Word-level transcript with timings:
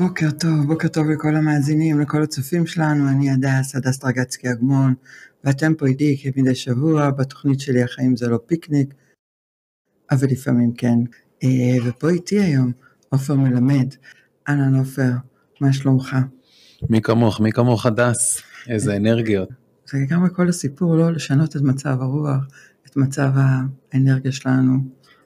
בוקר 0.00 0.30
טוב, 0.30 0.66
בוקר 0.66 0.88
טוב 0.88 1.10
לכל 1.10 1.36
המאזינים, 1.36 2.00
לכל 2.00 2.22
הצופים 2.22 2.66
שלנו, 2.66 3.08
אני 3.08 3.30
הדס, 3.30 3.76
הדס 3.76 3.98
טרגצקי 3.98 4.50
אגמון, 4.50 4.94
ואתם 5.44 5.74
פה 5.74 5.86
איתי 5.86 6.16
כמדי 6.22 6.54
שבוע 6.54 7.10
בתוכנית 7.10 7.60
שלי 7.60 7.82
החיים 7.82 8.16
זה 8.16 8.28
לא 8.28 8.38
פיקניק, 8.46 8.94
אבל 10.10 10.28
לפעמים 10.30 10.72
כן. 10.72 10.98
אה, 11.42 11.48
ופה 11.84 12.08
איתי 12.10 12.40
היום 12.40 12.72
עופר 13.08 13.34
מלמד. 13.34 13.94
אהלן 14.48 14.74
עופר, 14.74 15.10
מה 15.60 15.72
שלומך? 15.72 16.16
מי 16.90 17.02
כמוך, 17.02 17.40
מי 17.40 17.52
כמוך 17.52 17.86
הדס, 17.86 18.42
איזה 18.68 18.96
אנרגיות. 18.96 19.48
זה 19.90 19.98
לגמרי 19.98 20.28
כל 20.32 20.48
הסיפור, 20.48 20.96
לא 20.96 21.12
לשנות 21.12 21.56
את 21.56 21.62
מצב 21.62 21.96
הרוח, 22.00 22.48
את 22.86 22.96
מצב 22.96 23.30
האנרגיה 23.34 24.32
שלנו. 24.32 24.78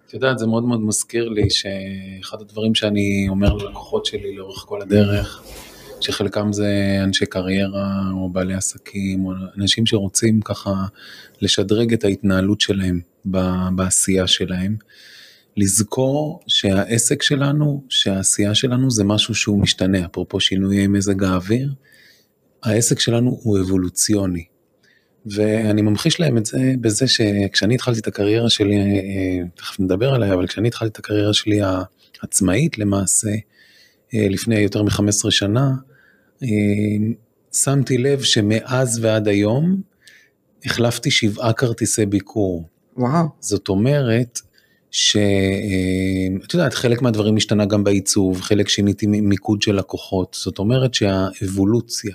את 0.07 0.15
יודעת, 0.15 0.39
זה 0.39 0.47
מאוד 0.47 0.65
מאוד 0.65 0.81
מזכיר 0.81 1.29
לי 1.29 1.49
שאחד 1.51 2.41
הדברים 2.41 2.75
שאני 2.75 3.27
אומר 3.29 3.55
ללקוחות 3.55 4.07
שלי 4.07 4.37
לאורך 4.37 4.65
כל 4.69 4.83
הדרך, 4.83 5.43
שחלקם 6.01 6.53
זה 6.53 6.99
אנשי 7.05 7.27
קריירה 7.27 8.01
או 8.13 8.29
בעלי 8.31 8.55
עסקים, 8.55 9.25
או 9.25 9.33
אנשים 9.57 9.87
שרוצים 9.87 10.41
ככה 10.41 10.85
לשדרג 11.41 11.93
את 11.93 12.05
ההתנהלות 12.05 12.61
שלהם 12.61 13.01
בעשייה 13.75 14.27
שלהם. 14.27 14.77
לזכור 15.57 16.41
שהעסק 16.47 17.23
שלנו, 17.23 17.83
שהעשייה 17.89 18.55
שלנו 18.55 18.91
זה 18.91 19.05
משהו 19.05 19.35
שהוא 19.35 19.61
משתנה, 19.61 20.05
אפרופו 20.05 20.41
שינויי 20.41 20.87
מזג 20.87 21.23
האוויר, 21.23 21.73
העסק 22.63 23.01
שלנו 23.01 23.39
הוא 23.43 23.61
אבולוציוני. 23.61 24.45
ואני 25.27 25.83
ממחיש 25.83 26.21
להם 26.21 26.39
את 26.39 26.47
זה 26.47 26.73
בזה 26.81 27.07
שכשאני 27.09 27.75
התחלתי 27.75 28.01
את 28.01 28.07
הקריירה 28.07 28.51
שלי, 28.51 28.77
אה, 28.77 29.47
תכף 29.55 29.81
נדבר 29.81 30.15
עליה, 30.15 30.35
אבל 30.35 30.47
כשאני 30.47 30.69
התחלתי 30.69 30.93
את 30.93 30.99
הקריירה 30.99 31.35
שלי 31.35 31.61
העצמאית 32.23 32.79
למעשה, 32.79 33.31
אה, 34.15 34.27
לפני 34.31 34.59
יותר 34.59 34.83
מ-15 34.83 35.31
שנה, 35.31 35.71
אה, 36.43 36.49
שמתי 37.53 37.99
לב 37.99 38.23
שמאז 38.23 38.99
ועד 39.03 39.29
היום 39.29 39.81
החלפתי 40.65 41.11
שבעה 41.11 41.53
כרטיסי 41.53 42.07
ביקור. 42.07 42.69
וואו. 42.97 43.27
זאת 43.41 43.69
אומרת, 43.69 44.41
שאת 44.91 46.55
יודעת, 46.55 46.75
חלק 46.75 47.03
מהדברים 47.03 47.37
השתנה 47.37 47.67
גם 47.67 47.85
בעיצוב, 47.85 48.41
חלק 48.41 48.69
שיניתי 48.69 49.07
מיקוד 49.07 49.63
של 49.63 49.75
לקוחות, 49.77 50.37
זאת 50.41 50.59
אומרת 50.59 50.95
שהאבולוציה 50.95 52.15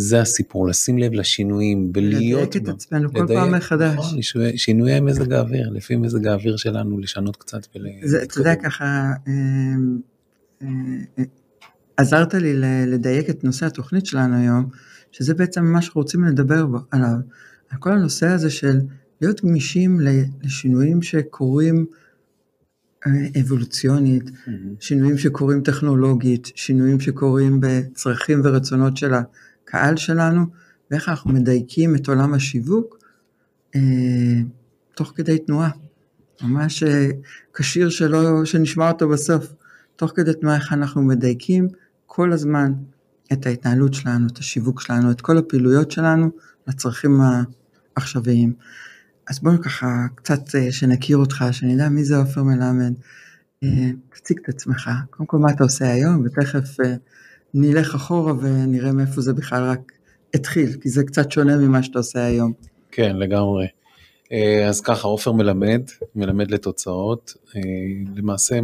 זה 0.00 0.20
הסיפור, 0.20 0.68
לשים 0.68 0.98
לב 0.98 1.12
לשינויים, 1.12 1.92
בלהיות... 1.92 2.56
לדייק 2.56 2.68
את 2.68 2.68
עצמנו 2.68 3.12
כל 3.12 3.26
פעם 3.28 3.54
מחדש. 3.54 3.94
נכון, 3.98 4.18
שינויי 4.56 5.00
מזג 5.00 5.32
האוויר, 5.32 5.70
לפי 5.70 5.96
מזג 5.96 6.26
האוויר 6.26 6.56
שלנו, 6.56 6.98
לשנות 6.98 7.36
קצת. 7.36 7.66
אתה 8.22 8.40
יודע, 8.40 8.54
ככה, 8.54 8.84
אה, 9.28 9.32
אה, 10.62 10.68
אה, 11.18 11.24
עזרת 11.96 12.34
לי 12.34 12.54
לדייק 12.86 13.30
את 13.30 13.44
נושא 13.44 13.66
התוכנית 13.66 14.06
שלנו 14.06 14.36
היום, 14.36 14.68
שזה 15.12 15.34
בעצם 15.34 15.64
מה 15.64 15.82
שאנחנו 15.82 16.00
רוצים 16.00 16.24
לדבר 16.24 16.66
עליו, 16.90 17.16
על 17.70 17.78
כל 17.78 17.92
הנושא 17.92 18.26
הזה 18.26 18.50
של 18.50 18.80
להיות 19.20 19.44
גמישים 19.44 20.00
לשינויים 20.42 21.02
שקורים 21.02 21.86
אבולוציונית, 23.40 24.28
mm-hmm. 24.28 24.50
שינויים 24.80 25.18
שקורים 25.18 25.60
טכנולוגית, 25.60 26.52
שינויים 26.54 27.00
שקורים 27.00 27.60
בצרכים 27.60 28.40
ורצונות 28.44 28.96
של 28.96 29.14
הקהל 29.68 29.96
שלנו, 29.96 30.46
ואיך 30.90 31.08
אנחנו 31.08 31.32
מדייקים 31.32 31.96
את 31.96 32.08
עולם 32.08 32.34
השיווק 32.34 32.98
אה, 33.76 33.80
תוך 34.94 35.12
כדי 35.16 35.38
תנועה. 35.38 35.70
ממש 36.42 36.82
אה, 36.82 37.10
כשיר 37.54 37.88
שלא, 37.88 38.44
שנשמע 38.44 38.90
אותו 38.90 39.08
בסוף. 39.08 39.52
תוך 39.96 40.12
כדי 40.14 40.34
תנועה 40.34 40.56
איך 40.56 40.72
אנחנו 40.72 41.02
מדייקים 41.02 41.68
כל 42.06 42.32
הזמן 42.32 42.72
את 43.32 43.46
ההתנהלות 43.46 43.94
שלנו, 43.94 44.26
את 44.26 44.38
השיווק 44.38 44.80
שלנו, 44.80 45.10
את 45.10 45.20
כל 45.20 45.38
הפעילויות 45.38 45.90
שלנו 45.90 46.30
לצרכים 46.66 47.20
העכשוויים. 47.96 48.52
אז 49.28 49.40
בואו 49.40 49.62
ככה 49.62 50.06
קצת 50.14 50.54
אה, 50.54 50.72
שנכיר 50.72 51.16
אותך, 51.16 51.44
שנדע 51.50 51.88
מי 51.88 52.04
זה 52.04 52.16
עופר 52.16 52.42
מלמד. 52.42 52.92
אה, 53.62 53.90
תציג 54.10 54.38
את 54.42 54.48
עצמך, 54.48 54.90
קודם 55.10 55.26
כל 55.26 55.38
מה 55.38 55.50
אתה 55.50 55.64
עושה 55.64 55.92
היום, 55.92 56.24
ותכף 56.24 56.76
נלך 57.54 57.94
אחורה 57.94 58.32
ונראה 58.40 58.92
מאיפה 58.92 59.20
זה 59.20 59.32
בכלל 59.32 59.64
רק 59.64 59.92
התחיל, 60.34 60.72
כי 60.80 60.88
זה 60.88 61.04
קצת 61.04 61.32
שונה 61.32 61.56
ממה 61.56 61.82
שאתה 61.82 61.98
עושה 61.98 62.24
היום. 62.24 62.52
כן, 62.92 63.16
לגמרי. 63.16 63.66
אה, 64.32 64.68
אז 64.68 64.80
ככה, 64.80 65.08
עופר 65.08 65.32
מלמד, 65.32 65.82
מלמד 66.14 66.50
לתוצאות. 66.50 67.34
אה, 67.56 67.60
למעשה, 68.16 68.58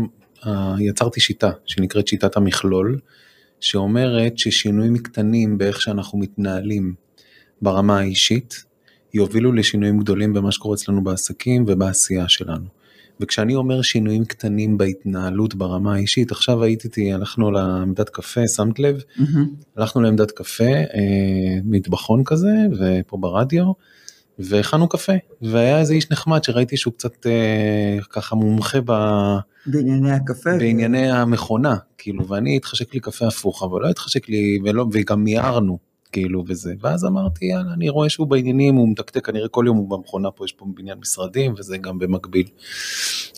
יצרתי 0.78 1.20
שיטה 1.20 1.50
שנקראת 1.66 2.08
שיטת 2.08 2.36
המכלול, 2.36 2.98
שאומרת 3.60 4.38
ששינויים 4.38 4.98
קטנים 4.98 5.58
באיך 5.58 5.80
שאנחנו 5.80 6.18
מתנהלים 6.18 6.94
ברמה 7.62 7.98
האישית, 7.98 8.64
יובילו 9.14 9.52
לשינויים 9.52 9.98
גדולים 9.98 10.32
במה 10.32 10.52
שקורה 10.52 10.74
אצלנו 10.74 11.04
בעסקים 11.04 11.64
ובעשייה 11.68 12.28
שלנו. 12.28 12.66
וכשאני 13.20 13.54
אומר 13.54 13.82
שינויים 13.82 14.24
קטנים 14.24 14.78
בהתנהלות 14.78 15.54
ברמה 15.54 15.94
האישית, 15.94 16.32
עכשיו 16.32 16.62
הייתי 16.62 16.88
איתי, 16.88 17.12
הלכנו 17.12 17.50
לעמדת 17.50 18.08
קפה, 18.08 18.48
שמת 18.48 18.78
לב? 18.78 19.02
Mm-hmm. 19.16 19.22
הלכנו 19.76 20.02
לעמדת 20.02 20.30
קפה, 20.30 20.64
אה, 20.64 21.58
מטבחון 21.64 22.24
כזה, 22.24 22.52
ופה 22.78 23.16
ברדיו, 23.16 23.72
והכנו 24.38 24.88
קפה, 24.88 25.12
והיה 25.42 25.80
איזה 25.80 25.94
איש 25.94 26.10
נחמד 26.10 26.44
שראיתי 26.44 26.76
שהוא 26.76 26.94
קצת 26.94 27.26
אה, 27.26 27.98
ככה 28.10 28.36
מומחה 28.36 28.78
ב... 28.84 28.92
בענייני 29.66 30.12
הקפה? 30.12 30.50
בענייני. 30.58 31.10
המכונה, 31.10 31.76
כאילו, 31.98 32.28
ואני 32.28 32.56
התחשק 32.56 32.94
לי 32.94 33.00
קפה 33.00 33.26
הפוך, 33.26 33.62
אבל 33.62 33.82
לא 33.82 33.88
התחשק 33.88 34.28
לי, 34.28 34.58
ולא, 34.64 34.86
וגם 34.92 35.24
מיהרנו. 35.24 35.93
כאילו 36.14 36.44
וזה, 36.46 36.74
ואז 36.80 37.04
אמרתי 37.04 37.46
יאללה 37.46 37.72
אני 37.72 37.88
רואה 37.88 38.08
שהוא 38.08 38.26
בעניינים, 38.26 38.74
הוא 38.74 38.88
מתקתק 38.88 39.26
כנראה 39.26 39.48
כל 39.48 39.64
יום 39.66 39.76
הוא 39.76 39.90
במכונה 39.90 40.30
פה, 40.30 40.44
יש 40.44 40.52
פה 40.52 40.66
בניין 40.74 40.98
משרדים 40.98 41.54
וזה 41.58 41.76
גם 41.78 41.98
במקביל. 41.98 42.46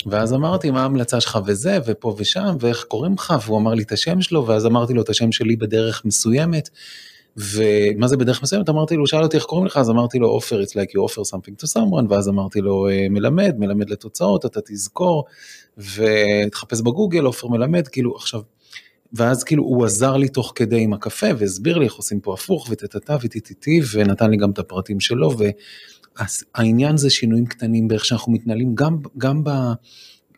ואז 0.06 0.34
אמרתי 0.34 0.70
מה 0.70 0.82
ההמלצה 0.82 1.20
שלך? 1.20 1.38
וזה 1.47 1.78
ופה 1.86 2.15
ושם 2.19 2.56
ואיך 2.60 2.84
קוראים 2.84 3.15
לך? 3.15 3.34
והוא 3.47 3.59
אמר 3.59 3.75
לי 3.75 3.82
את 3.82 3.92
השם 3.92 4.20
שלו 4.20 4.47
ואז 4.47 4.66
אמרתי 4.66 4.94
לו 4.94 5.03
את 5.03 5.09
השם 5.09 5.32
שלי 5.32 5.56
בדרך 5.56 6.04
מסוימת. 6.04 6.69
ומה 7.36 8.09
זה 8.09 8.16
בדרך 8.16 8.42
מסוימת? 8.42 8.69
אמרתי 8.69 8.97
לו 8.97 9.06
שאל 9.06 9.22
אותי 9.22 9.36
איך 9.36 9.44
קוראים 9.44 9.66
לך? 9.66 9.76
אז 9.76 9.91
אמרתי 9.91 10.19
לו 10.19 10.28
עופר 10.28 10.62
it's 10.62 10.72
like 10.72 10.91
you 10.91 11.10
offer 11.10 11.31
something 11.31 11.65
to 11.65 11.69
someone. 11.76 12.06
ואז 12.09 12.28
אמרתי 12.28 12.60
לו 12.60 12.88
אה, 12.88 13.06
מלמד 13.10 13.54
מלמד 13.59 13.91
לתוצאות 13.91 14.47
אתה 14.47 14.60
תזכור 14.65 15.25
ותחפש 15.78 16.81
בגוגל 16.81 17.25
עופר 17.25 17.48
מלמד. 17.48 17.88
כאילו 17.88 18.16
עכשיו 18.16 18.41
ואז 19.12 19.44
כאילו 19.44 19.65
הוא 19.65 19.84
עזר 19.84 20.17
לי 20.17 20.28
תוך 20.28 20.53
כדי 20.55 20.81
עם 20.81 20.93
הקפה 20.93 21.27
והסביר 21.39 21.78
לי 21.78 21.84
איך 21.84 21.94
עושים 21.94 22.21
פה 22.21 22.34
הפוך 22.34 22.67
וטטטה 22.71 23.17
וטיטיטי 23.22 23.81
ונתן 23.93 24.31
לי 24.31 24.37
גם 24.37 24.50
את 24.50 24.59
הפרטים 24.59 25.00
שלו 25.00 25.31
והעניין 26.56 26.97
זה 26.97 27.11
שינויים 27.11 27.47
קטנים 27.47 27.89
באיך 27.89 28.05
שאנחנו 28.05 28.33
מתנהלים 28.33 28.75
גם, 28.75 28.99
גם 29.19 29.45
ב... 29.45 29.50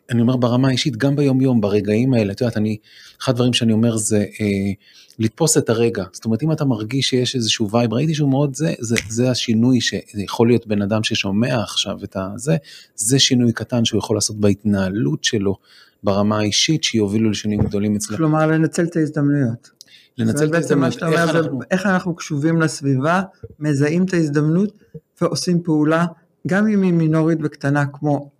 אני 0.09 0.21
אומר 0.21 0.37
ברמה 0.37 0.67
האישית, 0.67 0.97
גם 0.97 1.15
ביום 1.15 1.41
יום, 1.41 1.61
ברגעים 1.61 2.13
האלה, 2.13 2.33
את 2.33 2.41
יודעת, 2.41 2.57
אני, 2.57 2.77
אחד 3.21 3.31
הדברים 3.31 3.53
שאני 3.53 3.73
אומר 3.73 3.97
זה 3.97 4.17
אה, 4.17 4.71
לתפוס 5.19 5.57
את 5.57 5.69
הרגע, 5.69 6.03
זאת 6.13 6.25
אומרת 6.25 6.43
אם 6.43 6.51
אתה 6.51 6.65
מרגיש 6.65 7.09
שיש 7.09 7.35
איזשהו 7.35 7.69
וייב, 7.71 7.93
ראיתי 7.93 8.15
שהוא 8.15 8.29
מאוד 8.29 8.55
זה, 8.55 8.73
זה, 8.79 8.95
זה 9.09 9.31
השינוי 9.31 9.81
שיכול 9.81 10.47
להיות 10.47 10.67
בן 10.67 10.81
אדם 10.81 11.03
ששומע 11.03 11.61
עכשיו 11.61 12.03
את 12.03 12.15
הזה, 12.19 12.57
זה 12.95 13.19
שינוי 13.19 13.53
קטן 13.53 13.85
שהוא 13.85 13.99
יכול 13.99 14.17
לעשות 14.17 14.39
בהתנהלות 14.39 15.23
שלו, 15.23 15.55
ברמה 16.03 16.39
האישית 16.39 16.83
שיובילו 16.83 17.29
לשינויים 17.29 17.63
גדולים 17.63 17.95
אצלנו. 17.95 18.17
כלומר 18.17 18.47
לנצל 18.47 18.83
את 18.83 18.95
ההזדמנויות. 18.95 19.69
לנצל 20.17 20.45
את 20.45 20.53
ההזדמנות, 20.53 21.03
איך 21.03 21.35
אנחנו... 21.35 21.59
איך 21.71 21.85
אנחנו 21.85 22.15
קשובים 22.15 22.61
לסביבה, 22.61 23.21
מזהים 23.59 24.03
את 24.03 24.13
ההזדמנות 24.13 24.73
ועושים 25.21 25.63
פעולה, 25.63 26.05
גם 26.47 26.67
אם 26.67 26.81
היא 26.81 26.93
מינורית 26.93 27.37
וקטנה 27.43 27.85
כמו 27.85 28.31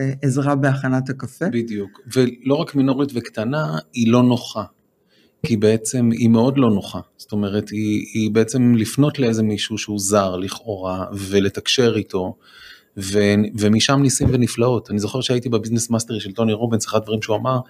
אה, 0.00 0.12
עזרה 0.22 0.54
בהכנת 0.54 1.10
הקפה. 1.10 1.44
בדיוק, 1.52 2.00
ולא 2.14 2.54
רק 2.54 2.74
מינורית 2.74 3.10
וקטנה, 3.14 3.78
היא 3.92 4.12
לא 4.12 4.22
נוחה. 4.22 4.64
כי 5.46 5.56
בעצם 5.56 6.10
היא 6.12 6.28
מאוד 6.28 6.58
לא 6.58 6.70
נוחה, 6.70 7.00
זאת 7.16 7.32
אומרת 7.32 7.68
היא, 7.68 8.06
היא 8.14 8.30
בעצם 8.30 8.74
לפנות 8.74 9.18
לאיזה 9.18 9.42
מישהו 9.42 9.78
שהוא 9.78 9.98
זר 9.98 10.36
לכאורה 10.36 11.06
ולתקשר 11.18 11.96
איתו 11.96 12.36
ו, 12.96 13.18
ומשם 13.58 14.02
ניסים 14.02 14.28
ונפלאות. 14.32 14.90
אני 14.90 14.98
זוכר 14.98 15.20
שהייתי 15.20 15.48
ב 15.48 15.53
business 15.53 15.90
mastery 15.90 16.20
של 16.20 16.32
טוני 16.32 16.52
רובינס, 16.52 16.86
אחד 16.86 16.98
הדברים 16.98 17.22
שהוא 17.22 17.36
אמר 17.36 17.60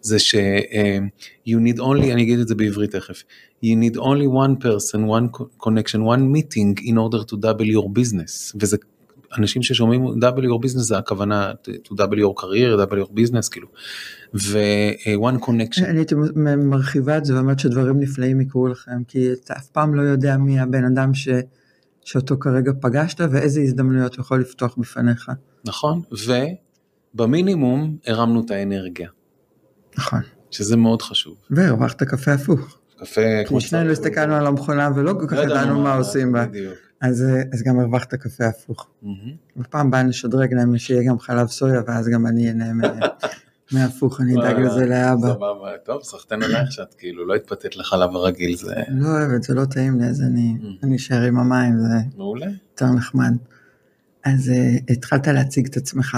זה 0.00 0.18
ש- 0.18 0.34
uh, 0.34 1.48
you 1.48 1.52
need 1.52 1.78
only, 1.78 2.12
אני 2.12 2.22
אגיד 2.22 2.38
את 2.38 2.48
זה 2.48 2.54
בעברית 2.54 2.90
תכף, 2.90 3.22
you 3.64 3.68
need 3.68 3.96
only 3.96 4.28
one 4.46 4.64
person, 4.64 4.98
one 4.98 5.38
connection, 5.62 5.98
one 5.98 6.34
meeting 6.36 6.82
in 6.84 6.94
order 6.94 7.24
to 7.30 7.36
double 7.36 7.68
your 7.76 7.86
business, 7.98 8.56
וזה 8.60 8.76
אנשים 9.38 9.62
ששומעים 9.62 10.04
double 10.06 10.42
your 10.42 10.66
business 10.66 10.78
זה 10.78 10.98
הכוונה 10.98 11.52
to 11.64 11.92
double 11.94 12.18
your 12.18 12.42
career, 12.42 12.86
double 12.86 13.06
your 13.06 13.10
business 13.10 13.50
כאילו, 13.50 13.68
ו-one 14.34 15.44
connection. 15.44 15.84
אני 15.84 15.98
הייתי 15.98 16.14
מרחיבה 16.56 17.18
את 17.18 17.24
זה 17.24 17.36
ואומרת 17.36 17.58
שדברים 17.58 18.00
נפלאים 18.00 18.40
יקרו 18.40 18.68
לכם, 18.68 19.04
כי 19.08 19.32
אתה 19.32 19.54
אף 19.54 19.66
פעם 19.66 19.94
לא 19.94 20.02
יודע 20.02 20.36
מי 20.36 20.60
הבן 20.60 20.84
אדם 20.84 21.14
ש... 21.14 21.28
שאותו 22.04 22.38
כרגע 22.38 22.72
פגשת 22.80 23.20
ואיזה 23.30 23.60
הזדמנויות 23.60 24.18
יכול 24.18 24.40
לפתוח 24.40 24.76
בפניך. 24.78 25.30
נכון, 25.64 26.02
ובמינימום 27.14 27.96
הרמנו 28.06 28.40
את 28.44 28.50
האנרגיה. 28.50 29.08
נכון. 29.98 30.20
שזה 30.50 30.76
מאוד 30.76 31.02
חשוב. 31.02 31.34
והרווחת 31.50 32.02
קפה 32.02 32.32
הפוך. 32.32 32.78
קפה, 33.00 33.20
כי 33.42 33.48
כמו 33.48 33.60
שנינו 33.60 33.94
שצריך. 33.94 33.98
הסתכלנו 34.08 34.34
על 34.34 34.46
המכונה 34.46 34.88
ולא 34.96 35.12
כל 35.20 35.26
כך 35.26 35.32
לא 35.32 35.40
ידענו 35.42 35.82
מה 35.82 35.94
עושים 35.94 36.32
בה. 36.32 36.46
בדיוק. 36.46 36.74
אז 37.00 37.22
אה, 37.22 37.42
אז 37.52 37.62
גם 37.62 37.80
הרווחת 37.80 38.14
קפה 38.14 38.46
הפוך. 38.46 38.88
מהמם. 39.02 39.16
בפעם 39.56 39.86
הבאה 39.86 40.02
נשדרג 40.02 40.54
להם 40.54 40.78
שיהיה 40.78 41.08
גם 41.08 41.18
חלב 41.18 41.46
סויה 41.46 41.82
ואז 41.86 42.08
גם 42.08 42.26
אני 42.26 42.48
אהנה 42.48 42.72
מה- 42.72 42.88
מהפוך, 43.72 44.20
אני 44.20 44.34
אדאג 44.34 44.60
לזה 44.60 44.86
לאבא. 44.86 45.28
סבבה, 45.34 45.70
טוב, 45.84 46.02
סחטיין 46.02 46.42
עלייך 46.42 46.72
שאת 46.72 46.94
כאילו 46.94 47.26
לא 47.26 47.34
התפתית 47.34 47.76
לחלב 47.76 48.16
הרגיל, 48.16 48.56
זה 48.56 48.74
לא 48.88 49.08
אוהבת, 49.08 49.42
זה 49.42 49.54
לא 49.54 49.64
טעים 49.64 50.00
לי, 50.00 50.06
אז 50.06 50.22
אני. 50.22 50.56
אני 50.82 50.96
אשאר 50.96 51.22
עם 51.22 51.38
המים, 51.38 51.78
זה 51.78 51.94
מעולה. 52.16 52.46
יותר 52.46 52.86
נחמד. 52.86 53.32
אז 54.24 54.50
אה, 54.50 54.76
התחלת 54.88 55.26
להציג 55.26 55.66
את 55.66 55.76
עצמך 55.76 56.16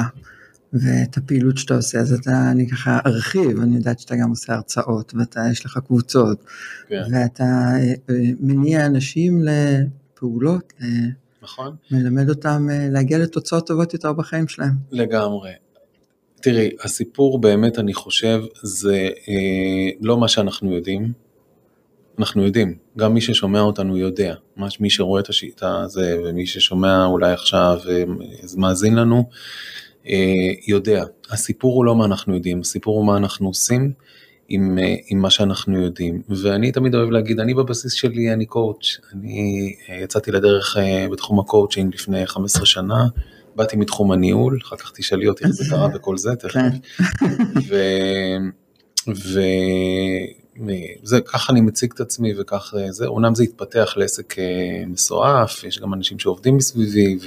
ואת 0.75 1.17
הפעילות 1.17 1.59
שאתה 1.59 1.75
עושה, 1.75 1.99
אז 1.99 2.13
אתה, 2.13 2.51
אני 2.51 2.71
ככה 2.71 2.99
ארחיב, 3.07 3.61
אני 3.61 3.77
יודעת 3.77 3.99
שאתה 3.99 4.17
גם 4.17 4.31
עושה 4.31 4.55
הרצאות, 4.55 5.15
ואתה, 5.15 5.41
יש 5.51 5.67
לך 5.67 5.79
קבוצות, 5.87 6.45
כן, 6.89 7.03
ואתה 7.11 7.45
אה, 7.45 7.93
אה, 8.11 8.15
מניע 8.41 8.87
אנשים 8.87 9.43
לפעולות, 9.43 10.73
אה, 10.83 10.87
נכון? 11.43 11.77
מלמד 11.91 12.29
אותם 12.29 12.67
אה, 12.71 12.89
להגיע 12.91 13.19
לתוצאות 13.19 13.67
טובות 13.67 13.93
יותר 13.93 14.13
בחיים 14.13 14.49
שלהם. 14.49 14.73
לגמרי. 14.91 15.51
תראי, 16.45 16.71
הסיפור 16.81 17.39
באמת, 17.39 17.79
אני 17.79 17.95
חושב, 17.95 18.43
זה 18.63 19.09
אה, 19.29 19.91
לא 20.01 20.19
מה 20.19 20.29
שאנחנו 20.29 20.75
יודעים. 20.75 21.13
אנחנו 22.19 22.45
יודעים, 22.45 22.75
גם 22.99 23.15
מי 23.15 23.21
ששומע 23.21 23.61
אותנו 23.61 23.97
יודע, 23.97 24.35
מי 24.81 24.91
שרואה 24.91 25.21
את 25.21 25.29
השיטה 25.29 25.81
הזה 25.81 26.17
ומי 26.25 26.47
ששומע 26.47 27.05
אולי 27.05 27.33
עכשיו 27.33 27.79
ומאזין 28.55 28.95
לנו, 28.95 29.29
אה, 30.09 30.53
יודע. 30.67 31.05
הסיפור 31.31 31.77
הוא 31.77 31.85
לא 31.85 31.97
מה 31.97 32.05
אנחנו 32.05 32.35
יודעים, 32.35 32.61
הסיפור 32.61 32.97
הוא 32.99 33.07
מה 33.07 33.17
אנחנו 33.17 33.49
עושים 33.49 33.93
עם, 34.49 34.79
אה, 34.79 34.95
עם 35.09 35.19
מה 35.19 35.31
שאנחנו 35.31 35.83
יודעים. 35.83 36.23
ואני 36.29 36.73
תמיד 36.73 36.95
אוהב 36.95 37.11
להגיד, 37.11 37.41
אני 37.41 37.55
בבסיס 37.55 37.93
שלי, 37.93 38.33
אני 38.33 38.47
coach. 38.47 39.01
אני 39.13 39.75
אה, 39.89 39.97
יצאתי 39.97 40.31
לדרך 40.31 40.77
אה, 40.77 41.07
בתחום 41.11 41.41
הקואוצ'ינג 41.41 41.95
לפני 41.95 42.27
15 42.27 42.67
שנה, 42.67 43.05
באתי 43.57 43.77
מתחום 43.77 44.13
הניהול, 44.13 44.59
אחר 44.63 44.77
כך 44.77 44.93
תשאלי 44.95 45.29
אותי 45.29 45.45
איך 45.45 45.53
זה 45.53 45.65
קרה 45.71 45.89
וכל 45.95 46.19
זה, 46.19 46.37
תכף. 46.37 46.53
כן. 46.53 46.71
ו... 47.69 47.77
ו... 49.09 49.41
זה 51.03 51.21
ככה 51.21 51.53
אני 51.53 51.61
מציג 51.61 51.93
את 51.95 52.01
עצמי 52.01 52.33
וכך 52.39 52.75
אה, 52.79 52.93
זה, 52.93 53.07
אומנם 53.07 53.35
זה 53.35 53.43
התפתח 53.43 53.95
לעסק 53.97 54.39
אה, 54.39 54.85
מסועף, 54.87 55.65
יש 55.65 55.81
גם 55.81 55.95
אנשים 55.95 56.19
שעובדים 56.19 56.57
מסביבי 56.57 57.19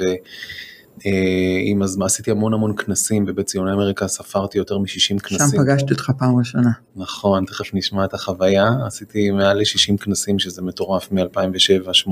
ועם 1.05 1.81
הזמן 1.81 2.05
עשיתי 2.05 2.31
המון 2.31 2.53
המון 2.53 2.75
כנסים 2.75 3.25
בבית 3.25 3.45
ציוני 3.45 3.73
אמריקה, 3.73 4.07
ספרתי 4.07 4.57
יותר 4.57 4.77
מ-60 4.77 4.87
שם 4.87 5.17
כנסים. 5.17 5.61
פגשתי 5.61 5.93
אותך 5.93 6.11
פעם 6.17 6.39
ראשונה. 6.39 6.71
נכון, 6.95 7.45
תכף 7.45 7.73
נשמע 7.73 8.05
את 8.05 8.13
החוויה, 8.13 8.69
עשיתי 8.85 9.31
מעל 9.31 9.57
ל-60 9.57 9.97
כנסים 9.97 10.39
שזה 10.39 10.61
מטורף 10.61 11.11
מ-2007-2008. 11.11 12.09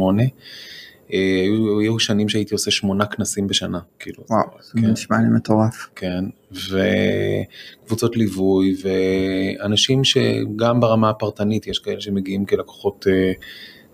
היו, 1.09 1.79
היו 1.79 1.99
שנים 1.99 2.29
שהייתי 2.29 2.53
עושה 2.53 2.71
שמונה 2.71 3.05
כנסים 3.05 3.47
בשנה, 3.47 3.79
כאילו. 3.99 4.23
וואו, 4.29 4.43
כן. 4.51 4.81
זה 4.81 4.87
נשמע 4.87 5.17
לי 5.17 5.29
מטורף. 5.35 5.89
כן, 5.95 6.25
וקבוצות 6.51 8.17
ליווי, 8.17 8.75
ואנשים 8.81 10.03
שגם 10.03 10.79
ברמה 10.79 11.09
הפרטנית, 11.09 11.67
יש 11.67 11.79
כאלה 11.79 12.01
שמגיעים 12.01 12.45
כלקוחות 12.45 13.07
אה, 13.09 13.31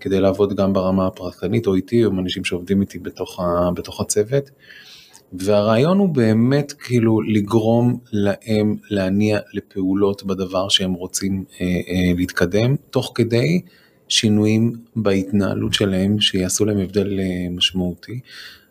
כדי 0.00 0.20
לעבוד 0.20 0.56
גם 0.56 0.72
ברמה 0.72 1.06
הפרטנית, 1.06 1.66
או 1.66 1.74
איתי, 1.74 2.04
או 2.04 2.10
עם 2.10 2.18
אנשים 2.18 2.44
שעובדים 2.44 2.80
איתי 2.80 2.98
בתוך, 2.98 3.40
ה, 3.40 3.70
בתוך 3.74 4.00
הצוות. 4.00 4.50
והרעיון 5.32 5.98
הוא 5.98 6.08
באמת 6.08 6.72
כאילו 6.72 7.20
לגרום 7.20 7.98
להם 8.12 8.76
להניע 8.90 9.38
לפעולות 9.52 10.24
בדבר 10.24 10.68
שהם 10.68 10.92
רוצים 10.92 11.44
אה, 11.60 11.66
אה, 11.66 12.12
להתקדם, 12.16 12.76
תוך 12.90 13.12
כדי 13.14 13.60
שינויים 14.12 14.76
בהתנהלות 14.96 15.74
שלהם 15.74 16.20
שיעשו 16.20 16.64
להם 16.64 16.78
הבדל 16.78 17.20
אה, 17.20 17.50
משמעותי. 17.50 18.20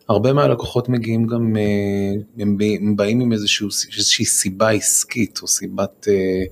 הרבה 0.08 0.32
מהלקוחות 0.32 0.88
מגיעים 0.88 1.26
גם, 1.26 1.56
אה, 1.56 2.42
הם 2.78 2.96
באים 2.96 3.20
עם 3.20 3.32
איזשהו, 3.32 3.68
איזושהי 3.96 4.24
סיבה 4.24 4.70
עסקית 4.70 5.38
או 5.42 5.46
סיבת 5.46 6.08
אה, 6.08 6.44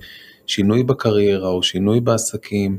שינוי 0.47 0.83
בקריירה 0.83 1.49
או 1.49 1.63
שינוי 1.63 1.99
בעסקים, 1.99 2.77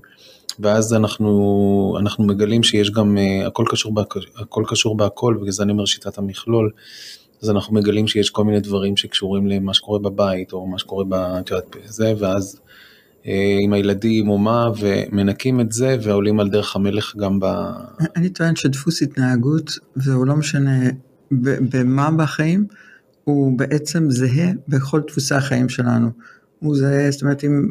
ואז 0.59 0.95
אנחנו, 0.95 1.97
אנחנו 2.01 2.25
מגלים 2.25 2.63
שיש 2.63 2.91
גם, 2.91 3.19
הכל 3.47 3.65
קשור, 3.69 3.95
בהכל, 3.95 4.21
הכל 4.37 4.65
קשור 4.69 4.97
בהכל, 4.97 5.37
בגלל 5.41 5.51
זה 5.51 5.63
אני 5.63 5.73
אומר 5.73 5.85
שיטת 5.85 6.19
המכלול, 6.19 6.71
אז 7.43 7.51
אנחנו 7.51 7.75
מגלים 7.75 8.09
שיש 8.09 8.31
כל 8.31 8.45
מיני 8.45 8.61
דברים 8.61 8.97
שקשורים 8.97 9.47
למה 9.47 9.75
שקורה 9.75 9.99
בבית 9.99 10.53
או 10.53 10.67
מה 10.67 10.79
שקורה 10.79 11.05
ב- 11.09 11.41
בזה, 11.77 12.15
ואז 12.19 12.61
עם 13.61 13.73
הילדים 13.73 14.29
או 14.29 14.39
מה, 14.39 14.71
ומנקים 14.81 15.61
את 15.61 15.73
זה 15.73 15.97
ועולים 16.03 16.41
על 16.41 16.49
דרך 16.49 16.77
המלך 16.77 17.17
גם 17.17 17.41
ב... 17.41 17.45
אני 18.17 18.29
טוען 18.29 18.57
שדפוס 18.57 19.03
התנהגות, 19.03 19.79
והוא 19.97 20.27
לא 20.27 20.37
משנה 20.37 20.91
במה 21.71 22.11
בחיים, 22.11 22.67
הוא 23.25 23.59
בעצם 23.59 24.11
זהה 24.11 24.53
בכל 24.69 25.01
דפוסי 25.09 25.35
החיים 25.35 25.69
שלנו. 25.69 26.11
הוא 26.59 26.77
זהה, 26.77 27.11
זאת 27.11 27.23
אומרת, 27.23 27.45
אם 27.45 27.71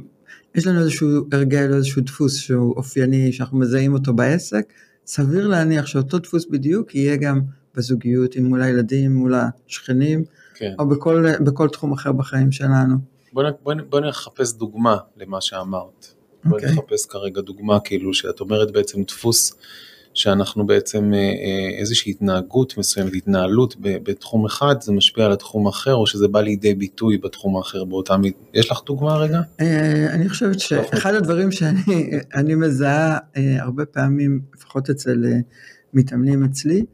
יש 0.56 0.68
לנו 0.68 0.80
איזשהו 0.80 1.08
הרגל 1.32 1.74
איזשהו 1.74 2.02
דפוס 2.02 2.36
שהוא 2.36 2.76
אופייני, 2.76 3.34
שאנחנו 3.34 3.60
מזהים 3.60 3.94
אותו 3.94 4.14
בעסק, 4.14 4.74
סביר 5.08 5.48
להניח 5.48 5.86
שאותו 5.86 6.20
דפוס 6.20 6.46
בדיוק 6.52 6.96
יהיה 6.96 7.16
גם 7.16 7.42
בזוגיות, 7.76 8.36
עם 8.36 8.46
מול 8.46 8.62
הילדים, 8.62 9.12
מול 9.16 9.34
השכנים, 9.36 10.24
כן. 10.56 10.74
או 10.80 10.88
בכל, 10.88 11.26
בכל 11.40 11.68
תחום 11.68 11.92
אחר 11.94 12.12
בחיים 12.12 12.52
שלנו. 12.52 13.11
בוא, 13.34 13.44
בוא, 13.64 13.74
בוא 13.90 14.00
נחפש 14.00 14.54
דוגמה 14.54 14.98
למה 15.18 15.42
שאמרת. 15.42 16.08
בוא 16.44 16.58
אוקיי. 16.58 16.72
נחפש 16.72 17.06
כרגע 17.06 17.42
דוגמה, 17.42 17.80
כאילו 17.80 18.14
שאת 18.14 18.40
אומרת 18.40 18.72
בעצם 18.72 19.04
דפוס 19.04 19.54
שאנחנו 20.14 20.68
בעצם 20.68 21.14
אה, 21.14 21.20
אה, 21.20 21.80
איזושהי 21.80 22.12
התנהגות 22.12 22.78
מסוימת, 22.78 23.14
התנהלות 23.14 23.76
בתחום 23.80 24.46
אחד, 24.46 24.76
זה 24.82 24.92
משפיע 24.92 25.26
על 25.26 25.32
התחום 25.32 25.68
האחר, 25.68 25.94
או 25.94 26.08
שזה 26.08 26.28
בא 26.28 26.42
לידי 26.42 26.74
ביטוי 26.74 27.18
בתחום 27.18 27.58
האחר 27.58 27.84
באותה 27.84 28.18
מידה. 28.18 28.38
יש 28.54 28.72
לך 28.72 28.80
דוגמה 28.86 29.18
רגע? 29.18 29.42
אה, 29.60 30.14
אני 30.14 30.30
חושבת 30.30 30.60
שאחד 30.60 31.14
הדברים 31.14 31.52
שאני 31.52 32.20
אני 32.36 32.56
מזהה 32.56 33.18
הרבה 33.60 33.86
פעמים, 33.86 34.42
לפחות 34.56 34.90
אצל 34.90 35.24
מתאמנים 35.94 36.44
אצלי, 36.44 36.86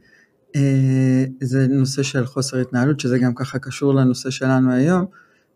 זה 1.40 1.66
נושא 1.68 2.02
של 2.02 2.26
חוסר 2.26 2.58
התנהלות, 2.58 3.00
שזה 3.00 3.18
גם 3.18 3.34
ככה 3.34 3.58
קשור 3.58 3.94
לנושא 3.94 4.30
שלנו 4.30 4.72
היום, 4.72 5.06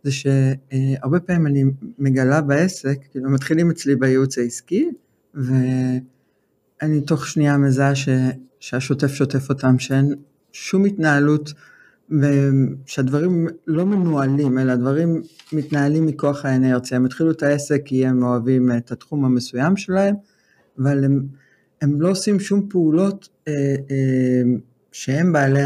זה 0.02 0.10
שהרבה 0.12 1.20
פעמים 1.20 1.46
אני 1.46 1.64
מגלה 1.99 2.40
בעסק, 2.40 2.99
כאילו 3.10 3.31
מתחילים 3.31 3.70
אצלי 3.70 3.96
בייעוץ 3.96 4.38
העסקי, 4.38 4.90
ואני 5.34 7.00
תוך 7.06 7.26
שנייה 7.26 7.56
מזהה 7.56 7.94
ש, 7.94 8.09
שהשוטף 8.61 9.12
שוטף 9.12 9.49
אותם, 9.50 9.78
שאין 9.78 10.14
שום 10.52 10.85
התנהלות, 10.85 11.52
ושהדברים 12.21 13.47
לא 13.66 13.87
מנוהלים, 13.87 14.59
אלא 14.59 14.73
הדברים 14.73 15.23
מתנהלים 15.52 16.06
מכוח 16.06 16.44
האנרציה. 16.44 16.97
הם 16.97 17.04
התחילו 17.04 17.30
את 17.30 17.42
העסק 17.42 17.82
כי 17.85 18.06
הם 18.06 18.23
אוהבים 18.23 18.71
את 18.76 18.92
התחום 18.92 19.25
המסוים 19.25 19.76
שלהם, 19.76 20.14
אבל 20.78 21.04
הם, 21.04 21.26
הם 21.82 22.00
לא 22.00 22.11
עושים 22.11 22.40
שום 22.40 22.68
פעולות 22.68 23.28
אה, 23.49 23.52
אה, 23.90 24.42
שהם 24.92 25.32
בעלי, 25.32 25.61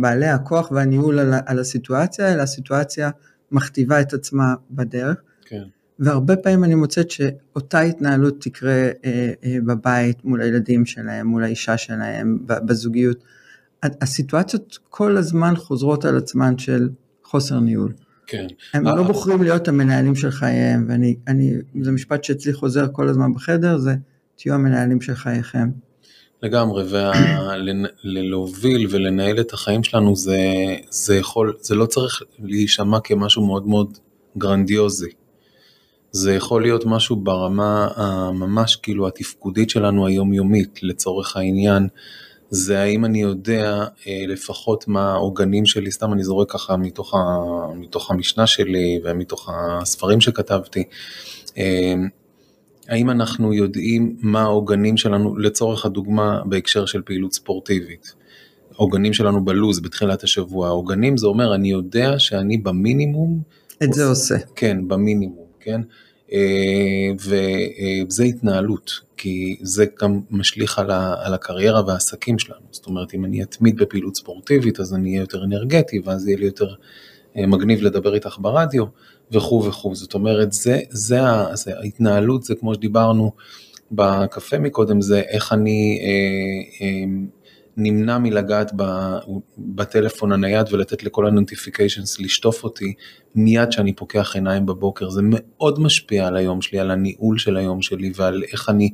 בעלי 0.00 0.26
הכוח 0.26 0.70
והניהול 0.70 1.18
על, 1.18 1.34
על 1.46 1.58
הסיטואציה, 1.58 2.34
אלא 2.34 2.42
הסיטואציה 2.42 3.10
מכתיבה 3.52 4.00
את 4.00 4.12
עצמה 4.12 4.54
בדרך. 4.70 5.16
כן. 5.44 5.62
והרבה 5.98 6.36
פעמים 6.36 6.64
אני 6.64 6.74
מוצאת 6.74 7.10
שאותה 7.10 7.80
התנהלות 7.80 8.40
תקרה 8.40 8.72
אה, 8.72 9.32
אה, 9.44 9.56
בבית, 9.66 10.24
מול 10.24 10.40
הילדים 10.40 10.86
שלהם, 10.86 11.26
מול 11.26 11.44
האישה 11.44 11.76
שלהם, 11.76 12.38
בזוגיות. 12.46 13.24
הסיטואציות 13.82 14.78
כל 14.88 15.16
הזמן 15.16 15.56
חוזרות 15.56 16.04
על 16.04 16.16
עצמן 16.16 16.58
של 16.58 16.88
חוסר 17.24 17.60
ניהול. 17.60 17.92
כן. 18.26 18.46
הם 18.74 18.86
אה, 18.86 18.94
לא 18.96 19.02
אה. 19.02 19.06
בוחרים 19.06 19.42
להיות 19.42 19.68
המנהלים 19.68 20.14
של 20.14 20.30
חייהם, 20.30 20.84
ואני, 20.88 21.16
אני, 21.26 21.54
זה 21.80 21.92
משפט 21.92 22.24
שאצלי 22.24 22.52
חוזר 22.52 22.86
כל 22.92 23.08
הזמן 23.08 23.34
בחדר, 23.34 23.78
זה 23.78 23.94
תהיו 24.36 24.54
המנהלים 24.54 25.00
של 25.00 25.14
חייכם. 25.14 25.68
לגמרי, 26.42 26.84
ולהוביל 28.04 28.86
ולנהל 28.90 29.40
את 29.40 29.52
החיים 29.52 29.84
שלנו 29.84 30.16
זה, 30.16 30.38
זה 30.90 31.16
יכול, 31.16 31.56
זה 31.60 31.74
לא 31.74 31.86
צריך 31.86 32.22
להישמע 32.38 33.00
כמשהו 33.00 33.46
מאוד 33.46 33.66
מאוד 33.66 33.98
גרנדיוזי. 34.38 35.10
זה 36.10 36.34
יכול 36.34 36.62
להיות 36.62 36.86
משהו 36.86 37.16
ברמה 37.16 37.88
הממש 37.96 38.76
כאילו 38.76 39.08
התפקודית 39.08 39.70
שלנו 39.70 40.06
היומיומית 40.06 40.82
לצורך 40.82 41.36
העניין. 41.36 41.88
זה 42.50 42.80
האם 42.80 43.04
אני 43.04 43.20
יודע 43.20 43.84
אה, 44.06 44.24
לפחות 44.28 44.88
מה 44.88 45.12
העוגנים 45.12 45.66
שלי, 45.66 45.90
סתם 45.90 46.12
אני 46.12 46.24
זורק 46.24 46.52
ככה 46.52 46.76
מתוך, 46.76 47.14
ה, 47.14 47.18
מתוך 47.74 48.10
המשנה 48.10 48.46
שלי 48.46 49.00
ומתוך 49.04 49.48
הספרים 49.52 50.20
שכתבתי. 50.20 50.84
אה, 51.58 51.94
האם 52.88 53.10
אנחנו 53.10 53.52
יודעים 53.52 54.16
מה 54.20 54.42
העוגנים 54.42 54.96
שלנו, 54.96 55.38
לצורך 55.38 55.86
הדוגמה 55.86 56.40
בהקשר 56.44 56.86
של 56.86 57.02
פעילות 57.02 57.32
ספורטיבית, 57.32 58.14
העוגנים 58.74 59.12
שלנו 59.12 59.44
בלוז 59.44 59.80
בתחילת 59.80 60.22
השבוע, 60.22 60.68
העוגנים 60.68 61.16
זה 61.16 61.26
אומר 61.26 61.54
אני 61.54 61.70
יודע 61.70 62.18
שאני 62.18 62.58
במינימום, 62.58 63.42
את 63.82 63.92
זה 63.92 64.06
עושה. 64.06 64.36
כן, 64.56 64.88
במינימום, 64.88 65.46
כן, 65.60 65.80
אה, 66.32 67.10
וזה 67.14 68.24
התנהלות, 68.24 69.00
כי 69.16 69.56
זה 69.62 69.86
גם 70.02 70.20
משליך 70.30 70.78
על, 70.78 70.90
ה, 70.90 71.14
על 71.18 71.34
הקריירה 71.34 71.82
והעסקים 71.86 72.38
שלנו. 72.38 72.66
זאת 72.70 72.86
אומרת, 72.86 73.14
אם 73.14 73.24
אני 73.24 73.42
אתמיד 73.42 73.76
בפעילות 73.76 74.16
ספורטיבית, 74.16 74.80
אז 74.80 74.94
אני 74.94 75.10
אהיה 75.10 75.20
יותר 75.20 75.44
אנרגטי, 75.44 76.00
ואז 76.04 76.28
יהיה 76.28 76.38
לי 76.38 76.44
יותר 76.44 76.74
אה, 77.36 77.46
מגניב 77.46 77.82
לדבר 77.82 78.14
איתך 78.14 78.36
ברדיו, 78.40 78.84
וכו' 79.32 79.64
וכו'. 79.64 79.94
זאת 79.94 80.14
אומרת, 80.14 80.52
זה, 80.52 80.80
זה, 80.90 81.20
זה 81.54 81.78
ההתנהלות, 81.78 82.42
זה 82.42 82.54
כמו 82.54 82.74
שדיברנו 82.74 83.32
בקפה 83.92 84.58
מקודם, 84.58 85.00
זה 85.00 85.20
איך 85.20 85.52
אני 85.52 85.98
אה, 86.02 86.86
אה, 86.86 87.04
נמנע 87.80 88.18
מלגעת 88.18 88.72
בטלפון 89.58 90.32
הנייד 90.32 90.66
ולתת 90.72 91.02
לכל 91.02 91.26
ה 91.26 91.33
notifications 91.33 92.20
לשטוף 92.20 92.64
אותי 92.64 92.94
מיד 93.34 93.72
שאני 93.72 93.92
פוקח 93.92 94.34
עיניים 94.34 94.66
בבוקר. 94.66 95.10
זה 95.10 95.20
מאוד 95.24 95.80
משפיע 95.80 96.26
על 96.26 96.36
היום 96.36 96.62
שלי, 96.62 96.78
על 96.78 96.90
הניהול 96.90 97.38
של 97.38 97.56
היום 97.56 97.82
שלי 97.82 98.12
ועל 98.16 98.42
איך 98.52 98.68
אני 98.68 98.90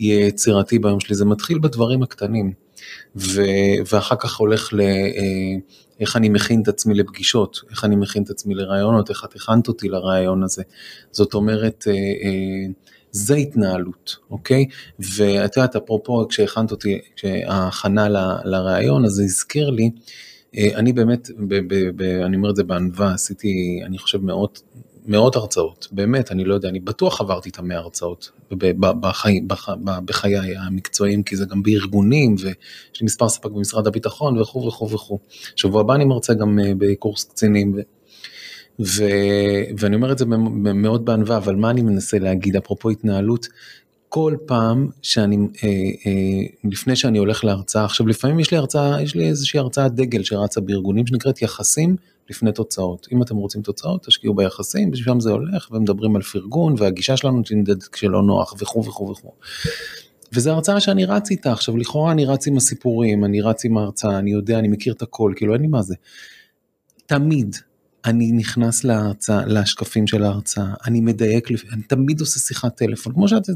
אהיה 0.00 0.26
יצירתי 0.26 0.78
ביום 0.78 1.00
שלי. 1.00 1.14
זה 1.14 1.24
מתחיל 1.24 1.58
בדברים 1.58 2.02
הקטנים. 2.02 2.52
ו, 3.16 3.42
ואחר 3.92 4.16
כך 4.16 4.36
הולך 4.36 4.72
ל... 4.72 4.80
אה, 4.80 5.56
איך 6.00 6.16
אני 6.16 6.28
מכין 6.28 6.62
את 6.62 6.68
עצמי 6.68 6.94
לפגישות, 6.94 7.60
איך 7.70 7.84
אני 7.84 7.96
מכין 7.96 8.22
את 8.22 8.30
עצמי 8.30 8.54
לרעיונות, 8.54 9.10
איך 9.10 9.24
את 9.24 9.36
הכנת 9.36 9.68
אותי 9.68 9.88
לרעיון 9.88 10.42
הזה. 10.42 10.62
זאת 11.10 11.34
אומרת, 11.34 11.84
אה, 11.88 11.92
אה, 11.92 12.66
זה 13.10 13.34
התנהלות, 13.34 14.16
אוקיי? 14.30 14.66
ואת 14.98 15.56
יודעת, 15.56 15.76
אפרופו, 15.76 16.28
כשהכנת 16.28 16.70
אותי, 16.70 16.98
כשההכנה 17.16 18.08
לראיון, 18.44 19.04
אז 19.04 19.10
זה 19.10 19.22
הזכיר 19.22 19.70
לי, 19.70 19.90
אה, 20.56 20.68
אני 20.74 20.92
באמת, 20.92 21.30
ב, 21.38 21.54
ב, 21.54 21.90
ב, 21.96 22.02
אני 22.02 22.36
אומר 22.36 22.50
את 22.50 22.56
זה 22.56 22.64
בענווה, 22.64 23.14
עשיתי, 23.14 23.80
אני 23.86 23.98
חושב, 23.98 24.24
מאות, 24.24 24.62
מאות 25.06 25.36
הרצאות, 25.36 25.88
באמת, 25.92 26.32
אני 26.32 26.44
לא 26.44 26.54
יודע, 26.54 26.68
אני 26.68 26.80
בטוח 26.80 27.20
עברתי 27.20 27.48
את 27.48 27.58
המאה 27.58 27.76
הרצאות 27.76 28.30
בחי, 28.78 29.40
בח, 29.40 29.68
בחיי 30.04 30.56
המקצועיים, 30.56 31.22
כי 31.22 31.36
זה 31.36 31.44
גם 31.44 31.62
בארגונים, 31.62 32.34
ויש 32.34 33.00
לי 33.00 33.04
מספר 33.04 33.28
ספק 33.28 33.50
במשרד 33.50 33.86
הביטחון 33.86 34.40
וכו' 34.40 34.66
וכו' 34.66 34.90
וכו'. 34.90 35.18
שבוע 35.56 35.80
הבא 35.80 35.94
אני 35.94 36.04
מרצה 36.04 36.34
גם 36.34 36.58
אה, 36.58 36.72
בקורס 36.78 37.24
קצינים. 37.24 37.76
ו, 38.80 39.04
ואני 39.78 39.96
אומר 39.96 40.12
את 40.12 40.18
זה 40.18 40.24
מאוד 40.74 41.04
בענווה, 41.04 41.36
אבל 41.36 41.56
מה 41.56 41.70
אני 41.70 41.82
מנסה 41.82 42.18
להגיד, 42.18 42.56
אפרופו 42.56 42.90
התנהלות, 42.90 43.48
כל 44.08 44.34
פעם 44.46 44.88
שאני, 45.02 45.36
אה, 45.36 45.68
אה, 46.06 46.70
לפני 46.70 46.96
שאני 46.96 47.18
הולך 47.18 47.44
להרצאה, 47.44 47.84
עכשיו 47.84 48.06
לפעמים 48.06 48.40
יש 48.40 48.50
לי 48.50 48.56
הרצאה, 48.56 49.02
יש 49.02 49.14
לי 49.14 49.28
איזושהי 49.28 49.60
הרצאת 49.60 49.94
דגל 49.94 50.22
שרצה 50.22 50.60
בארגונים 50.60 51.06
שנקראת 51.06 51.42
יחסים 51.42 51.96
לפני 52.30 52.52
תוצאות. 52.52 53.08
אם 53.12 53.22
אתם 53.22 53.36
רוצים 53.36 53.62
תוצאות, 53.62 54.06
תשקיעו 54.06 54.34
ביחסים, 54.34 54.90
בשבילם 54.90 55.20
זה 55.20 55.30
הולך, 55.30 55.68
ומדברים 55.70 56.16
על 56.16 56.22
פרגון, 56.22 56.74
והגישה 56.78 57.16
שלנו 57.16 57.42
תנדד 57.42 57.82
כשלא 57.82 58.22
נוח, 58.22 58.54
וכו' 58.58 58.84
וכו' 58.84 59.10
וכו'. 59.10 59.32
וזו 60.32 60.50
הרצאה 60.50 60.80
שאני 60.80 61.04
רץ 61.04 61.30
איתה, 61.30 61.52
עכשיו 61.52 61.76
לכאורה 61.76 62.12
אני 62.12 62.24
רץ 62.24 62.46
עם 62.46 62.56
הסיפורים, 62.56 63.24
אני 63.24 63.40
רץ 63.40 63.64
עם 63.64 63.78
ההרצאה, 63.78 64.18
אני 64.18 64.30
יודע, 64.30 64.58
אני 64.58 64.68
מכיר 64.68 64.92
את 64.92 65.02
הכל, 65.02 65.32
כאילו 65.36 65.54
אין 65.54 65.62
לי 65.62 65.68
מה 65.68 65.82
זה. 65.82 65.94
תמיד, 67.06 67.56
אני 68.06 68.32
נכנס 68.32 68.84
להרצאה, 68.84 69.46
לשקפים 69.46 70.06
של 70.06 70.22
ההרצאה, 70.22 70.74
אני 70.86 71.00
מדייק, 71.00 71.48
אני 71.72 71.82
תמיד 71.82 72.20
עושה 72.20 72.40
שיחת 72.40 72.76
טלפון, 72.76 73.12
כמו 73.12 73.28
שאת 73.28 73.48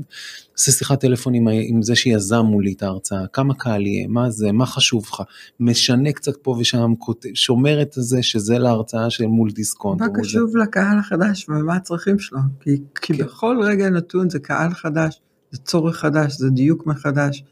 עושה 0.56 0.72
שיחת 0.72 1.00
טלפון 1.00 1.34
עם, 1.34 1.48
עם 1.48 1.82
זה 1.82 1.96
שיזם 1.96 2.40
מולי 2.40 2.72
את 2.72 2.82
ההרצאה, 2.82 3.26
כמה 3.32 3.54
קהל 3.54 3.86
יהיה, 3.86 4.06
מה 4.08 4.30
זה, 4.30 4.52
מה 4.52 4.66
חשוב 4.66 5.04
לך, 5.12 5.22
משנה 5.60 6.12
קצת 6.12 6.36
פה 6.42 6.56
ושם, 6.60 6.92
שומר 7.34 7.82
את 7.82 7.92
זה 7.92 8.22
שזה 8.22 8.58
להרצאה 8.58 9.10
של 9.10 9.26
מול 9.26 9.50
דיסקונט. 9.50 10.00
מה 10.00 10.08
קשוב 10.20 10.50
זה... 10.50 10.58
לקהל 10.58 10.98
החדש 10.98 11.46
ומה 11.48 11.76
הצרכים 11.76 12.18
שלו, 12.18 12.38
כי, 12.60 12.76
כי 13.00 13.16
כן. 13.16 13.24
בכל 13.24 13.60
רגע 13.62 13.90
נתון 13.90 14.30
זה 14.30 14.38
קהל 14.38 14.74
חדש, 14.74 15.20
זה 15.50 15.58
צורך 15.58 15.96
חדש, 15.96 16.36
זה 16.36 16.50
דיוק 16.50 16.86
מחדש. 16.86 17.44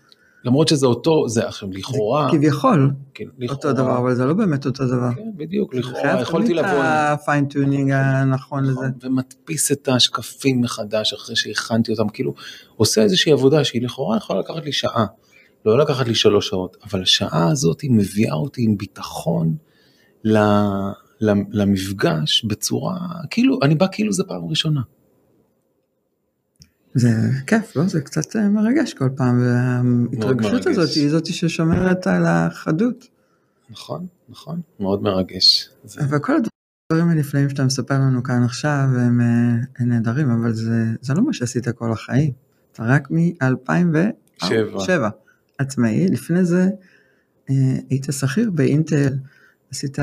למרות 0.49 0.69
שזה 0.69 0.87
אותו, 0.87 1.29
זה 1.29 1.47
עכשיו 1.47 1.69
לכאורה... 1.73 2.29
כביכול, 2.33 2.91
כן, 3.15 3.25
לכאורה, 3.39 3.55
אותו 3.57 3.73
דבר, 3.73 3.99
אבל 3.99 4.15
זה 4.15 4.25
לא 4.25 4.35
באמת 4.35 4.67
אותו 4.67 4.87
דבר. 4.87 5.11
כן, 5.17 5.31
בדיוק, 5.37 5.75
לכאורה, 5.75 6.21
יכולתי 6.21 6.55
לבוא... 6.55 6.69
חייב 6.69 6.83
את 6.83 7.21
ה 7.21 7.27
fine 7.27 7.53
tuning 7.53 7.91
הנכון 7.91 8.65
לזה. 8.65 8.73
נכון, 8.73 8.91
ומדפיס 9.03 9.73
את 9.73 9.89
השקפים 9.89 10.61
מחדש 10.61 11.13
אחרי 11.13 11.37
שהכנתי 11.37 11.93
אותם, 11.93 12.09
כאילו, 12.09 12.35
עושה 12.77 13.03
איזושהי 13.03 13.33
עבודה 13.33 13.65
שהיא 13.65 13.83
לכאורה 13.83 14.17
יכולה 14.17 14.41
לקחת 14.41 14.65
לי 14.65 14.73
שעה, 14.73 15.07
לא 15.65 15.79
לקחת 15.79 16.09
לי 16.09 16.15
שלוש 16.15 16.49
שעות, 16.49 16.77
אבל 16.85 17.03
השעה 17.03 17.49
הזאת 17.49 17.81
היא 17.81 17.91
מביאה 17.91 18.35
אותי 18.35 18.63
עם 18.63 18.77
ביטחון 18.77 19.55
למפגש 21.51 22.45
בצורה, 22.45 22.99
כאילו, 23.31 23.59
אני 23.63 23.75
בא 23.75 23.87
כאילו 23.93 24.13
זה 24.13 24.25
פעם 24.25 24.45
ראשונה. 24.49 24.81
זה 26.95 27.09
כיף, 27.47 27.77
לא? 27.77 27.87
זה 27.87 28.01
קצת 28.01 28.37
אה, 28.37 28.49
מרגש 28.49 28.95
כל 28.95 29.09
פעם, 29.17 29.43
וההתרגשות 29.43 30.67
הזאת 30.67 30.89
היא 30.95 31.11
זאת 31.11 31.27
ששומרת 31.27 32.07
על 32.07 32.27
החדות. 32.27 33.09
נכון, 33.71 34.07
נכון, 34.29 34.61
מאוד 34.81 35.03
מרגש. 35.03 35.71
זה... 35.85 36.01
אבל 36.01 36.19
כל 36.19 36.33
הדברים 36.37 37.11
הנפלאים 37.11 37.49
שאתה 37.49 37.65
מספר 37.65 37.95
לנו 37.95 38.23
כאן 38.23 38.43
עכשיו 38.43 38.89
הם, 38.95 39.21
אה, 39.21 39.27
הם 39.79 39.89
נהדרים, 39.89 40.31
אבל 40.31 40.53
זה, 40.53 40.85
זה 41.01 41.15
לא 41.15 41.23
מה 41.23 41.33
שעשית 41.33 41.69
כל 41.69 41.93
החיים. 41.93 42.33
אתה 42.73 42.83
רק 42.83 43.09
מ-2007 43.11 44.91
עצמאי, 45.59 46.09
לפני 46.09 46.45
זה 46.45 46.69
אה, 47.51 47.55
היית 47.91 48.07
שכיר 48.11 48.51
באינטל, 48.51 49.19
עשית 49.71 49.99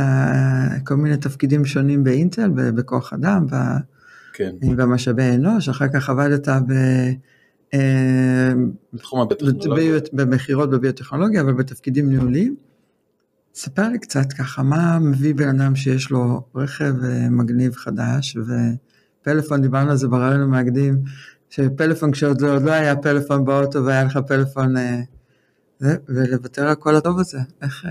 כל 0.83 0.95
מיני 0.95 1.17
תפקידים 1.17 1.65
שונים 1.65 2.03
באינטל, 2.03 2.49
בכוח 2.49 3.13
אדם, 3.13 3.45
כן. 4.35 4.55
במשאבי 4.75 5.35
אנוש, 5.35 5.69
אחר 5.69 5.87
כך 5.93 6.09
עבדת 6.09 6.47
ב... 6.47 6.71
אה, 7.73 8.53
בתחום 8.93 9.21
הביוטכנולוגיה. 9.21 9.99
במכירות 10.13 10.69
בביוטכנולוגיה, 10.69 11.41
אבל 11.41 11.53
בתפקידים 11.53 12.09
ניהוליים. 12.09 12.55
ספר 13.55 13.89
לי 13.89 13.99
קצת 13.99 14.33
ככה, 14.33 14.63
מה 14.63 14.99
מביא 14.99 15.35
בן 15.35 15.61
אדם 15.61 15.75
שיש 15.75 16.11
לו 16.11 16.41
רכב 16.55 16.93
אה, 17.03 17.29
מגניב 17.29 17.75
חדש, 17.75 18.37
ופלאפון, 18.37 19.61
דיברנו 19.61 19.91
על 19.91 19.97
זה 19.97 20.07
ברעיון 20.07 20.41
המאגדים, 20.41 21.03
שפלאפון 21.49 22.11
כשעוד 22.11 22.41
לא, 22.41 22.57
לא 22.57 22.71
היה 22.71 22.95
פלאפון 22.95 23.45
באוטו 23.45 23.85
והיה 23.85 24.03
לך 24.03 24.19
פלאפון, 24.27 24.77
אה, 24.77 25.01
ולוותר 25.81 26.67
על 26.67 26.75
כל 26.75 26.95
הטוב 26.95 27.19
הזה, 27.19 27.39
איך... 27.61 27.85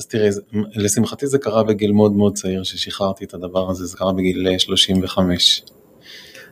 אז 0.00 0.06
תראי, 0.06 0.28
לשמחתי 0.74 1.26
זה 1.26 1.38
קרה 1.38 1.64
בגיל 1.64 1.92
מאוד 1.92 2.12
מאוד 2.12 2.34
צעיר 2.34 2.62
ששחררתי 2.62 3.24
את 3.24 3.34
הדבר 3.34 3.70
הזה, 3.70 3.86
זה 3.86 3.96
קרה 3.96 4.12
בגיל 4.12 4.58
35. 4.58 5.62
אה, 5.62 5.74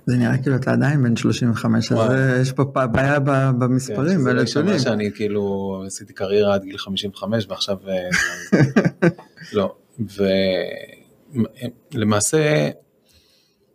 זה 0.07 0.17
נראה 0.17 0.39
כאילו 0.39 0.57
אתה 0.57 0.73
עדיין 0.73 1.03
בן 1.03 1.17
35, 1.17 1.93
אז 1.93 1.99
אה, 1.99 2.41
יש 2.41 2.53
פה 2.53 2.65
בעיה 2.65 3.19
במספרים, 3.59 4.25
בנתונים. 4.25 4.73
כן, 4.73 4.79
שאני 4.79 5.13
כאילו 5.15 5.83
עשיתי 5.87 6.13
קריירה 6.13 6.55
עד 6.55 6.63
גיל 6.65 6.79
55 6.79 7.47
ועכשיו 7.49 7.77
אה, 7.89 8.09
לא. 9.53 9.75
ולמעשה 11.95 12.71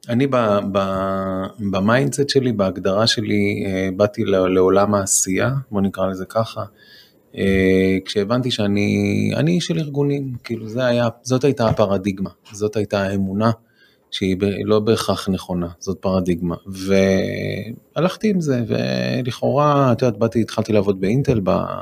אני 0.10 0.27
ב 1.72 1.79
mindset 1.79 2.29
שלי, 2.30 2.51
בהגדרה 2.51 3.08
שלי, 3.08 3.65
באתי 3.96 4.24
לעולם 4.25 4.94
העשייה, 4.96 5.51
בוא 5.72 5.82
נקרא 5.82 6.08
לזה 6.08 6.25
ככה. 6.25 6.63
אה, 7.38 7.98
כשהבנתי 8.06 8.52
שאני 8.52 9.32
אני 9.36 9.62
של 9.62 9.80
ארגונים, 9.80 10.34
כאילו 10.44 10.70
זה 10.70 10.86
היה, 10.86 11.10
זאת 11.24 11.44
הייתה 11.44 11.68
הפרדיגמה, 11.68 12.30
זאת 12.52 12.75
הייתה 12.75 13.02
האמונה 13.02 13.52
שהיא 14.12 14.38
לא 14.66 14.80
בהכרח 14.80 15.30
נכונה, 15.30 15.68
זאת 15.80 15.98
פרדיגמה. 15.98 16.56
והלכתי 17.96 18.30
עם 18.30 18.42
זה, 18.42 18.63
ולכאורה, 18.68 19.92
את 19.92 20.02
יודעת, 20.02 20.20
באתי, 20.20 20.42
התחלתי 20.42 20.74
לעבוד 20.74 21.02
באינטל, 21.02 21.40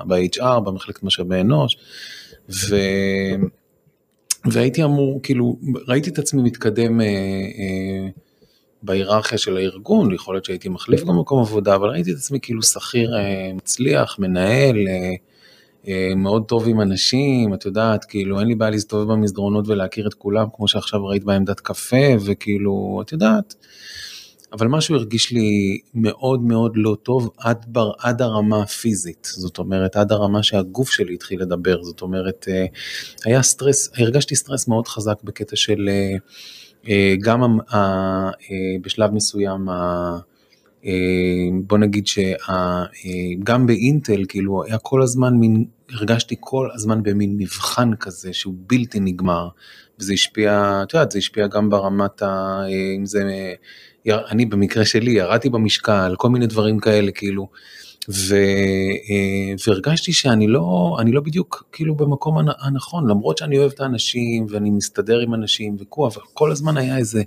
ב-HR, 0.07 0.59
במחלקת 0.59 1.03
משאבי 1.03 1.41
אנוש, 1.41 1.77
ו... 2.49 2.75
והייתי 4.45 4.83
אמור, 4.83 5.19
כאילו, 5.23 5.57
ראיתי 5.87 6.09
את 6.09 6.19
עצמי 6.19 6.41
מתקדם 6.41 7.01
אה, 7.01 7.05
אה, 7.05 8.07
בהיררכיה 8.83 9.37
של 9.37 9.57
הארגון, 9.57 10.13
יכול 10.13 10.35
להיות 10.35 10.45
שהייתי 10.45 10.69
מחליף 10.69 11.03
במקום 11.03 11.41
עבודה, 11.41 11.75
אבל 11.75 11.89
ראיתי 11.89 12.11
את 12.11 12.15
עצמי 12.15 12.39
כאילו 12.41 12.63
שכיר 12.63 13.17
אה, 13.17 13.51
מצליח, 13.53 14.19
מנהל, 14.19 14.87
אה, 14.87 15.13
מאוד 16.15 16.43
טוב 16.47 16.67
עם 16.67 16.81
אנשים, 16.81 17.53
את 17.53 17.65
יודעת, 17.65 18.05
כאילו 18.05 18.39
אין 18.39 18.47
לי 18.47 18.55
בעיה 18.55 18.71
להסתובב 18.71 19.11
במסדרונות 19.11 19.67
ולהכיר 19.67 20.07
את 20.07 20.13
כולם, 20.13 20.47
כמו 20.53 20.67
שעכשיו 20.67 21.05
ראית 21.05 21.23
בעמדת 21.23 21.59
קפה, 21.59 22.05
וכאילו, 22.25 23.01
את 23.05 23.11
יודעת. 23.11 23.55
אבל 24.53 24.67
משהו 24.67 24.95
הרגיש 24.95 25.31
לי 25.31 25.79
מאוד 25.93 26.41
מאוד 26.41 26.71
לא 26.75 26.97
טוב 27.03 27.29
עד, 27.37 27.65
בר, 27.67 27.91
עד 27.99 28.21
הרמה 28.21 28.61
הפיזית, 28.61 29.27
זאת 29.31 29.57
אומרת, 29.57 29.95
עד 29.95 30.11
הרמה 30.11 30.43
שהגוף 30.43 30.91
שלי 30.91 31.13
התחיל 31.13 31.41
לדבר, 31.41 31.83
זאת 31.83 32.01
אומרת, 32.01 32.45
אה, 32.49 32.65
היה 33.25 33.41
סטרס, 33.41 33.91
הרגשתי 33.97 34.35
סטרס 34.35 34.67
מאוד 34.67 34.87
חזק 34.87 35.23
בקטע 35.23 35.55
של 35.55 35.89
אה, 36.87 37.15
גם 37.21 37.57
בשלב 38.81 39.11
מסוים, 39.11 39.69
אה, 39.69 40.17
בוא 41.63 41.77
נגיד 41.77 42.07
שגם 42.07 43.61
אה, 43.61 43.65
באינטל 43.65 44.23
כאילו 44.29 44.63
היה 44.63 44.77
כל 44.77 45.01
הזמן 45.01 45.33
מין 45.33 45.65
הרגשתי 45.91 46.35
כל 46.39 46.69
הזמן 46.73 47.03
במין 47.03 47.35
מבחן 47.37 47.95
כזה 47.95 48.33
שהוא 48.33 48.53
בלתי 48.67 48.99
נגמר 48.99 49.47
וזה 49.99 50.13
השפיע 50.13 50.81
את 50.83 50.93
יודעת 50.93 51.11
זה 51.11 51.17
השפיע 51.17 51.47
גם 51.47 51.69
ברמת 51.69 52.21
ה... 52.21 52.59
אה, 52.63 52.95
אם 52.97 53.05
זה 53.05 53.23
אני 54.07 54.45
במקרה 54.45 54.85
שלי 54.85 55.11
ירדתי 55.11 55.49
במשקל, 55.49 56.15
כל 56.17 56.29
מיני 56.29 56.47
דברים 56.47 56.79
כאלה 56.79 57.11
כאילו. 57.11 57.47
ו, 58.09 58.35
אה, 59.09 59.53
והרגשתי 59.67 60.13
שאני 60.13 60.47
לא, 60.47 60.97
אני 60.99 61.11
לא 61.11 61.21
בדיוק 61.21 61.63
כאילו 61.71 61.95
במקום 61.95 62.37
הנ- 62.37 62.55
הנכון, 62.59 63.09
למרות 63.09 63.37
שאני 63.37 63.57
אוהב 63.57 63.71
את 63.71 63.79
האנשים 63.79 64.45
ואני 64.49 64.69
מסתדר 64.69 65.19
עם 65.19 65.33
אנשים 65.33 65.75
וכו', 65.79 66.07
אבל 66.07 66.21
כל 66.33 66.51
הזמן 66.51 66.77
היה 66.77 66.97
איזה, 66.97 67.23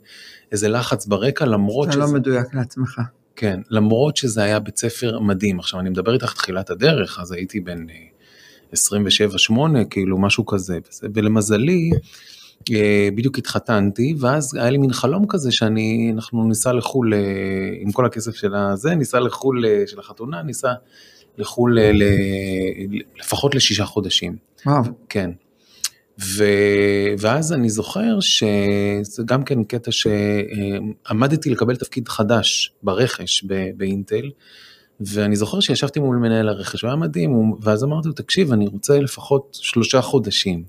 איזה 0.52 0.68
לחץ 0.68 1.06
ברקע, 1.06 1.44
למרות 1.44 1.88
אתה 1.88 1.92
שזה... 1.92 2.02
לא 2.02 2.08
מדויק 2.12 2.54
לעצמך. 2.54 3.00
כן, 3.36 3.60
למרות 3.70 4.16
שזה 4.16 4.42
היה 4.42 4.58
בית 4.58 4.76
ספר 4.78 5.18
מדהים. 5.20 5.58
עכשיו, 5.58 5.80
אני 5.80 5.90
מדבר 5.90 6.12
איתך 6.14 6.32
תחילת 6.32 6.70
הדרך, 6.70 7.18
אז 7.20 7.32
הייתי 7.32 7.60
בן 7.60 7.86
אה, 7.90 7.94
27-8, 8.74 9.52
כאילו, 9.90 10.18
משהו 10.18 10.46
כזה. 10.46 10.78
ולמזלי, 11.14 11.90
אה, 12.72 13.08
בדיוק 13.14 13.38
התחתנתי, 13.38 14.14
ואז 14.20 14.54
היה 14.54 14.70
לי 14.70 14.78
מין 14.78 14.92
חלום 14.92 15.26
כזה 15.28 15.52
שאני, 15.52 16.10
אנחנו 16.14 16.44
ניסע 16.48 16.72
לחו"ל, 16.72 17.14
אה, 17.14 17.18
עם 17.80 17.92
כל 17.92 18.06
הכסף 18.06 18.34
של 18.34 18.54
הזה, 18.54 18.94
ניסע 18.94 19.20
לחו"ל 19.20 19.64
אה, 19.66 19.82
של 19.86 19.98
החתונה, 19.98 20.42
ניסע 20.42 20.72
לחו"ל 21.38 21.78
אה, 21.78 21.92
ל- 21.92 22.02
לפחות 23.20 23.54
לשישה 23.54 23.84
חודשים. 23.84 24.36
וואו, 24.66 24.82
כן. 25.08 25.30
ו... 26.20 26.44
ואז 27.18 27.52
אני 27.52 27.70
זוכר 27.70 28.20
שזה 28.20 29.22
גם 29.24 29.44
כן 29.44 29.64
קטע 29.64 29.90
שעמדתי 29.92 31.50
לקבל 31.50 31.76
תפקיד 31.76 32.08
חדש 32.08 32.72
ברכש 32.82 33.44
ב... 33.46 33.70
באינטל, 33.76 34.30
ואני 35.00 35.36
זוכר 35.36 35.60
שישבתי 35.60 36.00
מול 36.00 36.16
מנהל 36.16 36.48
הרכש, 36.48 36.82
הוא 36.82 36.88
היה 36.88 36.96
מדהים, 36.96 37.52
ואז 37.60 37.84
אמרתי 37.84 38.08
לו, 38.08 38.14
תקשיב, 38.14 38.52
אני 38.52 38.66
רוצה 38.66 38.98
לפחות 38.98 39.58
שלושה 39.62 40.02
חודשים 40.02 40.64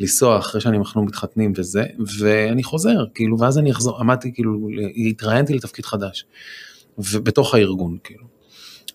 לנסוע 0.00 0.38
אחרי 0.38 0.60
שאנחנו 0.60 1.04
מתחתנים 1.04 1.52
וזה, 1.56 1.84
ואני 2.18 2.62
חוזר, 2.62 3.04
כאילו, 3.14 3.38
ואז 3.38 3.58
אני 3.58 3.70
אחזור, 3.70 4.00
עמדתי, 4.00 4.34
כאילו, 4.34 4.68
התראיינתי 5.08 5.54
לתפקיד 5.54 5.84
חדש, 5.86 6.24
ובתוך 6.98 7.54
הארגון, 7.54 7.96
כאילו. 8.04 8.31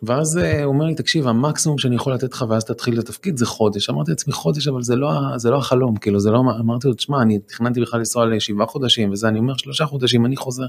ואז 0.03 0.37
אה, 0.37 0.63
הוא 0.63 0.73
אומר 0.73 0.85
לי, 0.85 0.95
תקשיב, 0.95 1.27
המקסימום 1.27 1.77
שאני 1.77 1.95
יכול 1.95 2.13
לתת 2.13 2.33
לך 2.33 2.45
ואז 2.49 2.65
תתחיל 2.65 2.99
את 2.99 2.99
התפקיד 2.99 3.37
זה 3.37 3.45
חודש. 3.45 3.89
אמרתי 3.89 4.11
לעצמי, 4.11 4.33
חודש, 4.33 4.67
אבל 4.67 4.81
זה 4.81 4.95
לא, 4.95 5.11
זה 5.37 5.49
לא 5.49 5.57
החלום, 5.57 5.97
כאילו, 5.97 6.19
זה 6.19 6.31
לא, 6.31 6.39
אמרתי 6.39 6.87
לו, 6.87 6.93
תשמע, 6.93 7.21
אני 7.21 7.39
תכננתי 7.39 7.81
בכלל 7.81 7.99
לנסוע 7.99 8.25
לשבעה 8.25 8.67
חודשים, 8.67 9.11
וזה, 9.11 9.27
אני 9.27 9.39
אומר, 9.39 9.57
שלושה 9.57 9.85
חודשים, 9.85 10.25
אני 10.25 10.35
חוזר. 10.35 10.65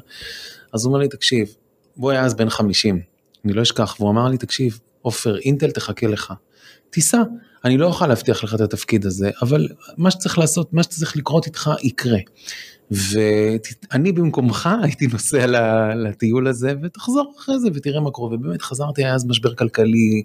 אז 0.72 0.84
הוא 0.84 0.90
אומר 0.90 1.00
לי, 1.02 1.08
תקשיב, 1.08 1.48
הוא 1.94 2.10
היה 2.10 2.24
אז 2.24 2.34
בן 2.34 2.50
50, 2.50 3.00
אני 3.44 3.52
לא 3.52 3.62
אשכח, 3.62 3.96
והוא 4.00 4.10
אמר 4.10 4.28
לי, 4.28 4.38
תקשיב, 4.38 4.78
עופר, 5.02 5.38
אינטל 5.38 5.70
תחכה 5.70 6.06
לך. 6.06 6.32
תיסע, 6.90 7.22
אני 7.64 7.78
לא 7.78 7.86
אוכל 7.86 8.06
להבטיח 8.06 8.44
לך 8.44 8.54
את 8.54 8.60
התפקיד 8.60 9.06
הזה, 9.06 9.30
אבל 9.42 9.68
מה 9.96 10.10
שצריך 10.10 10.38
לעשות, 10.38 10.72
מה 10.72 10.82
שצריך 10.82 11.16
לקרות 11.16 11.46
איתך, 11.46 11.70
יקרה. 11.82 12.18
ואני 12.90 14.12
במקומך 14.12 14.68
הייתי 14.82 15.06
נוסע 15.06 15.46
לטיול 15.94 16.48
הזה 16.48 16.72
ותחזור 16.82 17.34
אחרי 17.38 17.58
זה 17.58 17.68
ותראה 17.74 18.00
מה 18.00 18.10
קורה 18.10 18.34
ובאמת 18.34 18.62
חזרתי 18.62 19.04
היה 19.04 19.14
אז 19.14 19.26
משבר 19.26 19.54
כלכלי 19.54 20.22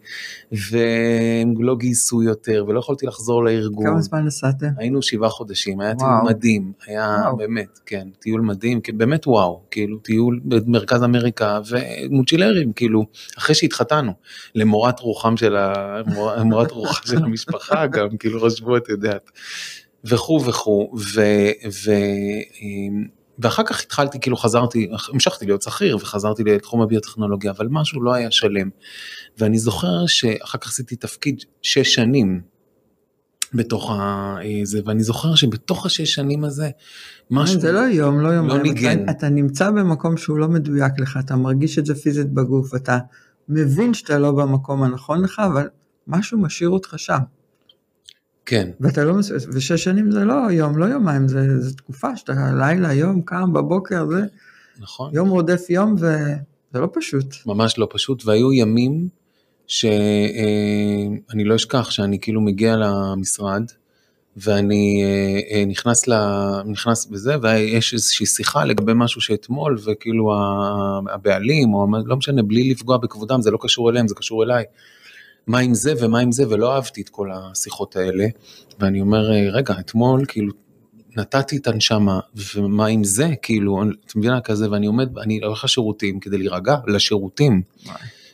והם 0.51 1.63
לא 1.63 1.75
גייסו 1.75 2.23
יותר 2.23 2.65
ולא 2.67 2.79
יכולתי 2.79 3.05
לחזור 3.05 3.43
לארגון. 3.43 3.85
כמה 3.85 4.01
זמן 4.01 4.25
נסעתם? 4.25 4.67
היינו 4.77 5.01
שבעה 5.01 5.29
חודשים 5.29 5.79
היה 5.79 5.95
טיול 5.95 6.09
וואו. 6.09 6.25
מדהים 6.25 6.71
היה 6.87 7.17
וואו. 7.23 7.37
באמת 7.37 7.79
כן 7.85 8.07
טיול 8.19 8.41
מדהים 8.41 8.79
באמת 8.93 9.27
וואו 9.27 9.61
כאילו 9.71 9.97
טיול 9.97 10.39
במרכז 10.45 11.03
אמריקה 11.03 11.59
ומוצ'ילרים 11.69 12.73
כאילו 12.73 13.05
אחרי 13.37 13.55
שהתחתנו 13.55 14.11
למורת 14.55 14.99
רוחם 14.99 15.37
של 15.37 15.55
ה... 15.55 16.01
מורת 16.43 16.71
רוחה 16.71 17.07
של 17.07 17.23
המשפחה 17.25 17.87
גם 17.87 18.17
כאילו 18.17 18.41
חשבו 18.41 18.77
את 18.77 18.89
יודעת. 18.89 19.31
וכו' 20.05 20.45
וכו' 20.45 20.93
ו... 21.15 21.21
ו... 21.85 21.91
ואחר 23.39 23.63
כך 23.63 23.81
התחלתי 23.81 24.19
כאילו 24.19 24.37
חזרתי 24.37 24.89
המשכתי 25.13 25.45
להיות 25.45 25.61
שכיר 25.61 25.95
וחזרתי 25.95 26.43
לתחום 26.43 26.81
הביוטכנולוגיה 26.81 27.51
אבל 27.51 27.67
משהו 27.71 28.03
לא 28.03 28.13
היה 28.13 28.31
שלם. 28.31 28.69
ואני 29.37 29.59
זוכר 29.59 30.05
שאחר 30.07 30.57
כך 30.57 30.67
עשיתי 30.67 30.95
תפקיד 30.95 31.43
שש 31.61 31.93
שנים 31.93 32.41
בתוך 33.53 33.91
ה... 33.91 34.35
זה 34.63 34.79
ואני 34.85 35.03
זוכר 35.03 35.35
שבתוך 35.35 35.85
השש 35.85 36.13
שנים 36.13 36.43
הזה 36.43 36.69
משהו 37.31 37.59
זה 37.59 37.71
לא 37.71 37.79
יום, 37.79 38.19
לא 38.19 38.29
יום. 38.29 38.47
לא 38.47 38.57
ניגן. 38.57 39.03
אתה, 39.03 39.11
אתה 39.11 39.29
נמצא 39.29 39.71
במקום 39.71 40.17
שהוא 40.17 40.37
לא 40.37 40.47
מדויק 40.47 40.99
לך, 40.99 41.19
אתה 41.25 41.35
מרגיש 41.35 41.79
את 41.79 41.85
זה 41.85 41.95
פיזית 41.95 42.31
בגוף, 42.33 42.75
אתה 42.75 42.97
מבין 43.49 43.93
שאתה 43.93 44.19
לא 44.19 44.31
במקום 44.31 44.83
הנכון 44.83 45.23
לך, 45.23 45.41
אבל 45.45 45.69
משהו 46.07 46.39
משאיר 46.39 46.69
אותך 46.69 46.93
שם. 46.97 47.19
כן 48.45 48.69
ואתה 48.79 49.03
לא, 49.03 49.15
ושש 49.53 49.83
שנים 49.83 50.11
זה 50.11 50.25
לא 50.25 50.51
יום, 50.51 50.77
לא 50.77 50.85
יומיים, 50.85 51.27
זה, 51.27 51.61
זה 51.61 51.77
תקופה 51.77 52.15
שאתה 52.15 52.33
לילה, 52.57 52.93
יום, 52.93 53.21
קם 53.21 53.53
בבוקר, 53.53 54.05
זה 54.05 54.21
נכון 54.79 55.11
יום 55.13 55.29
רודף 55.29 55.69
יום, 55.69 55.95
וזה 55.97 56.79
לא 56.79 56.87
פשוט. 56.93 57.25
ממש 57.45 57.77
לא 57.77 57.87
פשוט 57.91 58.25
והיו 58.25 58.53
ימים 58.53 59.07
שאני 59.67 61.43
לא 61.43 61.55
אשכח 61.55 61.91
שאני 61.91 62.19
כאילו 62.19 62.41
מגיע 62.41 62.75
למשרד 62.75 63.63
ואני 64.37 65.03
אה, 65.03 65.39
אה, 65.57 65.65
נכנס 65.65 66.07
ל... 66.07 66.13
נכנס 66.65 67.05
בזה 67.05 67.35
ויש 67.41 67.93
איזושהי 67.93 68.25
שיחה 68.25 68.65
לגבי 68.65 68.91
משהו 68.95 69.21
שאתמול 69.21 69.77
וכאילו 69.85 70.33
הבעלים 71.13 71.73
או 71.73 71.87
לא 72.05 72.15
משנה 72.15 72.43
בלי 72.43 72.69
לפגוע 72.69 72.97
בכבודם 72.97 73.41
זה 73.41 73.51
לא 73.51 73.57
קשור 73.61 73.89
אליהם 73.89 74.07
זה 74.07 74.15
קשור 74.15 74.43
אליי. 74.43 74.63
מה 75.47 75.59
עם 75.59 75.73
זה 75.73 75.93
ומה 75.99 76.19
עם 76.19 76.31
זה 76.31 76.49
ולא 76.49 76.75
אהבתי 76.75 77.01
את 77.01 77.09
כל 77.09 77.29
השיחות 77.33 77.95
האלה. 77.95 78.27
ואני 78.79 79.01
אומר 79.01 79.31
אה, 79.31 79.49
רגע 79.51 79.73
אתמול 79.79 80.25
כאילו 80.27 80.53
נתתי 81.17 81.57
את 81.57 81.67
הנשמה 81.67 82.19
ומה 82.55 82.85
עם 82.85 83.03
זה? 83.03 83.29
כאילו 83.41 83.83
את 84.05 84.15
מבינה? 84.15 84.41
כזה 84.41 84.71
ואני 84.71 84.85
עומד 84.85 85.17
אני 85.17 85.39
הולך 85.43 85.63
לשירותים 85.63 86.19
כדי 86.19 86.37
להירגע 86.37 86.75
לשירותים. 86.87 87.61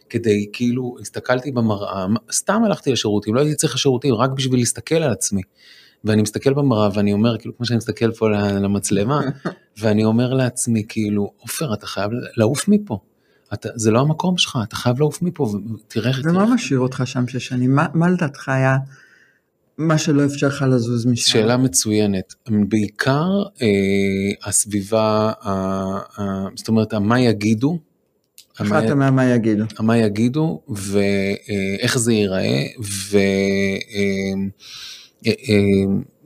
כדי 0.10 0.50
כאילו 0.54 0.96
הסתכלתי 1.02 1.52
במראה 1.52 2.06
סתם 2.32 2.64
הלכתי 2.66 2.92
לשירותים 2.92 3.36
לא 3.36 3.40
הייתי 3.40 3.56
צריך 3.56 3.76
לשירותים 3.76 4.14
רק 4.14 4.30
בשביל 4.30 4.60
להסתכל 4.60 4.96
על 4.96 5.12
עצמי. 5.12 5.42
ואני 6.04 6.22
מסתכל 6.22 6.54
במראה 6.54 6.90
ואני 6.94 7.14
אומר 7.14 7.38
כאילו 7.38 7.58
כמו 7.58 7.66
שאני 7.66 7.78
מסתכל 7.78 8.12
פה 8.12 8.30
למצלמה 8.30 9.22
ואני 9.80 10.06
אומר 10.06 10.34
לעצמי 10.34 10.84
כאילו 10.88 11.32
עופר 11.38 11.74
אתה 11.74 11.88
חייב 11.88 12.12
לעוף 12.38 12.68
מפה. 12.68 13.00
אתה, 13.54 13.70
זה 13.76 13.92
לא 13.92 14.00
המקום 14.00 14.38
שלך 14.38 14.58
אתה 14.64 14.76
חייב 14.76 15.00
לעוף 15.00 15.22
מפה 15.22 15.44
ותראה 15.44 16.12
ומה 16.24 16.46
משאיר 16.46 16.80
אותך 16.80 17.02
שם 17.06 17.28
שש 17.28 17.48
שנים? 17.48 17.76
מה, 17.76 17.86
מה 17.94 18.10
לדעתך 18.10 18.50
היה 18.50 18.78
מה 19.80 19.98
שלא 19.98 20.26
אפשר 20.26 20.48
לך 20.48 20.66
לזוז 20.70 21.06
משם? 21.06 21.32
שאלה 21.32 21.58
מצוינת 21.58 22.34
בעיקר 22.48 23.30
אה, 23.62 23.68
הסביבה 24.50 25.32
אה, 25.46 26.00
אה, 26.20 26.46
זאת 26.56 26.68
אומרת 26.68 26.94
מה 26.94 27.20
יגידו. 27.20 27.80
החלטת 28.60 28.92
מה 28.92 29.26
יגידו. 29.26 29.64
מה 29.80 29.98
יגידו 29.98 30.62
ואיך 30.70 31.98
זה 31.98 32.14
ייראה 32.14 32.64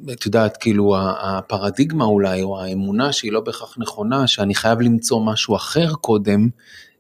ואת 0.06 0.26
יודעת 0.26 0.58
כאילו 0.58 0.96
הפרדיגמה 1.22 2.06
אולי 2.06 2.42
או 2.42 2.62
האמונה 2.62 3.12
שהיא 3.12 3.32
לא 3.32 3.40
בהכרח 3.42 3.76
נכונה 3.78 4.28
שאני 4.28 4.56
חייב 4.56 4.82
למצוא 4.82 5.26
משהו 5.26 5.56
אחר 5.56 5.94
קודם 5.94 6.50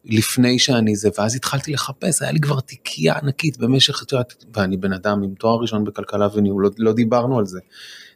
לפני 0.05 0.59
שאני 0.59 0.95
זה 0.95 1.09
ואז 1.17 1.35
התחלתי 1.35 1.73
לחפש 1.73 2.21
היה 2.21 2.31
לי 2.31 2.39
כבר 2.39 2.59
תיקייה 2.59 3.17
ענקית 3.17 3.57
במשך 3.57 4.03
את 4.03 4.11
יודעת 4.11 4.45
ואני 4.55 4.77
בן 4.77 4.93
אדם 4.93 5.23
עם 5.23 5.33
תואר 5.33 5.61
ראשון 5.61 5.83
בכלכלה 5.83 6.27
וניהול 6.33 6.63
לא, 6.63 6.69
לא 6.77 6.93
דיברנו 6.93 7.39
על 7.39 7.45
זה. 7.45 7.59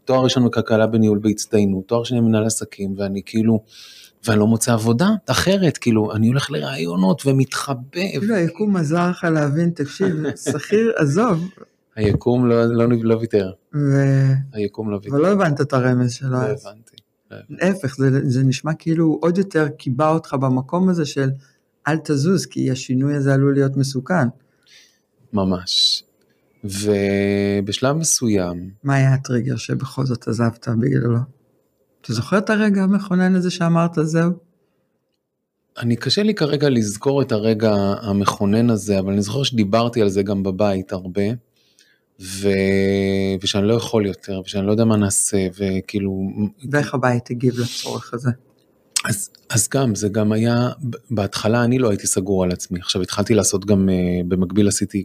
תואר 0.06 0.24
ראשון 0.24 0.46
בכלכלה 0.46 0.88
בניהול 0.88 1.18
בהצטיינות 1.18 1.88
תואר 1.88 2.04
שני 2.04 2.22
במנהל 2.22 2.46
עסקים 2.46 2.96
ואני 2.98 3.22
כאילו 3.26 3.64
ואני 4.28 4.40
לא 4.40 4.48
מוצא 4.48 4.74
עבודה 4.74 5.10
אחרת 5.28 5.78
כאילו 5.78 6.16
אני 6.16 6.28
הולך 6.28 6.52
לראיונות 6.52 7.26
ומתחבא. 7.26 7.82
כאילו 7.92 8.36
היקום 8.36 8.76
עזר 8.76 9.10
לך 9.10 9.24
להבין, 9.24 9.70
תקשיב, 9.70 10.16
שכיר, 10.36 10.94
עזוב, 10.96 11.50
היקום 11.96 12.48
לא, 12.48 12.66
לא, 12.66 12.86
לא 13.04 13.16
ויתר, 13.16 13.52
ו... 13.76 14.04
היקום 14.54 14.92
לא 14.92 14.96
ויתר. 14.96 15.10
אבל 15.10 15.22
לא 15.22 15.28
הבנת 15.28 15.62
את 15.62 15.74
הרמז 15.74 16.14
שלו 16.14 16.30
לא. 16.30 16.38
לא 16.38 16.44
הבנתי. 16.44 16.96
להפך, 17.50 17.96
זה, 17.98 18.30
זה 18.30 18.44
נשמע 18.44 18.74
כאילו 18.74 19.20
עוד 19.22 19.38
יותר 19.38 19.68
קיבע 19.68 20.10
אותך 20.10 20.34
במקום 20.34 20.90
הזה 20.90 21.06
של 21.06 21.30
אל 21.88 21.98
תזוז, 21.98 22.46
כי 22.46 22.72
השינוי 22.72 23.16
הזה 23.16 23.34
עלול 23.34 23.54
להיות 23.54 23.78
מסוכן. 23.78 24.28
ממש. 25.34 26.04
ובשלב 26.64 27.96
מסוים, 27.96 28.72
מה 28.84 28.96
היה 28.96 29.14
הטריגר 29.14 29.56
שבכל 29.56 30.06
זאת 30.06 30.28
עזבת 30.28 30.68
בגללו? 30.68 31.20
אתה 32.02 32.14
זוכר 32.14 32.38
את 32.38 32.50
הרגע 32.50 32.84
המכונן 32.84 33.36
הזה 33.36 33.52
שאמרת 33.52 33.92
זהו? 34.02 34.32
אני 35.78 35.96
קשה 35.96 36.24
לי 36.24 36.36
כרגע 36.36 36.70
לזכור 36.70 37.22
את 37.22 37.32
הרגע 37.32 37.74
המכונן 38.02 38.70
הזה, 38.70 39.00
אבל 39.00 39.12
אני 39.12 39.22
זוכר 39.22 39.44
שדיברתי 39.44 40.02
על 40.02 40.10
זה 40.10 40.24
גם 40.24 40.44
בבית 40.44 40.92
הרבה, 40.92 41.24
ו... 42.22 42.50
ושאני 43.42 43.68
לא 43.68 43.74
יכול 43.74 44.06
יותר, 44.06 44.42
ושאני 44.46 44.68
לא 44.68 44.72
יודע 44.72 44.86
מה 44.86 44.98
נעשה, 44.98 45.48
וכאילו, 45.58 46.30
ואיך 46.72 46.94
הבית 46.94 47.32
הגיב 47.32 47.60
לצורך 47.60 48.14
הזה? 48.14 48.30
אז, 49.08 49.30
אז 49.50 49.70
גם, 49.74 49.96
זה 49.96 50.10
גם 50.10 50.32
היה, 50.32 50.70
בהתחלה 51.12 51.64
אני 51.64 51.80
לא 51.80 51.90
הייתי 51.90 52.08
סגור 52.08 52.44
על 52.44 52.52
עצמי, 52.52 52.80
עכשיו 52.80 53.02
התחלתי 53.02 53.34
לעשות 53.34 53.66
גם, 53.66 53.90
אה, 53.90 54.22
במקביל 54.28 54.68
עשיתי 54.68 55.04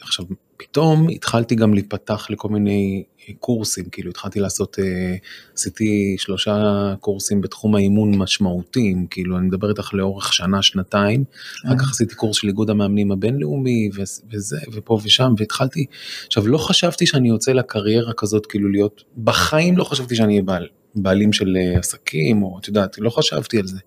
עכשיו 0.00 0.24
פתאום 0.56 1.08
התחלתי 1.08 1.54
גם 1.54 1.74
להיפתח 1.74 2.26
לכל 2.30 2.48
מיני 2.48 3.04
קורסים, 3.40 3.84
כאילו 3.84 4.10
התחלתי 4.10 4.40
לעשות, 4.40 4.78
אה, 4.78 5.16
עשיתי 5.54 6.16
שלושה 6.18 6.94
קורסים 7.00 7.40
בתחום 7.40 7.74
האימון 7.74 8.18
משמעותיים, 8.18 9.06
כאילו 9.06 9.38
אני 9.38 9.46
מדבר 9.46 9.70
איתך 9.70 9.94
לאורך 9.94 10.32
שנה, 10.32 10.62
שנתיים, 10.62 11.24
אחר 11.66 11.78
כך 11.78 11.90
עשיתי 11.90 12.14
קורס 12.14 12.36
של 12.36 12.48
איגוד 12.48 12.70
המאמנים 12.70 13.12
הבינלאומי 13.12 13.90
וזה, 14.32 14.58
ופה 14.72 14.98
ושם, 15.04 15.34
והתחלתי, 15.38 15.86
עכשיו 16.26 16.46
לא 16.46 16.58
חשבתי 16.58 17.06
שאני 17.06 17.28
יוצא 17.28 17.52
לקריירה 17.52 18.12
כזאת, 18.12 18.46
כאילו 18.46 18.68
להיות, 18.68 19.04
בחיים 19.24 19.76
לא 19.76 19.84
חשבתי 19.84 20.16
שאני 20.16 20.32
אהיה 20.32 20.42
בעל, 20.42 20.66
בעלים 20.96 21.32
של 21.32 21.56
אה, 21.56 21.78
עסקים, 21.78 22.42
או 22.42 22.58
את 22.58 22.68
יודעת, 22.68 22.96
לא 22.98 23.10
חשבתי 23.10 23.58
על 23.58 23.66
זה. 23.66 23.78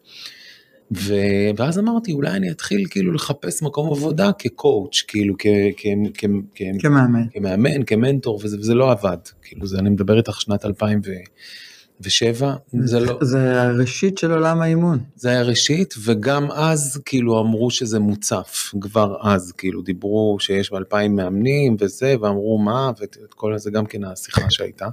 ו... 0.91 1.13
ואז 1.57 1.79
אמרתי 1.79 2.13
אולי 2.13 2.31
אני 2.31 2.51
אתחיל 2.51 2.85
כאילו 2.89 3.13
לחפש 3.13 3.61
מקום 3.61 3.91
עבודה 3.91 4.31
כקואוץ' 4.39 5.03
כאילו 5.07 5.35
כ... 5.39 5.47
כ... 5.77 5.85
כ... 6.13 6.25
כ... 6.55 6.61
כמאמן, 6.79 7.23
כמאמן 7.33 7.83
כמנטור 7.83 8.39
וזה, 8.43 8.59
וזה 8.59 8.73
לא 8.73 8.91
עבד 8.91 9.17
כאילו 9.41 9.67
זה 9.67 9.79
אני 9.79 9.89
מדבר 9.89 10.17
איתך 10.17 10.41
שנת 10.41 10.65
2007 10.65 12.55
זה 12.73 12.99
לא 12.99 13.17
זה 13.21 13.61
הראשית 13.61 14.17
של 14.17 14.31
עולם 14.31 14.61
האימון. 14.61 14.99
זה 15.15 15.29
היה 15.29 15.41
ראשית 15.41 15.93
וגם 16.05 16.51
אז 16.51 17.01
כאילו 17.05 17.39
אמרו 17.39 17.71
שזה 17.71 17.99
מוצף 17.99 18.71
כבר 18.81 19.17
אז 19.21 19.51
כאילו 19.51 19.81
דיברו 19.81 20.37
שיש 20.39 20.71
ב-2000 20.71 21.07
מאמנים 21.09 21.75
וזה 21.79 22.15
ואמרו 22.21 22.57
מה 22.57 22.91
ואת 22.99 23.17
כל 23.29 23.57
זה 23.57 23.71
גם 23.71 23.85
כן 23.85 24.03
השיחה 24.03 24.41
שהייתה. 24.49 24.87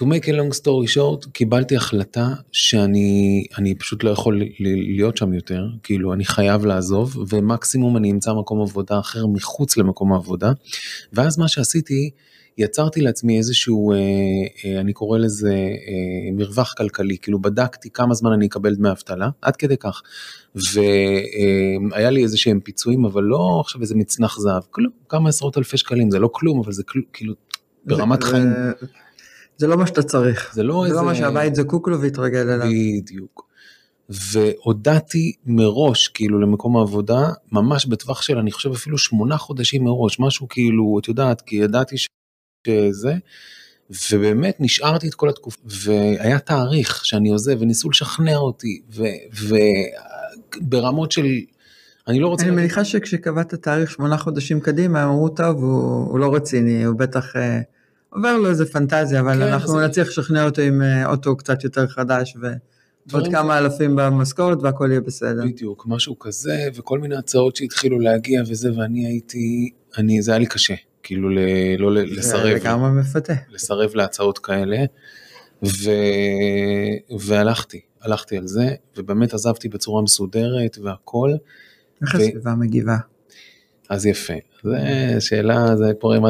To 0.00 0.04
make 0.04 0.28
a 0.28 0.32
long 0.32 0.52
story 0.60 0.96
short, 0.96 1.30
קיבלתי 1.32 1.76
החלטה 1.76 2.28
שאני 2.52 3.46
אני 3.58 3.74
פשוט 3.74 4.04
לא 4.04 4.10
יכול 4.10 4.42
להיות 4.60 5.16
שם 5.16 5.34
יותר, 5.34 5.66
כאילו 5.82 6.12
אני 6.12 6.24
חייב 6.24 6.66
לעזוב, 6.66 7.16
ומקסימום 7.28 7.96
אני 7.96 8.10
אמצא 8.10 8.32
מקום 8.32 8.62
עבודה 8.62 8.98
אחר 8.98 9.26
מחוץ 9.26 9.76
למקום 9.76 10.12
העבודה, 10.12 10.52
ואז 11.12 11.38
מה 11.38 11.48
שעשיתי, 11.48 12.10
יצרתי 12.58 13.00
לעצמי 13.00 13.38
איזשהו, 13.38 13.92
אה, 13.92 13.98
אה, 14.64 14.80
אני 14.80 14.92
קורא 14.92 15.18
לזה 15.18 15.54
אה, 15.54 16.32
מרווח 16.32 16.74
כלכלי, 16.76 17.18
כאילו 17.18 17.38
בדקתי 17.38 17.90
כמה 17.90 18.14
זמן 18.14 18.32
אני 18.32 18.46
אקבל 18.46 18.74
דמי 18.74 18.90
אבטלה, 18.90 19.28
עד 19.42 19.56
כדי 19.56 19.76
כך. 19.76 20.02
והיה 20.54 22.10
לי 22.10 22.22
איזה 22.22 22.36
שהם 22.36 22.60
פיצויים, 22.60 23.04
אבל 23.04 23.22
לא 23.22 23.60
עכשיו 23.64 23.80
איזה 23.80 23.94
מצנח 23.94 24.38
זהב, 24.38 24.62
כלום, 24.70 24.92
כמה 25.08 25.28
עשרות 25.28 25.58
אלפי 25.58 25.76
שקלים, 25.76 26.10
זה 26.10 26.18
לא 26.18 26.28
כלום, 26.32 26.60
אבל 26.60 26.72
זה 26.72 26.82
כאילו 27.12 27.34
ברמת 27.84 28.22
חיים. 28.22 28.48
זה 29.58 29.66
לא 29.66 29.76
מה 29.76 29.86
שאתה 29.86 30.02
צריך. 30.02 30.54
זה 30.54 30.62
לא 30.62 30.80
זה 30.82 30.88
איזה... 30.88 30.96
לא 30.96 31.04
מה 31.04 31.14
שהבית 31.14 31.54
זקוק 31.54 31.88
לו 31.88 32.00
והתרגל 32.00 32.50
אליו. 32.50 32.66
בדיוק. 32.66 33.46
והודעתי 34.08 35.32
מראש 35.46 36.08
כאילו 36.08 36.40
למקום 36.40 36.76
העבודה 36.76 37.30
ממש 37.52 37.86
בטווח 37.86 38.22
של 38.22 38.38
אני 38.38 38.52
חושב 38.52 38.72
אפילו 38.72 38.98
שמונה 38.98 39.36
חודשים 39.36 39.84
מראש 39.84 40.20
משהו 40.20 40.48
כאילו 40.48 40.98
את 41.02 41.08
יודעת 41.08 41.40
כי 41.40 41.56
ידעתי 41.56 41.96
שזה 42.66 43.14
ובאמת 44.12 44.56
נשארתי 44.60 45.08
את 45.08 45.14
כל 45.14 45.28
התקופה 45.28 45.60
והיה 45.64 46.38
תאריך 46.38 47.04
שאני 47.04 47.30
עוזב 47.30 47.56
וניסו 47.60 47.90
לשכנע 47.90 48.36
אותי 48.36 48.82
וברמות 50.62 51.12
של 51.12 51.26
אני 52.08 52.20
לא 52.20 52.28
רוצה 52.28 52.44
אני 52.44 52.56
מניחה 52.56 52.84
שכשקבעת 52.84 53.54
תאריך 53.54 53.90
שמונה 53.90 54.18
חודשים 54.18 54.60
קדימה, 54.60 55.04
אמרו, 55.04 55.28
טוב, 55.28 55.56
הוא 55.56 56.10
הוא 56.10 56.18
לא 56.18 56.34
רציני, 56.34 56.84
הוא 56.84 56.98
בטח 56.98 57.36
אה, 57.36 57.60
עובר 58.16 58.36
לו 58.36 58.48
איזה 58.50 58.66
פנטזיה, 58.66 59.20
אבל 59.20 59.34
כן, 59.34 59.42
אנחנו 59.42 59.78
זה- 59.80 59.86
נצליח 59.86 60.08
לשכנע 60.08 60.44
אותו 60.44 60.62
עם 60.62 60.82
אה, 60.82 61.06
אוטו 61.06 61.36
קצת 61.36 61.64
יותר 61.64 61.86
חדש, 61.86 62.36
ועוד 63.10 63.28
כמה 63.32 63.58
אלפים 63.58 63.96
במשכורת 63.96 64.58
והכל 64.62 64.88
יהיה 64.90 65.00
בסדר. 65.00 65.44
בדיוק, 65.46 65.84
משהו 65.86 66.18
כזה, 66.18 66.68
וכל 66.74 66.98
מיני 66.98 67.16
הצעות 67.16 67.56
שהתחילו 67.56 67.98
להגיע 67.98 68.42
וזה, 68.48 68.70
ואני 68.78 69.06
הייתי, 69.06 69.70
אני, 69.98 70.22
זה 70.22 70.30
היה 70.30 70.38
לי 70.38 70.46
קשה, 70.46 70.74
כאילו 71.02 71.30
ל, 71.30 71.38
לא 71.78 71.92
ל- 71.94 72.08
זה 72.08 72.14
לסרב, 72.16 72.46
לגמרי 72.46 72.90
מפתה. 73.00 73.32
לסרב 73.50 73.94
להצעות 73.94 74.38
כאלה, 74.38 74.78
ו, 75.64 75.90
והלכתי, 77.20 77.80
הלכתי 78.02 78.36
על 78.36 78.46
זה, 78.46 78.68
ובאמת 78.96 79.34
עזבתי 79.34 79.68
בצורה 79.68 80.02
מסודרת 80.02 80.78
והכל, 80.82 81.30
איך 82.02 82.14
ו- 82.14 82.18
הסביבה 82.18 82.54
מגיבה? 82.54 82.96
אז 83.88 84.06
יפה, 84.06 84.34
זה 84.64 84.76
שאלה, 85.20 85.76
זה 85.76 85.92
פה, 86.00 86.14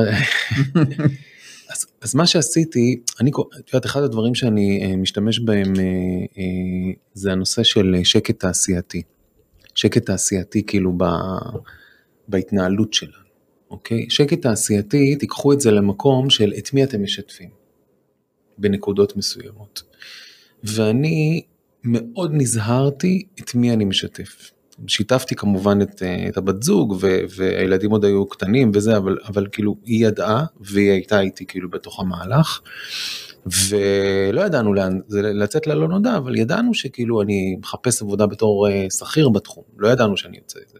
אז, 1.69 1.87
אז 2.01 2.15
מה 2.15 2.27
שעשיתי, 2.27 3.01
אני, 3.21 3.31
את 3.31 3.69
יודעת, 3.69 3.87
אחד 3.87 4.03
הדברים 4.03 4.35
שאני 4.35 4.81
אה, 4.85 4.97
משתמש 4.97 5.41
בהם 5.41 5.75
אה, 5.77 5.83
אה, 6.39 6.93
זה 7.15 7.33
הנושא 7.33 7.63
של 7.63 7.95
שקט 8.05 8.41
תעשייתי. 8.41 9.03
שקט 9.75 10.07
תעשייתי 10.07 10.63
כאילו 10.67 10.93
ב, 10.97 11.05
בהתנהלות 12.29 12.93
שלנו, 12.95 13.27
אוקיי? 13.71 14.11
שקט 14.11 14.43
תעשייתי, 14.43 15.17
תיקחו 15.17 15.53
את 15.53 15.61
זה 15.61 15.71
למקום 15.71 16.31
של 16.31 16.53
את 16.59 16.73
מי 16.75 16.85
אתם 16.85 17.03
משתפים 17.03 17.51
בנקודות 18.59 19.17
מסוימות. 19.17 19.83
ואני 20.65 21.43
מאוד 21.85 22.31
נזהרתי 22.35 23.27
את 23.41 23.55
מי 23.55 23.73
אני 23.73 23.85
משתף. 23.85 24.51
שיתפתי 24.87 25.35
כמובן 25.35 25.83
את, 25.83 26.03
אה, 26.03 26.29
את 26.29 26.37
הבת 26.37 26.63
זוג 26.63 26.97
ו, 27.01 27.19
והילדים 27.37 27.91
עוד 27.91 28.05
היו 28.05 28.27
קטנים 28.27 28.71
וזה 28.75 28.97
אבל 28.97 29.19
אבל 29.29 29.47
כאילו 29.53 29.77
היא 29.85 30.07
ידעה 30.07 30.45
והיא 30.61 30.91
הייתה 30.91 31.21
איתי 31.21 31.47
כאילו 31.47 31.71
בתוך 31.71 32.01
המהלך 32.01 32.61
ולא 33.47 34.41
ידענו 34.41 34.75
לאן 34.75 35.01
זה 35.09 35.23
לצאת 35.23 35.67
ללא 35.67 35.89
נודע 35.89 36.17
אבל 36.17 36.37
ידענו 36.37 36.75
שכאילו 36.75 37.23
אני 37.23 37.57
מחפש 37.61 38.03
עבודה 38.03 38.27
בתור 38.27 38.69
אה, 38.69 38.87
שכיר 38.91 39.29
בתחום 39.29 39.65
לא 39.79 39.89
ידענו 39.89 40.17
שאני 40.17 40.37
יוצא 40.37 40.59
את 40.59 40.69
זה. 40.69 40.79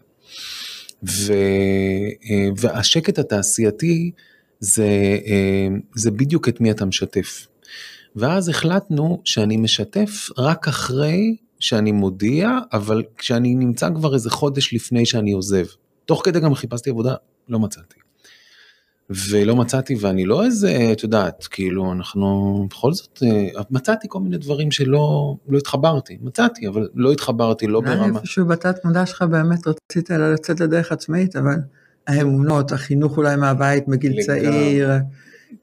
ו, 1.03 1.33
אה, 2.29 2.49
והשקט 2.57 3.19
התעשייתי 3.19 4.11
זה, 4.59 4.87
זה 5.95 6.11
בדיוק 6.11 6.49
את 6.49 6.61
מי 6.61 6.71
אתה 6.71 6.85
משתף. 6.85 7.47
ואז 8.15 8.49
החלטנו 8.49 9.21
שאני 9.25 9.57
משתף 9.57 10.29
רק 10.37 10.67
אחרי 10.67 11.35
שאני 11.59 11.91
מודיע, 11.91 12.49
אבל 12.73 13.03
כשאני 13.17 13.55
נמצא 13.55 13.89
כבר 13.95 14.13
איזה 14.13 14.29
חודש 14.29 14.73
לפני 14.73 15.05
שאני 15.05 15.31
עוזב. 15.31 15.65
תוך 16.05 16.21
כדי 16.25 16.39
גם 16.39 16.55
חיפשתי 16.55 16.89
עבודה, 16.89 17.15
לא 17.49 17.59
מצאתי. 17.59 17.99
ולא 19.09 19.55
מצאתי 19.55 19.95
ואני 20.01 20.25
לא 20.25 20.45
איזה, 20.45 20.89
את 20.91 21.03
יודעת, 21.03 21.47
כאילו 21.51 21.91
אנחנו 21.91 22.67
בכל 22.69 22.93
זאת, 22.93 23.23
אה, 23.23 23.61
מצאתי 23.71 24.07
כל 24.09 24.19
מיני 24.19 24.37
דברים 24.37 24.71
שלא 24.71 25.35
לא 25.47 25.57
התחברתי, 25.57 26.17
מצאתי, 26.21 26.67
אבל 26.67 26.87
לא 26.95 27.11
התחברתי, 27.11 27.67
לא 27.67 27.77
אולי 27.77 27.95
ברמה. 27.95 28.19
איפשהו 28.19 28.45
בתת 28.45 28.85
מודע 28.85 29.05
שלך 29.05 29.21
באמת 29.21 29.59
רצית 29.67 30.09
לצאת 30.09 30.59
לדרך 30.59 30.91
עצמאית, 30.91 31.35
אבל 31.35 31.55
האמונות, 32.07 32.71
החינוך 32.71 33.17
אולי 33.17 33.35
מהבית 33.35 33.87
מגיל 33.87 34.11
לגמרי. 34.11 34.25
צעיר, 34.25 34.89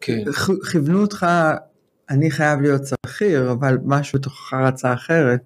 כן, 0.00 0.24
כיוונו 0.70 1.00
אותך, 1.00 1.26
אני 2.11 2.30
חייב 2.30 2.61
להיות 2.61 2.83
שכיר, 2.87 3.52
אבל 3.52 3.78
משהו 3.85 4.18
בתוכך 4.18 4.54
רצה 4.54 4.92
אחרת. 4.92 5.40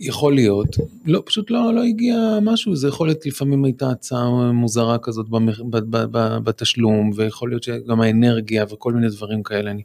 יכול 0.00 0.34
להיות, 0.34 0.76
לא, 1.04 1.22
פשוט 1.26 1.50
לא, 1.50 1.74
לא 1.74 1.82
הגיע 1.84 2.16
משהו, 2.42 2.76
זה 2.76 2.88
יכול 2.88 3.08
להיות 3.08 3.26
לפעמים 3.26 3.64
הייתה 3.64 3.90
הצעה 3.90 4.52
מוזרה 4.52 4.98
כזאת 4.98 5.28
במח- 5.28 5.60
ב- 5.70 5.76
ב- 5.76 6.16
ב- 6.16 6.38
בתשלום, 6.44 7.10
ויכול 7.16 7.48
להיות 7.50 7.62
שגם 7.62 8.00
האנרגיה 8.00 8.64
וכל 8.70 8.92
מיני 8.92 9.08
דברים 9.08 9.42
כאלה. 9.42 9.70
אני... 9.70 9.82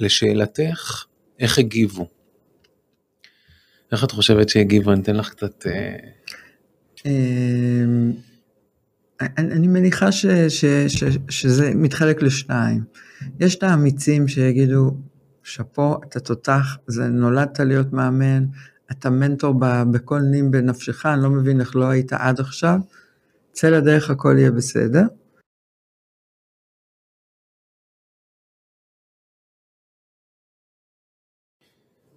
ולשאלתך, 0.00 1.04
איך 1.38 1.58
הגיבו? 1.58 2.08
איך 3.92 4.04
את 4.04 4.10
חושבת 4.10 4.48
שהגיבו? 4.48 4.92
אני 4.92 5.00
אתן 5.00 5.16
לך 5.16 5.30
קצת... 5.30 5.66
אה, 5.66 5.96
אמ, 7.06 8.12
אני 9.38 9.66
מניחה 9.66 10.08
שזה 11.28 11.74
מתחלק 11.74 12.22
לשניים. 12.22 12.84
יש 13.40 13.54
את 13.54 13.62
האמיצים 13.62 14.28
שיגידו, 14.28 14.90
שאפו, 15.42 15.96
אתה 16.04 16.20
תותח, 16.20 16.78
זה 16.86 17.08
נולדת 17.08 17.60
להיות 17.60 17.92
מאמן, 17.92 18.44
אתה 18.90 19.10
מנטור 19.10 19.54
ב- 19.58 19.82
בכל 19.92 20.20
נים 20.20 20.50
בנפשך, 20.50 21.06
אני 21.06 21.22
לא 21.22 21.30
מבין 21.30 21.60
איך 21.60 21.76
לא 21.76 21.84
היית 21.84 22.12
עד 22.12 22.40
עכשיו, 22.40 22.78
צא 23.52 23.70
לדרך, 23.70 24.10
הכל 24.10 24.34
יהיה 24.38 24.50
בסדר. 24.50 25.02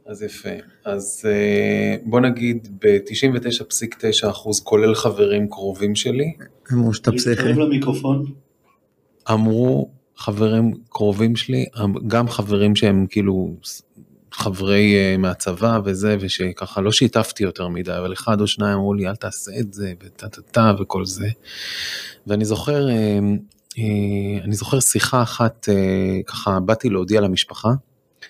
אז 0.05 0.21
יפה. 0.23 0.49
אז 0.85 1.21
אה, 1.25 1.95
בוא 2.03 2.19
נגיד 2.19 2.67
ב-99.9 2.85 4.29
אחוז, 4.29 4.63
כולל 4.63 4.95
חברים 4.95 5.49
קרובים 5.49 5.95
שלי, 5.95 6.33
אמרו 6.73 6.93
שאתה 6.93 7.11
פסיכי. 7.11 7.41
אמרו 9.31 9.91
חברים 10.17 10.73
קרובים 10.89 11.35
שלי, 11.35 11.65
גם 12.07 12.29
חברים 12.29 12.75
שהם 12.75 13.05
כאילו 13.09 13.55
חברי 14.37 14.95
אה, 14.95 15.17
מהצבא 15.17 15.79
וזה, 15.85 16.17
ושככה 16.19 16.81
לא 16.81 16.91
שיתפתי 16.91 17.43
יותר 17.43 17.67
מדי, 17.67 17.97
אבל 17.97 18.13
אחד 18.13 18.41
או 18.41 18.47
שניים 18.47 18.77
אמרו 18.77 18.93
לי 18.93 19.07
אל 19.07 19.15
תעשה 19.15 19.51
את 19.59 19.73
זה, 19.73 19.93
וטה 20.03 20.29
טה 20.29 20.41
טה 20.41 20.73
וכל 20.79 21.05
זה. 21.05 21.27
ואני 22.27 22.45
זוכר, 22.45 22.89
אה, 22.89 23.19
אה, 23.77 24.43
אני 24.43 24.55
זוכר 24.55 24.79
שיחה 24.79 25.21
אחת, 25.21 25.69
ככה 26.27 26.59
באתי 26.59 26.89
להודיע 26.89 27.21
למשפחה, 27.21 27.69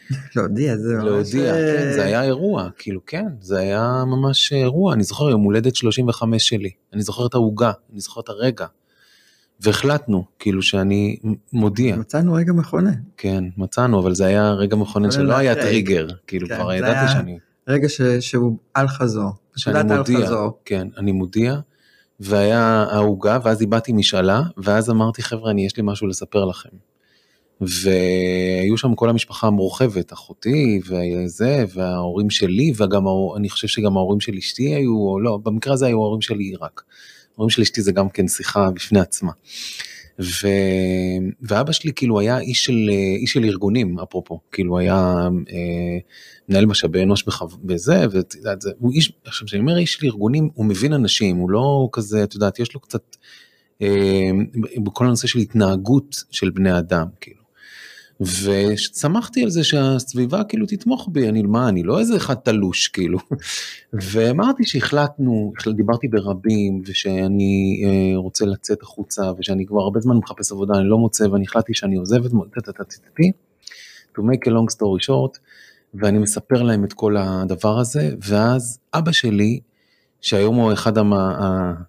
להודיע, 0.36 0.78
זה 0.78 0.93
ממש... 0.93 1.06
להודיע, 1.06 1.54
כן, 1.54 1.91
זה 1.93 2.06
היה 2.06 2.24
אירוע, 2.24 2.69
כאילו 2.78 3.02
כן, 3.06 3.28
זה 3.41 3.60
היה 3.60 4.04
ממש 4.08 4.54
אירוע, 4.54 4.93
אני 4.93 5.04
זוכר 5.04 5.30
יום 5.30 5.41
הולדת 5.41 5.76
35 5.76 6.48
שלי, 6.48 6.69
אני 6.93 7.02
זוכר 7.02 7.26
את 7.26 7.34
העוגה, 7.34 7.71
אני 7.91 8.00
זוכר 8.00 8.21
את 8.21 8.30
הרגע, 8.30 8.65
והחלטנו, 9.60 10.24
כאילו 10.39 10.62
שאני 10.62 11.18
מודיע, 11.54 11.96
מצאנו 11.96 12.34
רגע 12.34 12.54
מכונן, 12.54 12.94
כן, 13.18 13.44
מצאנו, 13.58 14.00
אבל 14.00 14.15
זה 14.15 14.26
היה 14.26 14.52
רגע 14.52 14.76
מכונן 14.76 15.12
שלא 15.12 15.34
היה. 15.34 15.56
טריגר, 15.56 16.08
כאילו 16.28 16.48
כן, 16.48 16.56
כבר 16.60 16.74
ידעתי 16.74 17.12
שאני, 17.12 17.38
רגע 17.68 17.89
ש- 17.89 18.02
שהוא 18.20 18.58
על 18.74 18.88
חזור, 18.88 19.30
שאני 19.56 19.94
מודיע, 19.98 20.26
חזור. 20.26 20.60
כן, 20.65 20.88
אני 20.98 21.12
מודיע, 21.12 21.56
והיה 22.20 22.86
העוגה, 22.91 23.39
ואז 23.44 23.62
איבדתי 23.62 23.94
משאלה, 23.94 24.41
ואז 24.58 24.89
אמרתי 24.89 25.24
חבר'ה, 25.24 25.52
אני 25.52 25.65
יש 25.65 25.78
לי 25.78 25.84
משהו 25.86 26.08
לספר 26.08 26.46
לכם. 26.46 26.70
והיו 27.62 28.78
שם 28.78 28.96
כל 28.96 29.10
המשפחה 29.10 29.48
המורחבת, 29.48 30.13
אחותי 30.13 30.82
וזה, 30.88 31.65
וההורים 31.76 32.30
שלי, 32.30 32.74
וגם 32.78 33.08
ההור- 33.08 33.38
אני 33.38 33.50
חושב 33.50 33.68
שגם 33.68 33.98
ההורים 33.98 34.20
של 34.20 34.34
אשתי 34.38 34.63
היו, 34.76 34.98
או 34.98 35.20
לא, 35.20 35.38
במקרה 35.44 35.74
הזה 35.74 35.86
היו 35.86 35.98
ההורים 35.98 36.22
שלי 36.22 36.54
רק. 36.62 36.82
ההורים 37.38 37.50
של 37.50 37.62
אשתי 37.62 37.82
זה 37.82 37.91
גם 37.91 38.10
כן 38.10 38.28
שיחה 38.28 38.71
בפני 38.71 39.00
עצמה. 39.00 39.32
ו... 40.19 40.48
ואבא 41.41 41.71
שלי 41.71 41.93
כאילו 41.93 42.19
היה 42.19 42.39
איש 42.39 42.65
של, 42.65 42.89
איש 43.17 43.34
של 43.34 43.43
ארגונים, 43.43 44.00
אפרופו, 44.00 44.39
כאילו 44.52 44.78
היה 44.78 45.28
אה, 45.50 45.98
מנהל 46.50 46.65
משאבי 46.65 47.04
אנוש 47.04 47.24
בחו... 47.24 47.48
בזה, 47.63 48.06
ואת 48.12 48.36
יודעת, 48.36 48.62
זה, 48.62 48.71
הוא 48.80 48.91
איש, 48.91 49.12
עכשיו 49.26 49.48
כשאני 49.48 49.62
אומר 49.62 49.78
איש 49.78 49.93
של 49.93 50.06
ארגונים, 50.06 50.50
הוא 50.54 50.65
מבין 50.65 50.93
אנשים, 50.93 51.38
הוא 51.38 51.50
לא 51.50 51.89
כזה, 51.91 52.24
את 52.24 52.34
יודעת, 52.34 52.60
יש 52.60 52.74
לו 52.74 52.80
קצת, 52.80 53.15
אה, 53.82 54.32
בכל 54.84 55.06
הנושא 55.06 55.28
של 55.28 55.39
התנהגות 55.39 56.15
של 56.32 56.50
בני 56.50 56.78
אדם, 56.78 57.08
כאילו. 57.21 57.45
ושמחתי 58.21 59.43
על 59.43 59.49
זה 59.49 59.63
שהסביבה 59.63 60.43
כאילו 60.43 60.65
תתמוך 60.65 61.10
בי, 61.12 61.30
אני 61.30 61.41
מה, 61.41 61.69
אני 61.69 61.84
לא 61.84 61.99
איזה 61.99 62.17
אחד 62.17 62.34
תלוש 62.34 62.88
כאילו. 62.88 63.19
ואמרתי 64.12 64.63
שהחלטנו, 64.65 65.54
החל- 65.58 65.73
דיברתי 65.73 66.08
ברבים, 66.08 66.82
ושאני 66.86 67.84
אה, 67.86 68.17
רוצה 68.17 68.45
לצאת 68.45 68.82
החוצה, 68.82 69.32
ושאני 69.39 69.65
כבר 69.65 69.80
הרבה 69.82 69.99
זמן 69.99 70.17
מחפש 70.17 70.51
עבודה, 70.51 70.73
אני 70.80 70.88
לא 70.89 70.97
מוצא, 70.97 71.23
ואני 71.32 71.43
החלטתי 71.43 71.73
שאני 71.73 71.95
עוזב 71.95 72.25
את 72.25 72.32
טטטטטטי, 72.54 73.32
to 74.17 74.21
make 74.21 74.47
a 74.47 74.51
long 74.51 74.75
story 74.75 75.06
short, 75.08 75.39
ואני 75.93 76.17
מספר 76.19 76.62
להם 76.63 76.86
את 76.86 76.93
כל 76.93 77.15
הדבר 77.17 77.80
הזה, 77.80 78.10
ואז 78.28 78.80
אבא 78.93 79.12
שלי, 79.12 79.60
שהיום 80.21 80.56
הוא 80.56 80.73
אחד 80.73 80.97
המ- 80.97 81.13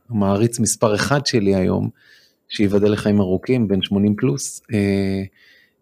המעריץ 0.09 0.59
מספר 0.61 0.95
אחד 0.95 1.27
שלי 1.27 1.55
היום, 1.55 1.89
שייבדל 2.49 2.93
לחיים 2.93 3.21
ארוכים, 3.21 3.69
בן 3.69 3.83
80 3.83 4.15
פלוס, 4.17 4.63
אה, 4.73 5.23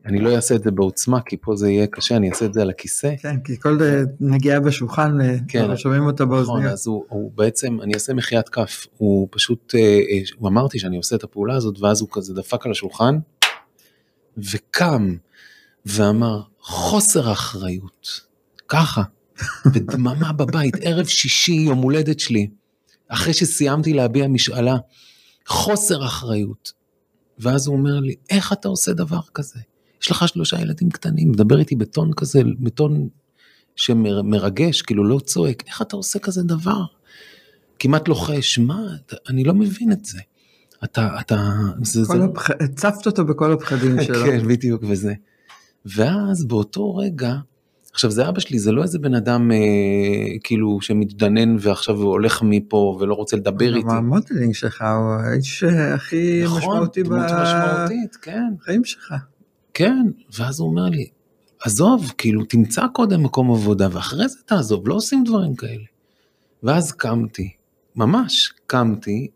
אני 0.06 0.20
לא 0.20 0.36
אעשה 0.36 0.54
את 0.54 0.62
זה 0.62 0.70
בעוצמה, 0.70 1.20
כי 1.20 1.36
פה 1.36 1.56
זה 1.56 1.70
יהיה 1.70 1.86
קשה, 1.86 2.16
אני 2.16 2.30
אעשה 2.30 2.46
את 2.46 2.52
זה 2.52 2.62
על 2.62 2.70
הכיסא. 2.70 3.14
כן, 3.18 3.40
כי 3.40 3.60
כל 3.60 3.78
נגיעה 4.20 4.60
בשולחן, 4.60 5.20
אה, 5.20 5.36
כן. 5.48 5.76
שומעים 5.76 6.06
אותה 6.06 6.24
נכון, 6.24 6.36
באוזניות. 6.36 6.72
אז 6.72 6.86
הוא, 6.86 7.04
הוא 7.08 7.32
בעצם, 7.34 7.80
אני 7.82 7.94
אעשה 7.94 8.14
מחיית 8.14 8.48
כף, 8.48 8.86
הוא 8.96 9.28
פשוט, 9.30 9.74
אה, 9.74 9.80
אה, 9.80 10.18
הוא 10.38 10.48
אמרתי 10.48 10.78
שאני 10.78 10.96
עושה 10.96 11.16
את 11.16 11.24
הפעולה 11.24 11.56
הזאת, 11.56 11.80
ואז 11.80 12.00
הוא 12.00 12.08
כזה 12.12 12.34
דפק 12.34 12.66
על 12.66 12.72
השולחן, 12.72 13.18
וקם, 14.38 15.16
ואמר, 15.86 16.42
חוסר 16.60 17.32
אחריות, 17.32 18.20
ככה, 18.68 19.02
בדממה 19.74 20.32
בבית, 20.32 20.74
ערב 20.80 21.06
שישי, 21.06 21.52
יום 21.52 21.78
הולדת 21.78 22.20
שלי, 22.20 22.48
אחרי 23.08 23.32
שסיימתי 23.32 23.92
להביע 23.92 24.28
משאלה, 24.28 24.76
חוסר 25.46 26.06
אחריות. 26.06 26.72
ואז 27.38 27.66
הוא 27.66 27.76
אומר 27.76 28.00
לי, 28.00 28.14
איך 28.30 28.52
אתה 28.52 28.68
עושה 28.68 28.92
דבר 28.92 29.20
כזה? 29.34 29.58
יש 30.04 30.10
לך 30.10 30.28
שלושה 30.28 30.60
ילדים 30.60 30.90
קטנים, 30.90 31.30
מדבר 31.30 31.58
איתי 31.58 31.76
בטון 31.76 32.10
כזה, 32.16 32.40
בטון 32.60 33.08
שמרגש, 33.76 34.82
כאילו 34.82 35.04
לא 35.04 35.18
צועק, 35.18 35.62
איך 35.66 35.82
אתה 35.82 35.96
עושה 35.96 36.18
כזה 36.18 36.42
דבר? 36.42 36.82
כמעט 37.78 38.08
לוחש, 38.08 38.58
מה, 38.58 38.80
אני 39.28 39.44
לא 39.44 39.54
מבין 39.54 39.92
את 39.92 40.04
זה. 40.04 40.18
אתה, 40.84 41.20
אתה, 41.20 41.50
זה, 41.82 42.04
זה, 42.04 42.14
הפח- 42.24 42.50
הצפת 42.60 43.06
אותו 43.06 43.24
בכל 43.24 43.52
הפחדים 43.52 43.96
שלו. 44.04 44.24
כן, 44.24 44.48
בדיוק 44.48 44.82
וזה. 44.88 45.14
ואז 45.86 46.44
באותו 46.44 46.96
רגע, 46.96 47.34
עכשיו 47.92 48.10
זה 48.10 48.28
אבא 48.28 48.40
שלי, 48.40 48.58
זה 48.58 48.72
לא 48.72 48.82
איזה 48.82 48.98
בן 48.98 49.14
אדם 49.14 49.52
אה, 49.52 49.56
כאילו 50.44 50.78
שמתדנן 50.80 51.56
ועכשיו 51.60 51.96
הוא 51.96 52.10
הולך 52.10 52.42
מפה 52.42 52.98
ולא 53.00 53.14
רוצה 53.14 53.36
לדבר 53.36 53.76
איתי. 53.76 53.88
המודלינג 53.90 54.54
שלך 54.54 54.82
הוא 54.82 55.12
האיש 55.12 55.64
אה, 55.64 55.94
הכי 55.94 56.40
נכון, 56.44 56.58
משמעותי 56.58 57.02
דמות 57.02 57.18
בחיים 57.24 57.42
משמעותית, 57.42 58.16
כן. 58.22 58.52
שלך. 58.84 59.14
כן, 59.74 60.06
ואז 60.38 60.60
הוא 60.60 60.68
אומר 60.68 60.88
לי, 60.88 61.08
עזוב, 61.64 62.12
כאילו 62.18 62.44
תמצא 62.44 62.86
קודם 62.92 63.22
מקום 63.22 63.50
עבודה 63.50 63.88
ואחרי 63.92 64.28
זה 64.28 64.38
תעזוב, 64.46 64.88
לא 64.88 64.94
עושים 64.94 65.24
דברים 65.24 65.56
כאלה. 65.56 65.84
ואז 66.62 66.92
קמתי, 66.92 67.50
ממש 67.96 68.52
קמתי, 68.66 69.28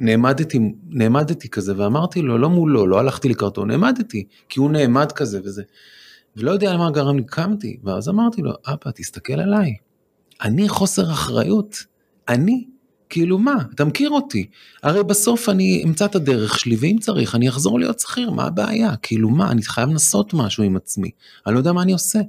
נעמדתי, 0.00 0.58
נעמדתי 0.88 1.48
כזה 1.48 1.74
ואמרתי 1.76 2.22
לו, 2.22 2.38
לא 2.38 2.50
מולו, 2.50 2.86
לא 2.86 2.98
הלכתי 2.98 3.28
לקראתו, 3.28 3.64
נעמדתי, 3.64 4.26
כי 4.48 4.60
הוא 4.60 4.70
נעמד 4.70 5.12
כזה 5.12 5.40
וזה. 5.44 5.62
ולא 6.36 6.50
יודע 6.50 6.76
מה 6.76 6.90
גרם 6.90 7.16
לי, 7.16 7.24
קמתי, 7.24 7.76
ואז 7.84 8.08
אמרתי 8.08 8.42
לו, 8.42 8.52
אבא, 8.66 8.90
תסתכל 8.94 9.40
עליי, 9.40 9.74
אני 10.42 10.68
חוסר 10.68 11.10
אחריות, 11.10 11.76
אני, 12.28 12.64
כאילו 13.08 13.38
מה, 13.38 13.54
אתה 13.74 13.84
מכיר 13.84 14.10
אותי, 14.10 14.46
הרי 14.82 15.04
בסוף 15.04 15.48
אני 15.48 15.82
אמצא 15.86 16.04
את 16.04 16.14
הדרך 16.14 16.58
שלי, 16.58 16.76
ואם 16.80 16.96
צריך 17.00 17.34
אני 17.34 17.48
אחזור 17.48 17.80
להיות 17.80 18.00
שכיר, 18.00 18.30
מה 18.30 18.44
הבעיה, 18.44 18.96
כאילו 18.96 19.30
מה, 19.30 19.50
אני 19.50 19.62
חייב 19.62 19.88
לנסות 19.88 20.34
משהו 20.34 20.64
עם 20.64 20.76
עצמי, 20.76 21.10
אני 21.46 21.54
לא 21.54 21.58
יודע 21.58 21.72
מה 21.72 21.82
אני 21.82 21.92
עושה. 21.92 22.20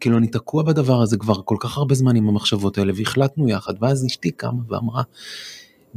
כאילו 0.00 0.18
אני 0.18 0.26
תקוע 0.26 0.62
בדבר 0.62 1.02
הזה 1.02 1.16
כבר 1.16 1.42
כל 1.44 1.56
כך 1.60 1.78
הרבה 1.78 1.94
זמן 1.94 2.16
עם 2.16 2.28
המחשבות 2.28 2.78
האלה, 2.78 2.92
והחלטנו 2.96 3.48
יחד, 3.48 3.74
ואז 3.80 4.06
אשתי 4.06 4.30
קמה 4.30 4.62
ואמרה, 4.68 5.02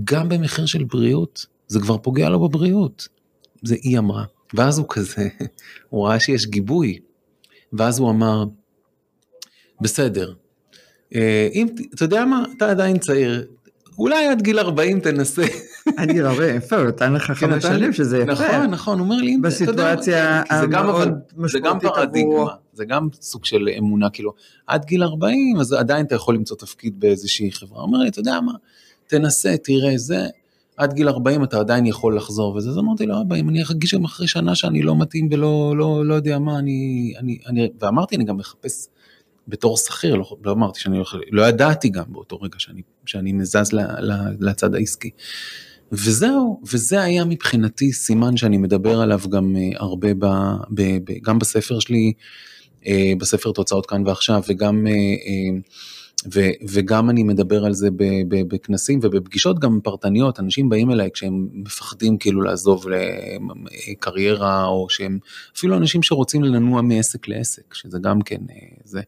גם 0.03 0.29
במחיר 0.29 0.65
של 0.65 0.83
בריאות, 0.83 1.45
זה 1.67 1.79
כבר 1.79 1.97
פוגע 1.97 2.29
לו 2.29 2.39
בבריאות. 2.39 3.07
זה 3.63 3.75
היא 3.81 3.97
אמרה. 3.97 4.23
ואז 4.53 4.79
הוא 4.79 4.85
כזה, 4.89 5.29
הוא 5.89 6.07
ראה 6.07 6.19
שיש 6.19 6.45
גיבוי, 6.45 6.99
ואז 7.73 7.99
הוא 7.99 8.09
אמר, 8.09 8.45
בסדר, 9.81 10.33
אה, 11.15 11.49
אם, 11.53 11.67
אתה 11.95 12.05
יודע 12.05 12.25
מה, 12.25 12.43
אתה 12.57 12.71
עדיין 12.71 12.99
צעיר, 12.99 13.45
אולי 13.97 14.27
עד 14.27 14.41
גיל 14.41 14.59
40 14.59 14.99
תנסה. 14.99 15.43
עד 15.97 16.11
גיל 16.11 16.25
הרבה, 16.25 16.47
יפה, 16.47 16.75
הוא 16.75 16.87
נתן 16.87 17.13
לך 17.13 17.27
כן, 17.27 17.33
חמש 17.33 17.63
שנים 17.63 17.93
שזה 17.93 18.17
יפה. 18.17 18.31
נכון, 18.31 18.65
נכון, 18.69 18.99
הוא 18.99 19.05
אומר 19.05 19.15
לי, 19.15 19.37
בסיטואציה 19.37 20.43
כן, 20.43 20.55
המאוד 20.55 21.07
זה 21.35 21.59
גם 21.59 21.75
משמעותית 21.75 21.89
פרדיגמה, 21.89 22.33
עבורו. 22.33 22.49
זה 22.73 22.85
גם 22.85 23.07
סוג 23.21 23.45
של 23.45 23.69
אמונה, 23.77 24.09
כאילו, 24.09 24.33
עד 24.67 24.85
גיל 24.85 25.03
40, 25.03 25.57
אז 25.59 25.73
עדיין 25.73 26.05
אתה 26.05 26.15
יכול 26.15 26.35
למצוא 26.35 26.57
תפקיד 26.57 26.99
באיזושהי 26.99 27.51
חברה. 27.51 27.79
הוא 27.79 27.87
אומר 27.87 27.97
לי, 27.97 28.09
אתה 28.09 28.19
יודע 28.19 28.41
מה, 28.41 28.51
תנסה, 29.07 29.57
תראה, 29.63 29.97
זה, 29.97 30.27
עד 30.77 30.93
גיל 30.93 31.09
40 31.09 31.43
אתה 31.43 31.59
עדיין 31.59 31.85
יכול 31.85 32.17
לחזור 32.17 32.55
וזה, 32.55 32.69
אז 32.69 32.77
אמרתי 32.77 33.05
לו, 33.05 33.21
אבא, 33.21 33.35
אם 33.35 33.49
אני 33.49 33.63
ארגיש 33.63 33.93
גם 33.93 34.03
אחרי 34.03 34.27
שנה 34.27 34.55
שאני 34.55 34.81
לא 34.81 34.99
מתאים 34.99 35.27
ולא 35.31 35.73
לא, 35.77 36.05
לא 36.05 36.13
יודע 36.13 36.39
מה, 36.39 36.59
אני, 36.59 37.13
אני, 37.17 37.37
אני, 37.47 37.69
ואמרתי, 37.79 38.15
אני 38.15 38.23
גם 38.23 38.37
מחפש 38.37 38.87
בתור 39.47 39.77
שכיר, 39.77 40.15
לא, 40.15 40.37
לא 40.43 40.51
אמרתי 40.51 40.79
שאני 40.79 40.97
הולך, 40.97 41.15
לא 41.31 41.41
ידעתי 41.41 41.89
גם 41.89 42.03
באותו 42.07 42.37
רגע 42.41 42.59
שאני, 42.59 42.81
שאני 43.05 43.31
מזז 43.31 43.73
ל, 43.73 43.79
ל, 43.79 44.13
לצד 44.39 44.75
העסקי. 44.75 45.09
וזהו, 45.91 46.61
וזה 46.71 47.01
היה 47.01 47.25
מבחינתי 47.25 47.93
סימן 47.93 48.37
שאני 48.37 48.57
מדבר 48.57 49.01
עליו 49.01 49.19
גם 49.29 49.55
אה, 49.55 49.69
הרבה, 49.75 50.13
ב, 50.13 50.25
ב, 50.69 50.81
ב, 51.03 51.13
גם 51.23 51.39
בספר 51.39 51.79
שלי, 51.79 52.13
אה, 52.87 53.13
בספר 53.17 53.51
תוצאות 53.51 53.85
כאן 53.85 54.07
ועכשיו, 54.07 54.41
וגם, 54.47 54.87
אה, 54.87 54.93
ו, 56.33 56.39
וגם 56.69 57.09
אני 57.09 57.23
מדבר 57.23 57.65
על 57.65 57.73
זה 57.73 57.91
ב, 57.91 58.03
ב, 58.27 58.41
בכנסים 58.47 58.99
ובפגישות 59.03 59.59
גם 59.59 59.79
פרטניות, 59.83 60.39
אנשים 60.39 60.69
באים 60.69 60.91
אליי 60.91 61.09
כשהם 61.13 61.47
מפחדים 61.53 62.17
כאילו 62.17 62.41
לעזוב 62.41 62.85
לקריירה, 62.89 64.65
או 64.65 64.89
שהם, 64.89 65.19
אפילו 65.57 65.77
אנשים 65.77 66.03
שרוצים 66.03 66.43
לנוע 66.43 66.81
מעסק 66.81 67.27
לעסק, 67.27 67.73
שזה 67.73 67.99
גם 67.99 68.21
כן 68.21 68.41
אה, 68.49 68.55
זה. 68.83 69.01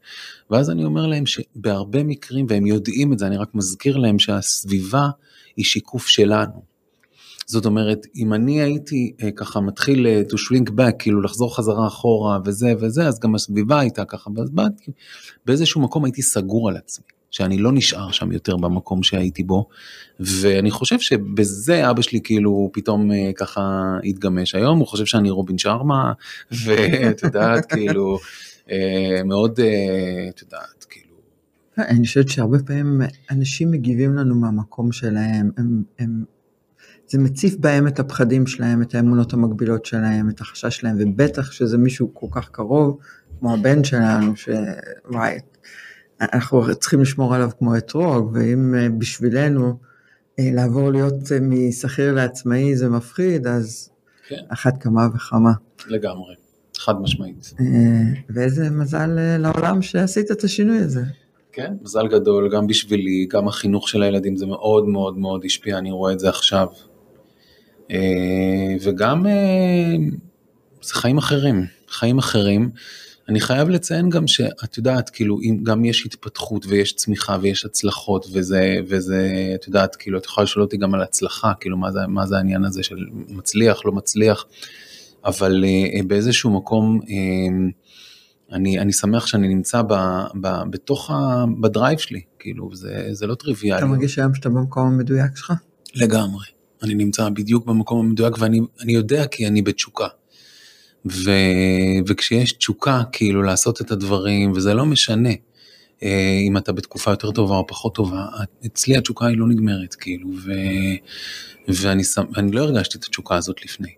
ואז 0.51 0.69
אני 0.69 0.85
אומר 0.85 1.07
להם 1.07 1.25
שבהרבה 1.25 2.03
מקרים, 2.03 2.45
והם 2.49 2.65
יודעים 2.65 3.13
את 3.13 3.19
זה, 3.19 3.27
אני 3.27 3.37
רק 3.37 3.49
מזכיר 3.55 3.97
להם 3.97 4.19
שהסביבה 4.19 5.09
היא 5.55 5.65
שיקוף 5.65 6.07
שלנו. 6.07 6.72
זאת 7.45 7.65
אומרת, 7.65 8.07
אם 8.15 8.33
אני 8.33 8.61
הייתי 8.61 9.13
אה, 9.23 9.31
ככה 9.31 9.59
מתחיל 9.59 10.07
אה, 10.07 10.21
to 10.29 10.35
shrink 10.35 10.69
back, 10.69 10.93
כאילו 10.99 11.21
לחזור 11.21 11.55
חזרה 11.55 11.87
אחורה 11.87 12.39
וזה 12.45 12.73
וזה, 12.79 13.07
אז 13.07 13.19
גם 13.19 13.35
הסביבה 13.35 13.79
הייתה 13.79 14.05
ככה, 14.05 14.29
ואז 14.35 14.49
באתי, 14.49 14.91
באיזשהו 15.45 15.81
מקום 15.81 16.05
הייתי 16.05 16.21
סגור 16.21 16.69
על 16.69 16.77
עצמי, 16.77 17.05
שאני 17.31 17.57
לא 17.57 17.71
נשאר 17.71 18.11
שם 18.11 18.31
יותר 18.31 18.57
במקום 18.57 19.03
שהייתי 19.03 19.43
בו, 19.43 19.67
ואני 20.19 20.71
חושב 20.71 20.99
שבזה 20.99 21.89
אבא 21.89 22.01
שלי 22.01 22.21
כאילו 22.23 22.69
פתאום 22.73 23.11
אה, 23.11 23.31
ככה 23.35 23.93
התגמש. 24.03 24.55
היום 24.55 24.79
הוא 24.79 24.87
חושב 24.87 25.05
שאני 25.05 25.29
רובין 25.29 25.57
שרמה, 25.57 26.13
ואת 26.65 27.23
יודעת, 27.23 27.65
כאילו, 27.65 28.17
אה, 28.71 29.23
מאוד, 29.25 29.59
אה, 29.59 30.29
את 30.29 30.41
יודעת, 30.41 30.85
כאילו, 30.89 31.15
אני 31.77 32.07
חושבת 32.07 32.29
שהרבה 32.29 32.57
פעמים 32.59 33.01
אנשים 33.31 33.71
מגיבים 33.71 34.13
לנו 34.13 34.35
מהמקום 34.35 34.91
שלהם, 34.91 35.51
הם, 35.57 35.83
הם, 35.99 36.23
זה 37.07 37.19
מציף 37.19 37.55
בהם 37.55 37.87
את 37.87 37.99
הפחדים 37.99 38.47
שלהם, 38.47 38.81
את 38.81 38.95
האמונות 38.95 39.33
המקבילות 39.33 39.85
שלהם, 39.85 40.29
את 40.29 40.41
החשש 40.41 40.77
שלהם, 40.77 40.95
ובטח 40.99 41.51
שזה 41.51 41.77
מישהו 41.77 42.13
כל 42.13 42.27
כך 42.31 42.49
קרוב, 42.49 42.97
כמו 43.39 43.53
הבן 43.53 43.83
שלנו, 43.83 44.33
שוואי, 44.35 45.39
אנחנו 46.21 46.75
צריכים 46.75 47.01
לשמור 47.01 47.35
עליו 47.35 47.49
כמו 47.59 47.77
אתרוג, 47.77 48.31
ואם 48.33 48.75
אה, 48.75 48.89
בשבילנו 48.97 49.77
אה, 50.39 50.49
לעבור 50.53 50.91
להיות 50.91 51.31
אה, 51.31 51.39
משכיר 51.39 52.13
לעצמאי 52.13 52.75
זה 52.75 52.89
מפחיד, 52.89 53.47
אז 53.47 53.89
כן. 54.27 54.41
אחת 54.49 54.83
כמה 54.83 55.07
וכמה. 55.15 55.51
לגמרי, 55.87 56.35
חד 56.77 57.01
משמעית. 57.01 57.53
ואיזה 58.29 58.69
מזל 58.69 59.09
לעולם 59.39 59.81
שעשית 59.81 60.31
את 60.31 60.43
השינוי 60.43 60.77
הזה. 60.77 61.01
כן, 61.51 61.73
מזל 61.81 62.07
גדול 62.07 62.49
גם 62.51 62.67
בשבילי, 62.67 63.27
גם 63.29 63.47
החינוך 63.47 63.89
של 63.89 64.03
הילדים 64.03 64.35
זה 64.35 64.45
מאוד 64.45 64.87
מאוד 64.87 65.17
מאוד 65.17 65.45
השפיע, 65.45 65.77
אני 65.77 65.91
רואה 65.91 66.13
את 66.13 66.19
זה 66.19 66.29
עכשיו. 66.29 66.67
וגם 68.81 69.25
זה 70.81 70.93
חיים 70.93 71.17
אחרים, 71.17 71.65
חיים 71.89 72.17
אחרים. 72.17 72.69
אני 73.29 73.41
חייב 73.41 73.69
לציין 73.69 74.09
גם 74.09 74.27
שאת 74.27 74.77
יודעת, 74.77 75.09
כאילו, 75.09 75.39
אם 75.41 75.59
גם 75.63 75.85
יש 75.85 76.05
התפתחות 76.05 76.65
ויש 76.65 76.95
צמיחה 76.95 77.37
ויש 77.41 77.65
הצלחות 77.65 78.25
וזה, 78.33 78.75
וזה, 78.87 79.51
את 79.55 79.67
יודעת, 79.67 79.95
כאילו, 79.95 80.17
את 80.17 80.25
יכולה 80.25 80.43
לשאול 80.43 80.63
אותי 80.63 80.77
גם 80.77 80.93
על 80.93 81.01
הצלחה, 81.01 81.53
כאילו, 81.59 81.77
מה 81.77 81.91
זה, 81.91 81.99
מה 82.07 82.25
זה 82.25 82.37
העניין 82.37 82.65
הזה 82.65 82.83
של 82.83 82.95
מצליח, 83.29 83.85
לא 83.85 83.91
מצליח, 83.91 84.45
אבל 85.25 85.63
uh, 85.63 86.03
באיזשהו 86.07 86.51
מקום, 86.51 86.99
uh, 87.01 87.05
אני, 88.51 88.79
אני 88.79 88.93
שמח 88.93 89.27
שאני 89.27 89.47
נמצא 89.47 89.81
ב, 89.81 89.93
ב, 90.41 90.63
בתוך, 90.69 91.11
ה, 91.11 91.45
בדרייב 91.61 91.99
שלי, 91.99 92.21
כאילו, 92.39 92.75
זה, 92.75 93.07
זה 93.11 93.27
לא 93.27 93.35
טריוויאלי. 93.35 93.79
אתה 93.79 93.85
מרגיש 93.85 94.19
היום 94.19 94.35
שאתה 94.35 94.49
במקום 94.49 94.87
המדויק 94.87 95.35
שלך? 95.35 95.53
לגמרי. 95.95 96.45
אני 96.83 96.95
נמצא 96.95 97.29
בדיוק 97.29 97.65
במקום 97.65 97.99
המדויק 97.99 98.37
ואני 98.39 98.59
יודע 98.87 99.27
כי 99.27 99.47
אני 99.47 99.61
בתשוקה. 99.61 100.07
ו, 101.11 101.31
וכשיש 102.07 102.53
תשוקה 102.53 103.01
כאילו 103.11 103.41
לעשות 103.41 103.81
את 103.81 103.91
הדברים 103.91 104.51
וזה 104.51 104.73
לא 104.73 104.85
משנה 104.85 105.29
אה, 106.03 106.39
אם 106.47 106.57
אתה 106.57 106.71
בתקופה 106.71 107.11
יותר 107.11 107.31
טובה 107.31 107.55
או 107.55 107.67
פחות 107.67 107.95
טובה, 107.95 108.25
אצלי 108.65 108.97
התשוקה 108.97 109.27
היא 109.27 109.37
לא 109.37 109.47
נגמרת 109.47 109.95
כאילו 109.95 110.29
ו, 110.45 110.51
ואני 111.67 112.03
ואני 112.35 112.51
לא 112.51 112.61
הרגשתי 112.61 112.97
את 112.97 113.03
התשוקה 113.03 113.35
הזאת 113.35 113.65
לפני. 113.65 113.91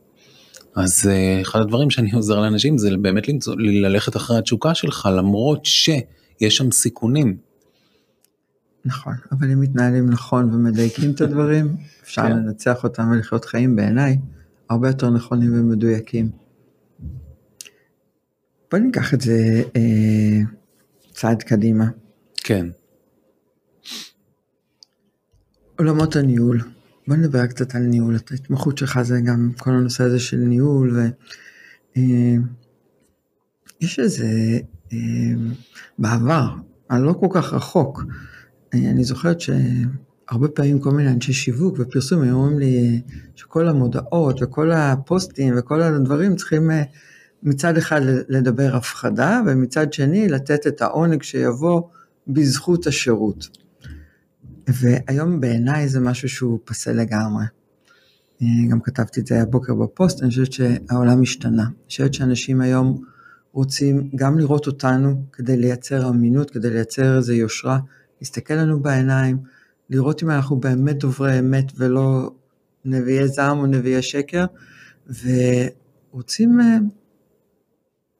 אז 0.75 1.07
אה, 1.11 1.41
אחד 1.41 1.59
הדברים 1.59 1.89
שאני 1.89 2.11
עוזר 2.11 2.39
לאנשים 2.39 2.77
זה 2.77 2.89
באמת 3.01 3.27
למצוא, 3.27 3.55
ללכת 3.57 4.15
אחרי 4.15 4.37
התשוקה 4.37 4.75
שלך 4.75 5.09
למרות 5.17 5.65
שיש 5.65 6.57
שם 6.57 6.71
סיכונים. 6.71 7.37
נכון, 8.85 9.13
אבל 9.31 9.51
אם 9.51 9.59
מתנהלים 9.59 10.09
נכון 10.09 10.53
ומדייקים 10.53 11.11
את 11.11 11.21
הדברים, 11.21 11.75
אפשר 12.03 12.21
כן. 12.21 12.31
לנצח 12.31 12.83
אותם 12.83 13.09
ולחיות 13.11 13.45
חיים 13.45 13.75
בעיניי 13.75 14.17
הרבה 14.69 14.87
יותר 14.87 15.09
נכונים 15.09 15.53
ומדויקים. 15.53 16.29
בוא 18.71 18.79
ניקח 18.79 19.13
את 19.13 19.21
זה 19.21 19.63
אה, 19.75 20.41
צעד 21.11 21.43
קדימה. 21.43 21.85
כן. 22.35 22.67
עולמות 25.79 26.15
הניהול. 26.15 26.61
בוא 27.07 27.15
נדבר 27.15 27.47
קצת 27.47 27.75
על 27.75 27.81
ניהול. 27.81 28.15
ההתמחות 28.31 28.77
שלך 28.77 29.01
זה 29.01 29.21
גם 29.21 29.51
כל 29.57 29.71
הנושא 29.71 30.03
הזה 30.03 30.19
של 30.19 30.37
ניהול. 30.37 30.97
ו, 30.97 31.07
אה, 31.97 32.35
איזה, 33.97 34.59
אה, 34.93 34.97
בעבר, 35.99 36.55
אני 36.91 37.03
לא 37.03 37.13
כל 37.13 37.27
כך 37.31 37.53
רחוק, 37.53 37.99
אה, 37.99 38.34
אני 38.75 39.03
זוכרת 39.03 39.41
שהרבה 39.41 40.47
פעמים 40.47 40.79
כל 40.79 40.91
מיני 40.91 41.09
אנשי 41.09 41.33
שיווק 41.33 41.75
ופרסום 41.79 42.21
היו 42.21 42.35
אומרים 42.35 42.59
לי 42.59 43.01
שכל 43.35 43.67
המודעות 43.67 44.41
וכל 44.41 44.71
הפוסטים 44.71 45.53
וכל 45.57 45.81
הדברים 45.81 46.35
צריכים 46.35 46.71
אה, 46.71 46.83
מצד 47.43 47.77
אחד 47.77 48.01
לדבר 48.29 48.75
הפחדה, 48.75 49.41
ומצד 49.47 49.93
שני 49.93 50.27
לתת 50.27 50.67
את 50.67 50.81
העונג 50.81 51.23
שיבוא 51.23 51.81
בזכות 52.27 52.87
השירות. 52.87 53.47
והיום 54.67 55.39
בעיניי 55.39 55.89
זה 55.89 55.99
משהו 55.99 56.29
שהוא 56.29 56.59
פסה 56.65 56.93
לגמרי. 56.93 57.45
אה, 58.41 58.47
גם 58.69 58.79
כתבתי 58.81 59.19
את 59.19 59.27
זה 59.27 59.41
הבוקר 59.41 59.73
בפוסט, 59.73 60.21
אני 60.21 60.29
חושבת 60.29 60.51
שהעולם 60.51 61.21
השתנה. 61.21 61.63
אני 61.63 61.87
חושבת 61.87 62.13
שאנשים 62.13 62.61
היום 62.61 63.01
רוצים 63.53 64.09
גם 64.15 64.39
לראות 64.39 64.67
אותנו 64.67 65.23
כדי 65.31 65.57
לייצר 65.57 66.09
אמינות, 66.09 66.51
כדי 66.51 66.69
לייצר 66.69 67.17
איזו 67.17 67.33
יושרה, 67.33 67.79
להסתכל 68.25 68.53
לנו 68.53 68.79
בעיניים, 68.79 69.37
לראות 69.89 70.23
אם 70.23 70.29
אנחנו 70.29 70.55
באמת 70.55 70.97
דוברי 70.97 71.39
אמת 71.39 71.71
ולא 71.77 72.31
נביאי 72.85 73.27
זעם 73.27 73.59
או 73.59 73.65
נביאי 73.65 74.01
שקר, 74.01 74.45
ורוצים 75.07 76.59
אה, 76.61 76.77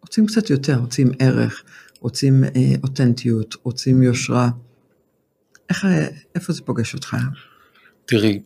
רוצים 0.02 0.26
קצת 0.26 0.50
יותר, 0.50 0.78
רוצים 0.78 1.12
ערך, 1.20 1.64
רוצים 2.00 2.44
אה, 2.44 2.50
אותנטיות, 2.84 3.56
רוצים 3.64 4.04
יושרה. 4.04 4.50
איך, 5.70 5.86
אה, 5.86 6.08
איפה 6.36 6.54
זה 6.54 6.62
פוגש 6.62 6.94
אותך? 6.94 7.18
תראי, 8.06 8.42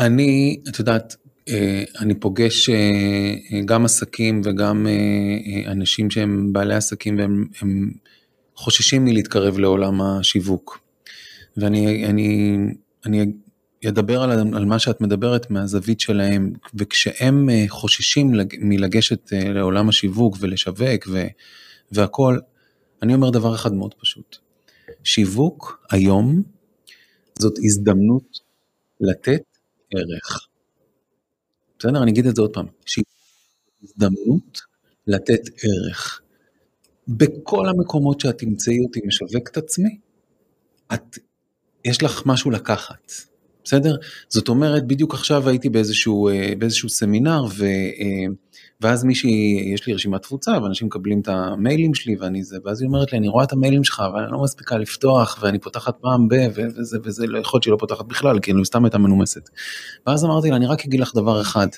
אני, 0.00 0.60
את 0.68 0.78
יודעת, 0.78 1.16
אה, 1.48 1.84
אני 2.00 2.14
פוגש 2.14 2.70
גם 3.64 3.84
עסקים 3.84 4.40
וגם 4.44 4.86
אנשים 5.66 6.10
שהם 6.10 6.52
בעלי 6.52 6.74
עסקים 6.74 7.18
והם 7.18 7.46
הם 7.60 7.90
חוששים 8.60 9.04
מלהתקרב 9.04 9.58
לעולם 9.58 10.00
השיווק. 10.00 10.78
ואני 11.56 12.06
אני, 12.06 12.56
אני 13.06 13.26
ידבר 13.82 14.22
על, 14.22 14.30
על 14.30 14.64
מה 14.64 14.78
שאת 14.78 15.00
מדברת 15.00 15.50
מהזווית 15.50 16.00
שלהם, 16.00 16.52
וכשהם 16.74 17.50
אה, 17.50 17.64
חוששים 17.68 18.32
מלגשת 18.58 19.32
אה, 19.32 19.52
לעולם 19.52 19.88
השיווק 19.88 20.36
ולשווק 20.40 21.06
ו, 21.08 21.26
והכל, 21.92 22.38
אני 23.02 23.14
אומר 23.14 23.30
דבר 23.30 23.54
אחד 23.54 23.72
מאוד 23.72 23.94
פשוט. 23.94 24.36
שיווק 25.04 25.86
היום 25.90 26.42
זאת 27.38 27.54
הזדמנות 27.64 28.38
לתת 29.00 29.42
ערך. 29.94 30.46
בסדר? 31.78 32.02
אני 32.02 32.10
אגיד 32.10 32.26
את 32.26 32.36
זה 32.36 32.42
עוד 32.42 32.52
פעם. 32.52 32.66
שיווק 32.86 33.08
הזדמנות 33.82 34.60
לתת 35.06 35.40
ערך. 35.62 36.20
בכל 37.08 37.68
המקומות 37.68 38.20
שאת 38.20 38.38
תמצאי 38.38 38.80
אותי 38.86 39.00
משווק 39.06 39.48
את 39.48 39.56
עצמי, 39.56 39.98
את, 40.94 41.18
יש 41.84 42.02
לך 42.02 42.22
משהו 42.26 42.50
לקחת. 42.50 43.12
בסדר? 43.64 43.96
זאת 44.28 44.48
אומרת, 44.48 44.86
בדיוק 44.86 45.14
עכשיו 45.14 45.48
הייתי 45.48 45.68
באיזשהו, 45.68 46.28
אה, 46.28 46.52
באיזשהו 46.58 46.88
סמינר, 46.88 47.44
ו, 47.56 47.64
אה, 47.64 48.26
ואז 48.80 49.04
מישהי, 49.04 49.70
יש 49.74 49.86
לי 49.86 49.94
רשימת 49.94 50.22
תפוצה, 50.22 50.50
ואנשים 50.62 50.86
מקבלים 50.86 51.20
את 51.20 51.28
המיילים 51.28 51.94
שלי, 51.94 52.16
ואני 52.16 52.44
זה, 52.44 52.58
ואז 52.64 52.80
היא 52.80 52.86
אומרת 52.86 53.12
לי, 53.12 53.18
אני 53.18 53.28
רואה 53.28 53.44
את 53.44 53.52
המיילים 53.52 53.84
שלך, 53.84 54.02
אבל 54.12 54.22
אני 54.22 54.32
לא 54.32 54.42
מספיקה 54.42 54.78
לפתוח, 54.78 55.38
ואני 55.42 55.58
פותחת 55.58 55.94
פעם 56.00 56.28
ב, 56.28 56.34
וזה, 56.54 56.98
וזה, 57.04 57.26
לא 57.26 57.38
יכול 57.38 57.56
להיות 57.56 57.62
שהיא 57.62 57.72
לא 57.72 57.76
פותחת 57.76 58.04
בכלל, 58.04 58.40
כי 58.40 58.52
אני 58.52 58.64
סתם 58.64 58.84
הייתה 58.84 58.98
מנומסת. 58.98 59.50
ואז 60.06 60.24
אמרתי 60.24 60.50
לה, 60.50 60.56
אני 60.56 60.66
רק 60.66 60.84
אגיד 60.84 61.00
לך 61.00 61.14
דבר 61.14 61.40
אחד, 61.40 61.68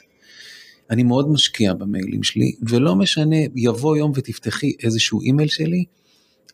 אני 0.90 1.03
מאוד 1.03 1.31
משקיע 1.31 1.75
במיילים 1.75 2.23
שלי, 2.23 2.53
ולא 2.68 2.97
משנה, 2.97 3.37
יבוא 3.55 3.97
יום 3.97 4.12
ותפתחי 4.14 4.73
איזשהו 4.83 5.21
אימייל 5.21 5.49
שלי, 5.49 5.85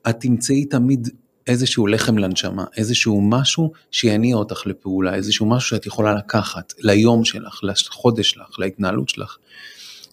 את 0.08 0.20
תמצאי 0.20 0.64
תמיד 0.64 1.08
איזשהו 1.46 1.86
לחם 1.86 2.18
לנשמה, 2.18 2.64
איזשהו 2.76 3.20
משהו 3.20 3.72
שיניע 3.90 4.36
אותך 4.36 4.66
לפעולה, 4.66 5.14
איזשהו 5.14 5.46
משהו 5.46 5.68
שאת 5.68 5.86
יכולה 5.86 6.14
לקחת 6.14 6.72
ליום 6.78 7.24
שלך, 7.24 7.60
לחודש 7.62 8.30
שלך, 8.30 8.58
להתנהלות 8.58 9.08
שלך. 9.08 9.36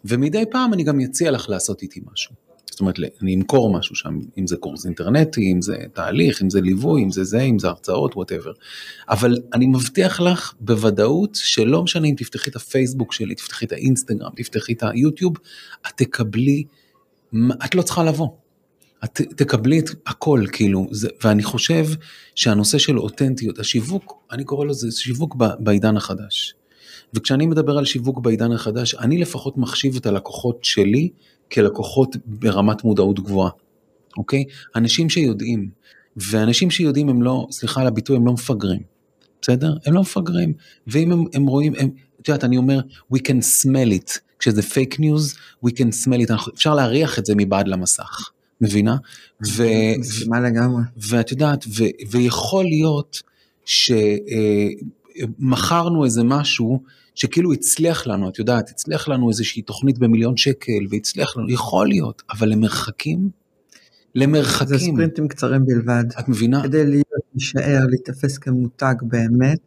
ומדי 0.05 0.43
פעם 0.51 0.73
אני 0.73 0.83
גם 0.83 0.99
אציע 0.99 1.31
לך 1.31 1.49
לעשות 1.49 1.81
איתי 1.81 1.99
משהו. 2.13 2.44
זאת 2.71 2.79
אומרת, 2.79 2.95
אני 3.21 3.35
אמכור 3.35 3.73
משהו 3.73 3.95
שם, 3.95 4.19
אם 4.37 4.47
זה 4.47 4.57
קורס 4.57 4.85
אינטרנטי, 4.85 5.51
אם 5.51 5.61
זה 5.61 5.77
תהליך, 5.93 6.41
אם 6.41 6.49
זה 6.49 6.61
ליווי, 6.61 7.03
אם 7.03 7.11
זה 7.11 7.23
זה, 7.23 7.41
אם 7.41 7.59
זה 7.59 7.67
הרצאות, 7.67 8.15
whatever. 8.15 8.51
אבל 9.09 9.37
אני 9.53 9.67
מבטיח 9.67 10.21
לך 10.21 10.53
בוודאות 10.59 11.35
שלא 11.35 11.83
משנה 11.83 12.07
אם 12.07 12.15
תפתחי 12.17 12.49
את 12.49 12.55
הפייסבוק 12.55 13.13
שלי, 13.13 13.35
תפתחי 13.35 13.65
את 13.65 13.71
האינסטגרם, 13.71 14.31
תפתחי 14.35 14.73
את 14.73 14.83
היוטיוב, 14.83 15.33
את 15.87 15.91
תקבלי, 15.95 16.63
את 17.65 17.75
לא 17.75 17.81
צריכה 17.81 18.03
לבוא. 18.03 18.29
את 19.03 19.21
תקבלי 19.35 19.79
את 19.79 19.89
הכל 20.07 20.45
כאילו, 20.51 20.87
זה, 20.91 21.09
ואני 21.23 21.43
חושב 21.43 21.85
שהנושא 22.35 22.77
של 22.77 22.99
אותנטיות, 22.99 23.59
השיווק, 23.59 24.13
אני 24.31 24.43
קורא 24.43 24.65
לזה 24.65 24.91
שיווק 24.91 25.35
בעידן 25.59 25.97
החדש. 25.97 26.55
וכשאני 27.13 27.45
מדבר 27.45 27.77
על 27.77 27.85
שיווק 27.85 28.19
בעידן 28.19 28.51
החדש, 28.51 28.95
אני 28.95 29.17
לפחות 29.17 29.57
מחשיב 29.57 29.95
את 29.95 30.05
הלקוחות 30.05 30.63
שלי 30.63 31.09
כלקוחות 31.51 32.15
ברמת 32.25 32.83
מודעות 32.83 33.19
גבוהה, 33.19 33.49
אוקיי? 34.17 34.43
אנשים 34.75 35.09
שיודעים, 35.09 35.69
ואנשים 36.17 36.71
שיודעים 36.71 37.09
הם 37.09 37.21
לא, 37.21 37.47
סליחה 37.51 37.81
על 37.81 37.87
הביטוי, 37.87 38.15
הם 38.15 38.25
לא 38.25 38.33
מפגרים, 38.33 38.81
בסדר? 39.41 39.77
הם 39.85 39.93
לא 39.93 40.01
מפגרים, 40.01 40.53
ואם 40.87 41.11
הם, 41.11 41.23
הם 41.33 41.45
רואים, 41.45 41.73
הם, 41.77 41.89
את 42.21 42.27
יודעת, 42.27 42.43
אני 42.43 42.57
אומר, 42.57 42.79
we 43.13 43.17
can 43.17 43.63
smell 43.63 43.91
it, 44.01 44.19
כשזה 44.39 44.61
fake 44.61 44.99
news, 44.99 45.35
we 45.65 45.69
can 45.69 46.05
smell 46.05 46.29
it, 46.29 46.33
אפשר 46.53 46.75
להריח 46.75 47.19
את 47.19 47.25
זה 47.25 47.33
מבעד 47.37 47.67
למסך. 47.67 48.31
מבינה? 48.61 48.95
ו... 49.47 49.63
מסכימה 49.99 50.39
לגמרי. 50.39 50.83
ואת 50.97 51.31
יודעת, 51.31 51.65
ו... 51.67 51.83
ויכול 52.11 52.65
להיות 52.65 53.21
שמכרנו 55.25 56.05
איזה 56.05 56.23
משהו 56.23 56.83
שכאילו 57.15 57.53
הצליח 57.53 58.07
לנו, 58.07 58.29
את 58.29 58.39
יודעת, 58.39 58.69
הצליח 58.69 59.07
לנו 59.07 59.29
איזושהי 59.29 59.61
תוכנית 59.61 59.97
במיליון 59.97 60.37
שקל 60.37 60.87
והצליח 60.89 61.37
לנו, 61.37 61.51
יכול 61.51 61.87
להיות, 61.87 62.23
אבל 62.29 62.49
למרחקים 62.49 63.29
למרחקים. 64.15 64.77
זה 64.77 64.85
ספרינטים 64.85 65.27
קצרים 65.27 65.65
בלבד. 65.65 66.03
את 66.19 66.29
מבינה? 66.29 66.63
כדי 66.63 66.85
להיות, 66.85 67.05
להישאר, 67.33 67.85
להיתפס 67.89 68.37
כמותג 68.37 68.95
באמת, 69.01 69.59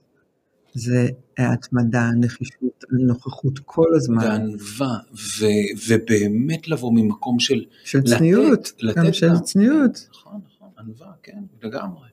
זה 0.74 1.08
התמדה, 1.38 2.10
נחישות, 2.16 2.84
נוכחות 2.90 3.58
כל 3.64 3.94
הזמן. 3.96 4.18
וענווה, 4.24 4.98
ו, 5.38 5.44
ובאמת 5.88 6.68
לבוא 6.68 6.92
ממקום 6.94 7.40
של... 7.40 7.64
של 7.84 8.02
צניעות, 8.02 8.72
לתת, 8.80 8.98
גם 8.98 9.04
לתת 9.04 9.14
של 9.14 9.26
לה. 9.26 9.40
צניעות. 9.40 10.08
נכון, 10.10 10.40
נכון, 10.46 10.68
ענווה, 10.78 11.12
כן, 11.22 11.38
לגמרי. 11.62 12.08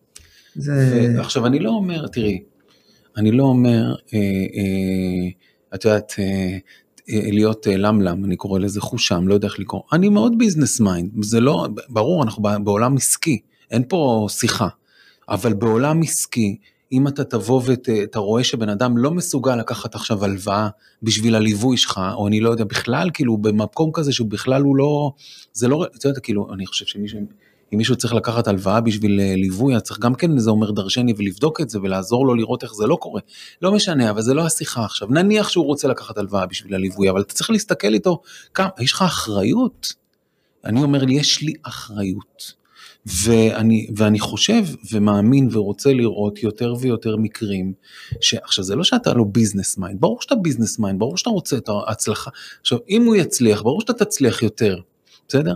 זה... 0.56 1.14
ועכשיו, 1.18 1.46
אני 1.46 1.60
לא 1.60 1.70
אומר, 1.70 2.08
תראי, 2.08 2.44
אני 3.18 3.32
לא 3.32 3.44
אומר, 3.44 3.96
אה, 4.14 4.20
אה, 4.20 5.30
את 5.76 5.86
יודעת, 5.86 6.14
אה, 6.20 6.58
להיות 7.10 7.68
למלם, 7.68 8.26
אני 8.26 8.36
קורא 8.36 8.60
לזה 8.60 8.82
חושם, 8.82 9.28
לא 9.28 9.34
יודע 9.34 9.48
איך 9.48 9.60
לקרוא. 9.60 9.82
אני 9.94 10.10
מאוד 10.10 10.38
business 10.38 10.80
mind, 10.80 11.12
זה 11.24 11.40
לא, 11.40 11.68
ברור, 11.90 12.24
אנחנו 12.24 12.44
בעולם 12.64 12.96
עסקי, 12.96 13.40
אין 13.72 13.84
פה 13.90 14.28
שיחה, 14.30 14.68
אבל 15.30 15.54
בעולם 15.54 16.02
עסקי, 16.02 16.58
אם 16.92 17.08
אתה 17.08 17.24
תבוא 17.24 17.62
ואתה 17.66 18.20
רואה 18.20 18.44
שבן 18.44 18.70
אדם 18.70 18.98
לא 18.98 19.12
מסוגל 19.12 19.56
לקחת 19.56 19.96
עכשיו 19.96 20.26
הלוואה 20.26 20.70
בשביל 21.04 21.36
הליווי 21.36 21.78
שלך, 21.78 22.02
או 22.14 22.28
אני 22.28 22.40
לא 22.40 22.50
יודע, 22.50 22.64
בכלל, 22.64 23.10
כאילו, 23.14 23.38
במקום 23.38 23.92
כזה 23.94 24.12
שהוא 24.12 24.28
בכלל 24.28 24.62
הוא 24.62 24.76
לא, 24.76 25.12
זה 25.54 25.68
לא, 25.68 25.86
אתה 25.96 26.08
יודע, 26.08 26.20
כאילו, 26.20 26.54
אני 26.54 26.66
חושב 26.66 26.86
שמישהו, 26.86 27.20
אם 27.76 27.78
מישהו 27.78 27.96
צריך 27.96 28.14
לקחת 28.14 28.48
הלוואה 28.48 28.82
בשביל 28.82 29.20
אה, 29.20 29.36
ליווי, 29.36 29.76
אז 29.76 29.82
צריך 29.82 30.00
גם 30.00 30.16
כן, 30.16 30.38
זה 30.38 30.50
אומר 30.50 30.72
דרשני, 30.72 31.14
ולבדוק 31.18 31.62
את 31.62 31.70
זה, 31.70 31.80
ולעזור 31.82 32.26
לו 32.26 32.36
לראות 32.36 32.64
איך 32.64 32.74
זה 32.74 32.88
לא 32.88 32.96
קורה. 32.96 33.22
לא 33.62 33.72
משנה, 33.72 34.10
אבל 34.10 34.22
זה 34.22 34.34
לא 34.34 34.46
השיחה 34.46 34.86
עכשיו. 34.86 35.08
נניח 35.12 35.50
שהוא 35.50 35.66
רוצה 35.66 35.88
לקחת 35.88 36.18
הלוואה 36.18 36.46
בשביל 36.46 36.76
הליווי, 36.76 37.10
אבל 37.10 37.22
אתה 37.22 37.34
צריך 37.34 37.50
להסתכל 37.50 37.94
איתו, 37.94 38.22
כמה, 38.54 38.70
יש 38.80 38.94
לך 38.94 39.02
אחריות? 39.02 39.94
אני 40.66 40.84
אומר 40.84 41.10
יש 41.10 41.42
לי 41.42 41.54
אחריות. 41.64 42.54
ואני, 43.06 43.88
ואני 43.96 44.20
חושב 44.20 44.64
ומאמין 44.92 45.50
ורוצה 45.52 45.94
לראות 45.94 46.44
יותר 46.44 46.74
ויותר 46.80 47.16
מקרים, 47.18 47.74
שעכשיו 48.22 48.64
זה 48.64 48.76
לא 48.76 48.84
שאתה 48.84 49.14
לא 49.14 49.24
business 49.32 49.78
mind, 49.78 50.02
ברור 50.02 50.22
שאתה 50.22 50.36
business 50.36 50.80
mind, 50.80 51.00
ברור 51.00 51.18
שאתה 51.18 51.30
רוצה 51.30 51.58
את 51.58 51.70
ההצלחה. 51.70 52.32
עכשיו, 52.62 52.78
אם 52.90 53.06
הוא 53.06 53.16
יצליח, 53.16 53.62
ברור 53.62 53.82
שאתה 53.82 53.94
תצליח 53.94 54.44
יותר, 54.44 54.80
בסדר? 55.28 55.54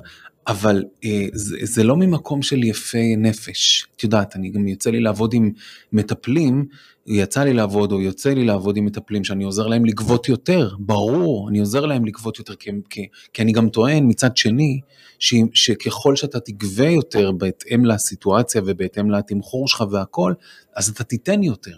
אבל 0.48 0.84
אה, 1.06 1.26
זה, 1.34 1.58
זה 1.62 1.84
לא 1.84 1.98
ממקום 1.98 2.42
של 2.42 2.64
יפי 2.64 3.16
נפש. 3.16 3.88
את 3.98 4.04
יודעת, 4.04 4.36
אני 4.36 4.50
גם 4.50 4.68
יוצא 4.68 4.90
לי 4.90 5.00
לעבוד 5.00 5.34
עם 5.34 5.52
מטפלים, 5.94 6.66
יצא 7.08 7.44
לי 7.44 7.54
לעבוד 7.54 7.92
או 7.92 8.02
יוצא 8.02 8.30
לי 8.30 8.46
לעבוד 8.46 8.78
עם 8.78 8.86
מטפלים 8.86 9.24
שאני 9.24 9.44
עוזר 9.44 9.68
להם 9.68 9.86
לגבות 9.86 10.30
יותר, 10.30 10.76
ברור, 10.80 11.50
אני 11.50 11.60
עוזר 11.60 11.86
להם 11.86 12.06
לגבות 12.06 12.40
יותר, 12.40 12.56
כי, 12.56 12.70
כי, 12.90 13.08
כי 13.34 13.42
אני 13.42 13.52
גם 13.52 13.70
טוען 13.70 14.04
מצד 14.10 14.38
שני, 14.38 14.80
ש, 15.20 15.34
שככל 15.54 16.16
שאתה 16.16 16.40
תגבה 16.40 16.88
יותר 16.90 17.32
בהתאם 17.32 17.86
לסיטואציה 17.86 18.62
ובהתאם 18.66 19.12
לתמחור 19.12 19.68
שלך 19.68 19.84
והכל, 19.92 20.34
אז 20.76 20.90
אתה 20.90 21.04
תיתן 21.04 21.44
יותר. 21.44 21.76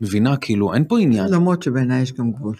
מבינה? 0.00 0.36
כאילו, 0.36 0.74
אין 0.74 0.84
פה 0.88 1.00
עניין. 1.00 1.28
למרות 1.32 1.62
שבעיניי 1.62 2.02
יש 2.02 2.12
גם 2.12 2.32
גבול. 2.32 2.56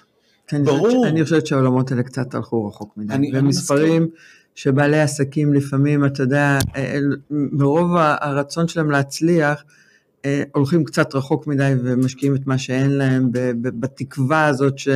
אני 0.53 0.65
ברור. 0.65 1.07
אני 1.07 1.25
חושבת 1.25 1.47
שהעולמות 1.47 1.91
האלה 1.91 2.03
קצת 2.03 2.35
הלכו 2.35 2.67
רחוק 2.67 2.97
מדי. 2.97 3.15
אני- 3.15 3.31
אני 3.31 3.39
ומספרים 3.39 4.09
שבעלי 4.55 5.01
עסקים 5.01 5.55
לפעמים, 5.55 6.05
אתה 6.05 6.23
יודע, 6.23 6.59
אה, 6.77 6.99
מרוב 7.31 7.97
ה- 7.97 8.17
הרצון 8.21 8.69
שלהם 8.69 8.91
להצליח, 8.91 9.65
אה, 10.25 10.43
הולכים 10.53 10.85
קצת 10.85 11.15
רחוק 11.15 11.47
מדי 11.47 11.73
ומשקיעים 11.85 12.35
את 12.35 12.47
מה 12.47 12.59
שאין 12.59 12.91
להם 12.91 13.29
בתקווה 13.63 14.47
הזאת 14.47 14.79
ש... 14.79 14.89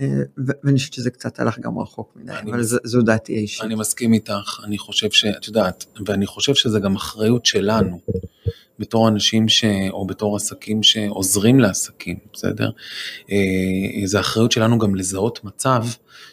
אה, 0.00 0.06
ואני 0.64 0.78
חושבת 0.78 0.92
שזה 0.92 1.10
קצת 1.10 1.40
הלך 1.40 1.58
גם 1.58 1.78
רחוק 1.78 2.12
מדי, 2.16 2.32
אבל 2.32 2.60
מס- 2.60 2.74
זו- 2.84 3.02
דעתי 3.02 3.36
האישית. 3.36 3.62
אני 3.64 3.74
מסכים 3.74 4.12
איתך, 4.12 4.60
אני 4.64 4.78
חושב 4.78 5.10
שאת 5.10 5.48
יודעת, 5.48 5.84
ואני 6.06 6.26
חושב 6.26 6.54
שזה 6.54 6.80
גם 6.80 6.96
אחריות 6.96 7.46
שלנו, 7.46 8.00
בתור 8.78 9.08
אנשים 9.08 9.48
ש... 9.48 9.64
או 9.90 10.06
בתור 10.06 10.36
עסקים 10.36 10.82
שעוזרים 10.82 11.60
לעסקים, 11.60 12.18
בסדר? 12.32 12.70
אה, 13.30 13.36
זה 14.06 14.20
אחריות 14.20 14.52
שלנו 14.52 14.78
גם 14.78 14.94
לזהות 14.94 15.44
מצב 15.44 15.84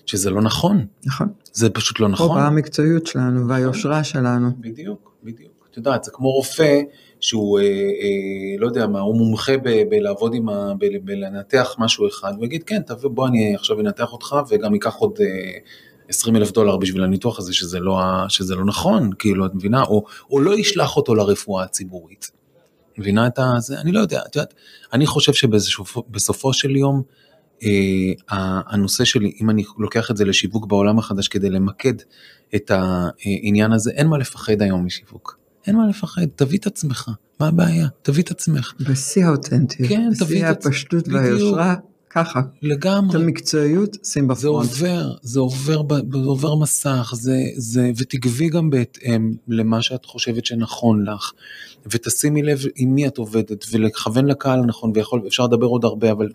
שזה 0.05 0.29
לא 0.29 0.41
נכון, 0.41 0.85
נכון. 1.05 1.27
זה 1.53 1.69
פשוט 1.69 1.99
לא 1.99 2.05
פה 2.07 2.11
נכון. 2.11 2.37
באה 2.37 2.47
המקצועיות 2.47 3.07
שלנו 3.07 3.47
והיושרה 3.47 4.03
שלנו. 4.03 4.49
בדיוק, 4.59 5.15
בדיוק. 5.23 5.67
את 5.71 5.77
יודעת, 5.77 6.03
זה 6.03 6.11
כמו 6.13 6.31
רופא 6.31 6.81
שהוא, 7.21 7.59
אה, 7.59 7.63
אה, 7.65 7.69
לא 8.59 8.67
יודע 8.67 8.87
מה, 8.87 8.99
הוא 8.99 9.15
מומחה 9.15 9.57
ב- 9.57 9.83
בלעבוד 9.89 10.33
עם 10.33 10.49
ה... 10.49 10.73
ב- 10.79 11.05
בלנתח 11.05 11.75
משהו 11.79 12.07
אחד, 12.07 12.33
הוא 12.37 12.45
יגיד, 12.45 12.63
כן, 12.63 12.81
תביא, 12.81 13.09
בוא 13.09 13.27
אני 13.27 13.55
עכשיו 13.55 13.79
אנתח 13.79 14.13
אותך 14.13 14.35
וגם 14.49 14.73
ייקח 14.73 14.95
עוד 14.95 15.17
אה, 15.21 15.51
20 16.09 16.35
אלף 16.35 16.51
דולר 16.51 16.77
בשביל 16.77 17.03
הניתוח 17.03 17.39
הזה, 17.39 17.53
שזה 17.53 17.79
לא, 17.79 17.99
ה- 18.01 18.25
שזה 18.29 18.55
לא 18.55 18.65
נכון, 18.65 19.09
כאילו, 19.19 19.45
את 19.45 19.51
מבינה? 19.55 19.83
או, 19.83 20.03
או 20.31 20.39
לא 20.39 20.57
ישלח 20.57 20.97
אותו 20.97 21.15
לרפואה 21.15 21.63
הציבורית. 21.63 22.31
מבינה 22.97 23.27
את 23.27 23.33
זה? 23.59 23.81
אני 23.81 23.91
לא 23.91 23.99
יודע, 23.99 24.21
את 24.27 24.35
יודעת, 24.35 24.53
אני 24.93 25.05
חושב 25.05 25.33
שבסופו 25.33 26.53
של 26.53 26.75
יום, 26.75 27.01
אה, 27.63 27.69
ה- 28.37 28.73
הנושא 28.73 29.03
שלי, 29.05 29.31
אם 29.41 29.49
אני 29.49 29.63
לוקח 29.77 30.11
את 30.11 30.17
זה 30.17 30.25
לשיווק 30.25 30.65
בעולם 30.65 30.99
החדש 30.99 31.27
כדי 31.27 31.49
למקד 31.49 31.93
את 32.55 32.71
העניין 32.71 33.71
הזה, 33.71 33.91
אין 33.91 34.07
מה 34.07 34.17
לפחד 34.17 34.61
היום 34.61 34.85
משיווק. 34.85 35.40
אין 35.67 35.75
מה 35.75 35.87
לפחד, 35.87 36.21
תביא 36.35 36.57
את 36.57 36.67
עצמך, 36.67 37.09
מה 37.39 37.47
הבעיה? 37.47 37.87
תביא 38.01 38.23
את 38.23 38.31
עצמך. 38.31 38.73
בשיא 38.89 39.25
האותנטיות, 39.25 39.89
כן, 39.89 40.09
בשיא 40.21 40.49
את 40.49 40.65
הפשטות. 40.65 41.07
והיושרה, 41.07 41.75
ככה. 42.09 42.39
את 42.39 42.45
לגמרי. 42.61 43.23
המקצועיות 43.23 43.97
שים 44.03 44.23
זה 44.27 44.33
בפרונט. 44.33 44.69
עובר, 44.69 45.13
זה 45.21 45.39
עובר, 45.39 45.81
ב- 45.81 45.93
זה 46.11 46.17
עובר 46.25 46.55
מסך, 46.55 47.13
זה, 47.15 47.37
זה, 47.55 47.91
ותגבי 47.97 48.49
גם 48.49 48.69
בהתאם 48.69 49.35
למה 49.47 49.81
שאת 49.81 50.05
חושבת 50.05 50.45
שנכון 50.45 51.05
לך, 51.09 51.31
ותשימי 51.85 52.41
לב 52.41 52.59
עם 52.75 52.95
מי 52.95 53.07
את 53.07 53.17
עובדת, 53.17 53.65
ולכוון 53.71 54.25
לקהל 54.25 54.59
הנכון, 54.59 54.91
ויכול, 54.95 55.21
אפשר 55.27 55.43
לדבר 55.43 55.67
עוד 55.67 55.85
הרבה, 55.85 56.11
אבל 56.11 56.29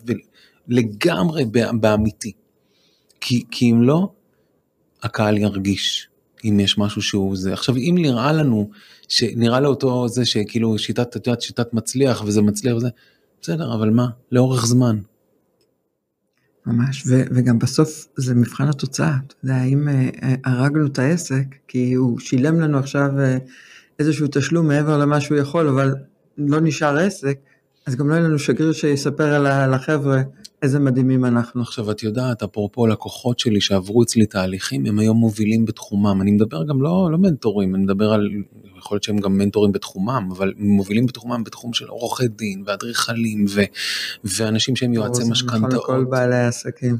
לגמרי 0.68 1.44
באמיתי. 1.80 2.32
כי, 3.20 3.44
כי 3.50 3.70
אם 3.70 3.82
לא, 3.82 4.08
הקהל 5.02 5.38
ירגיש 5.38 6.08
אם 6.48 6.60
יש 6.60 6.78
משהו 6.78 7.02
שהוא 7.02 7.36
זה. 7.36 7.52
עכשיו, 7.52 7.76
אם 7.76 7.94
נראה 7.98 8.32
לנו, 8.32 8.70
שנראה 9.08 9.60
לאותו 9.60 10.08
זה 10.08 10.24
שכאילו 10.24 10.78
שיטת, 10.78 11.16
את 11.16 11.26
יודעת, 11.26 11.42
שיטת 11.42 11.74
מצליח, 11.74 12.24
וזה 12.26 12.42
מצליח 12.42 12.76
וזה, 12.76 12.88
בסדר, 13.42 13.74
אבל 13.74 13.90
מה? 13.90 14.08
לאורך 14.32 14.66
זמן. 14.66 14.98
ממש, 16.66 17.04
ו- 17.06 17.24
וגם 17.30 17.58
בסוף 17.58 18.08
זה 18.16 18.34
מבחן 18.34 18.68
התוצאה. 18.68 19.16
אתה 19.26 19.34
יודע, 19.44 19.62
אם 19.62 19.88
אה, 19.88 20.08
אה, 20.22 20.34
הרגנו 20.44 20.86
את 20.86 20.98
העסק, 20.98 21.44
כי 21.68 21.94
הוא 21.94 22.18
שילם 22.18 22.60
לנו 22.60 22.78
עכשיו 22.78 23.20
אה, 23.20 23.38
איזשהו 23.98 24.26
תשלום 24.30 24.68
מעבר 24.68 24.98
למה 24.98 25.20
שהוא 25.20 25.38
יכול, 25.38 25.68
אבל 25.68 25.94
לא 26.38 26.60
נשאר 26.60 26.98
עסק, 26.98 27.38
אז 27.86 27.96
גם 27.96 28.08
לא 28.08 28.14
יהיה 28.14 28.24
לנו 28.24 28.38
שגריר 28.38 28.72
שיספר 28.72 29.42
לחבר'ה 29.66 30.22
איזה 30.66 30.78
מדהימים 30.78 31.24
אנחנו. 31.24 31.62
עכשיו 31.62 31.90
את 31.90 32.02
יודעת, 32.02 32.42
אפרופו 32.42 32.86
לקוחות 32.86 33.38
שלי 33.38 33.60
שעברו 33.60 34.02
אצלי 34.02 34.26
תהליכים, 34.26 34.86
הם 34.86 34.98
היום 34.98 35.16
מובילים 35.16 35.64
בתחומם. 35.64 36.22
אני 36.22 36.30
מדבר 36.30 36.64
גם 36.64 36.82
לא, 36.82 37.08
לא 37.12 37.18
מנטורים, 37.18 37.74
אני 37.74 37.82
מדבר 37.84 38.12
על, 38.12 38.28
יכול 38.78 38.94
להיות 38.94 39.02
שהם 39.02 39.18
גם 39.18 39.38
מנטורים 39.38 39.72
בתחומם, 39.72 40.28
אבל 40.32 40.52
מובילים 40.58 41.06
בתחומם 41.06 41.44
בתחום 41.44 41.72
של 41.72 41.86
עורכי 41.86 42.28
דין 42.28 42.62
ואדריכלים 42.66 43.44
ו, 43.48 43.60
ואנשים 44.24 44.76
שהם 44.76 44.92
יועצי 44.94 45.24
זה 45.24 45.30
נכון 45.30 45.48
לכל 45.48 45.66
משכנתאות. 45.66 46.10
בעלי 46.10 46.36
העסקים. 46.36 46.96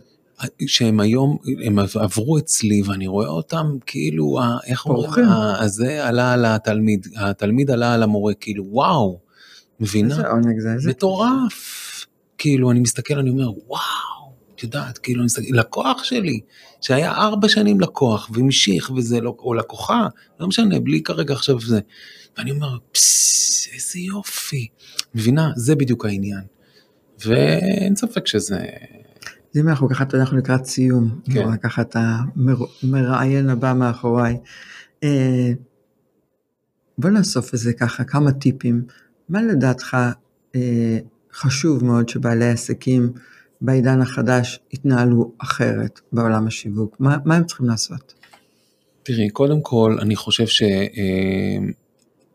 שהם 0.67 1.01
היום, 1.01 1.37
הם 1.65 1.79
עברו 1.79 2.39
אצלי 2.39 2.83
ואני 2.87 3.07
רואה 3.07 3.29
אותם 3.29 3.67
כאילו, 3.87 4.39
איך 4.67 4.87
אומרים, 4.87 5.05
פורחים. 5.05 5.25
ה- 5.25 5.59
הזה 5.61 6.07
עלה 6.07 6.33
על 6.33 6.45
התלמיד, 6.45 7.07
התלמיד 7.17 7.71
עלה 7.71 7.95
על 7.95 8.03
המורה, 8.03 8.35
כאילו 8.35 8.65
וואו, 8.71 9.19
מבינה? 9.81 10.11
איזה 10.11 10.29
עונג 10.29 10.61
זה, 10.61 10.73
איזה... 10.73 10.91
מטורף. 10.91 11.86
כאילו, 12.39 12.71
אני 12.71 12.81
מסתכל, 12.81 13.19
אני 13.19 13.31
אומר, 13.31 13.51
וואו, 13.51 14.33
את 14.55 14.63
יודעת, 14.63 14.99
כאילו, 14.99 15.21
אני 15.21 15.27
מסתכל, 15.27 15.55
לקוח 15.55 16.05
שלי, 16.05 16.41
שהיה 16.81 17.13
ארבע 17.13 17.49
שנים 17.49 17.81
לקוח, 17.81 18.31
והמשיך, 18.33 18.91
וזה 18.91 19.21
לא, 19.21 19.37
או 19.39 19.55
לקוחה, 19.55 20.09
לא 20.41 20.47
משנה, 20.47 20.81
בלי 20.81 21.03
כרגע 21.03 21.35
עכשיו 21.35 21.61
זה. 21.61 21.81
ואני 22.39 22.51
אומר, 22.51 22.79
פססס, 22.93 23.47
איזה 23.77 23.99
יופי. 23.99 24.69
מבינה? 25.15 25.51
זה 25.57 25.75
בדיוק 25.75 26.05
העניין. 26.05 26.43
ואין 27.27 27.97
ספק 27.97 28.27
שזה... 28.27 28.59
אז 29.55 29.61
אם 29.61 29.69
אנחנו 29.69 29.89
ככה, 29.89 30.05
אנחנו 30.15 30.37
לקראת 30.37 30.65
סיום, 30.65 31.21
כן. 31.25 31.33
כן. 31.33 31.57
ככה 31.57 31.83
את 31.83 31.97
המראיין 31.97 33.49
הבא 33.49 33.73
מאחוריי. 33.73 34.37
אה, 35.03 35.53
בוא 36.99 37.11
נאסוף 37.11 37.53
איזה 37.53 37.73
ככה 37.73 38.05
כמה 38.05 38.33
טיפים, 38.33 38.85
מה 39.29 39.43
לדעתך 39.43 39.97
אה, 40.55 40.99
חשוב 41.37 41.85
מאוד 41.85 42.09
שבעלי 42.09 42.49
עסקים 42.49 43.13
בעידן 43.61 44.01
החדש 44.03 44.61
יתנהלו 44.73 45.33
אחרת 45.39 46.01
בעולם 46.13 46.47
השיווק, 46.47 46.97
מה, 47.01 47.17
מה 47.25 47.37
הם 47.37 47.45
צריכים 47.45 47.67
לעשות? 47.67 48.15
תראי, 49.03 49.31
קודם 49.31 49.61
כל, 49.61 49.97
אני 50.01 50.17
חושב 50.17 50.47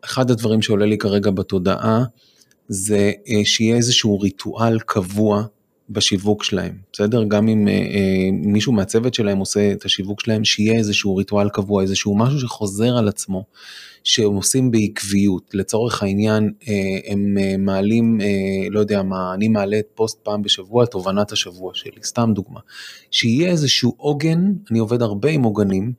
שאחד 0.02 0.30
הדברים 0.30 0.62
שעולה 0.62 0.86
לי 0.86 0.98
כרגע 0.98 1.30
בתודעה, 1.30 2.04
זה 2.68 3.12
אה, 3.28 3.44
שיהיה 3.44 3.76
איזשהו 3.76 4.20
ריטואל 4.20 4.78
קבוע 4.78 5.44
בשיווק 5.90 6.44
שלהם, 6.44 6.76
בסדר? 6.92 7.24
גם 7.24 7.48
אם 7.48 7.68
אה, 7.68 7.72
אה, 7.72 8.28
מישהו 8.32 8.72
מהצוות 8.72 9.14
שלהם 9.14 9.38
עושה 9.38 9.72
את 9.72 9.84
השיווק 9.84 10.20
שלהם, 10.20 10.44
שיהיה 10.44 10.78
איזשהו 10.78 11.16
ריטואל 11.16 11.48
קבוע, 11.48 11.82
איזשהו 11.82 12.18
משהו 12.18 12.40
שחוזר 12.40 12.96
על 12.96 13.08
עצמו, 13.08 13.44
שהם 14.04 14.34
עושים 14.34 14.70
בעקביות. 14.70 15.50
לצורך 15.54 16.02
העניין, 16.02 16.52
אה, 16.68 17.12
הם 17.12 17.38
אה, 17.40 17.56
מעלים, 17.58 18.20
אה, 18.20 18.68
לא 18.70 18.80
יודע 18.80 19.02
מה, 19.02 19.34
אני 19.34 19.48
מעלה 19.48 19.78
את 19.78 19.86
פוסט 19.94 20.18
פעם 20.22 20.42
בשבוע, 20.42 20.86
תובנת 20.86 21.32
השבוע 21.32 21.70
שלי, 21.74 22.02
סתם 22.04 22.30
דוגמה. 22.34 22.60
שיהיה 23.10 23.50
איזשהו 23.50 23.94
עוגן, 23.96 24.52
אני 24.70 24.78
עובד 24.78 25.02
הרבה 25.02 25.30
עם 25.30 25.42
עוגנים, 25.42 25.92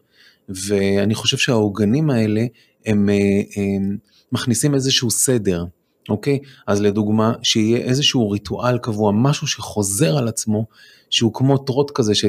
ואני 0.50 1.16
חושב 1.16 1.38
שהעוגנים 1.38 2.10
האלה, 2.10 2.46
הם, 2.86 3.10
אה, 3.10 3.42
הם 3.56 3.98
מכניסים 4.32 4.76
איזשהו 4.76 5.12
סדר. 5.12 5.66
אוקיי? 6.10 6.40
אז 6.68 6.82
לדוגמה, 6.82 7.34
שיהיה 7.44 7.78
איזשהו 7.78 8.30
ריטואל 8.30 8.78
קבוע, 8.78 9.12
משהו 9.12 9.48
שחוזר 9.48 10.18
על 10.18 10.28
עצמו, 10.28 10.66
שהוא 11.10 11.34
כמו 11.34 11.58
טרוט 11.58 11.92
כזה, 11.92 12.16
ש... 12.16 12.26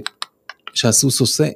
שהסוס 0.75 1.21
עושה, 1.21 1.49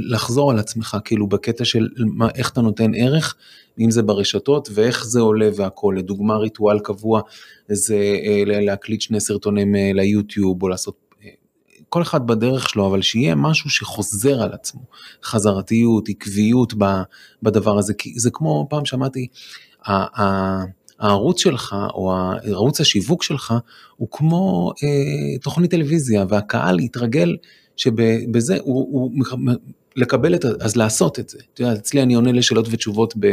לחזור 0.00 0.50
על 0.50 0.58
עצמך, 0.58 0.96
כאילו 1.04 1.26
בקטע 1.26 1.64
של 1.64 1.88
מה, 1.98 2.28
איך 2.34 2.50
אתה 2.50 2.60
נותן 2.60 2.94
ערך, 2.94 3.34
אם 3.80 3.90
זה 3.90 4.02
ברשתות, 4.02 4.68
ואיך 4.74 5.06
זה 5.06 5.20
עולה 5.20 5.48
והכל. 5.56 5.94
לדוגמה, 5.98 6.36
ריטואל 6.36 6.78
קבוע, 6.78 7.20
זה 7.68 7.96
אה, 7.96 8.42
להקליט 8.46 9.00
שני 9.00 9.20
סרטונים 9.20 9.76
אה, 9.76 9.90
ליוטיוב, 9.94 10.62
או 10.62 10.68
לעשות 10.68 10.96
אה, 11.24 11.28
כל 11.88 12.02
אחד 12.02 12.26
בדרך 12.26 12.68
שלו, 12.68 12.86
אבל 12.86 13.02
שיהיה 13.02 13.34
משהו 13.34 13.70
שחוזר 13.70 14.42
על 14.42 14.52
עצמו, 14.52 14.80
חזרתיות, 15.22 16.08
עקביות 16.08 16.74
בדבר 17.42 17.78
הזה, 17.78 17.94
כי 17.94 18.18
זה 18.18 18.30
כמו, 18.30 18.66
פעם 18.70 18.84
שמעתי, 18.84 19.26
הערוץ 21.00 21.40
שלך 21.40 21.76
או 21.94 22.12
ערוץ 22.42 22.80
השיווק 22.80 23.22
שלך 23.22 23.54
הוא 23.96 24.08
כמו 24.10 24.72
אה, 24.82 25.38
תוכנית 25.38 25.70
טלוויזיה 25.70 26.24
והקהל 26.28 26.80
יתרגל 26.80 27.36
שבזה 27.76 28.56
הוא, 28.60 28.88
הוא 28.90 29.10
לקבל 29.96 30.34
את, 30.34 30.44
אז 30.44 30.76
לעשות 30.76 31.18
את 31.18 31.28
זה. 31.28 31.38
אתה 31.54 31.62
יודע, 31.62 31.72
אצלי 31.72 32.02
אני 32.02 32.14
עונה 32.14 32.32
לשאלות 32.32 32.66
ותשובות 32.70 33.14
ב, 33.20 33.32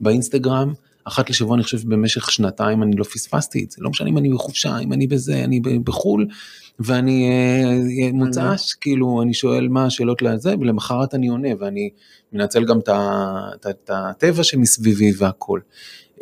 באינסטגרם, 0.00 0.72
אחת 1.04 1.30
לשבוע 1.30 1.54
אני 1.54 1.62
חושב 1.62 1.88
במשך 1.88 2.30
שנתיים 2.30 2.82
אני 2.82 2.96
לא 2.96 3.04
פספסתי 3.04 3.64
את 3.64 3.70
זה, 3.70 3.76
לא 3.80 3.90
משנה 3.90 4.08
אם 4.08 4.18
אני 4.18 4.28
בחופשה, 4.28 4.78
אם 4.78 4.92
אני 4.92 5.06
בזה, 5.06 5.44
אני 5.44 5.60
בחו"ל, 5.60 6.26
ואני 6.78 7.30
אה, 7.30 8.12
מוצ"ש, 8.12 8.74
כאילו 8.74 9.22
אני 9.22 9.34
שואל 9.34 9.68
מה 9.68 9.86
השאלות 9.86 10.22
לזה, 10.22 10.54
ולמחרת 10.60 11.14
אני 11.14 11.28
עונה, 11.28 11.48
ואני 11.58 11.90
מנצל 12.32 12.64
גם 12.64 12.78
את 12.78 13.90
הטבע 13.90 14.44
שמסביבי 14.44 15.12
והכל. 15.18 15.60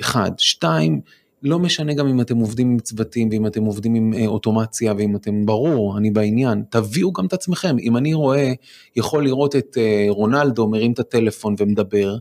אחד. 0.01 0.31
שתיים, 0.39 1.01
לא 1.45 1.59
משנה 1.59 1.95
גם 1.95 2.07
אם 2.07 2.21
אתם 2.21 2.37
עובדים 2.37 2.71
עם 2.71 2.79
צוותים 2.79 3.29
ואם 3.31 3.47
אתם 3.47 3.65
עובדים 3.65 3.95
עם 3.95 4.15
אה, 4.15 4.27
אוטומציה 4.27 4.95
ואם 4.99 5.17
אתם 5.17 5.47
ברור, 5.47 5.99
אני 5.99 6.11
בעניין, 6.11 6.63
תביאו 6.71 7.13
גם 7.13 7.27
את 7.27 7.33
עצמכם. 7.33 7.77
אם 7.81 7.97
אני 7.97 8.15
רואה, 8.15 8.53
יכול 8.97 9.25
לראות 9.25 9.57
את 9.57 9.79
אה, 9.79 10.07
רונלדו 10.09 10.69
מרים 10.69 10.93
את 10.93 10.99
הטלפון 10.99 11.55
ומדבר, 11.59 12.17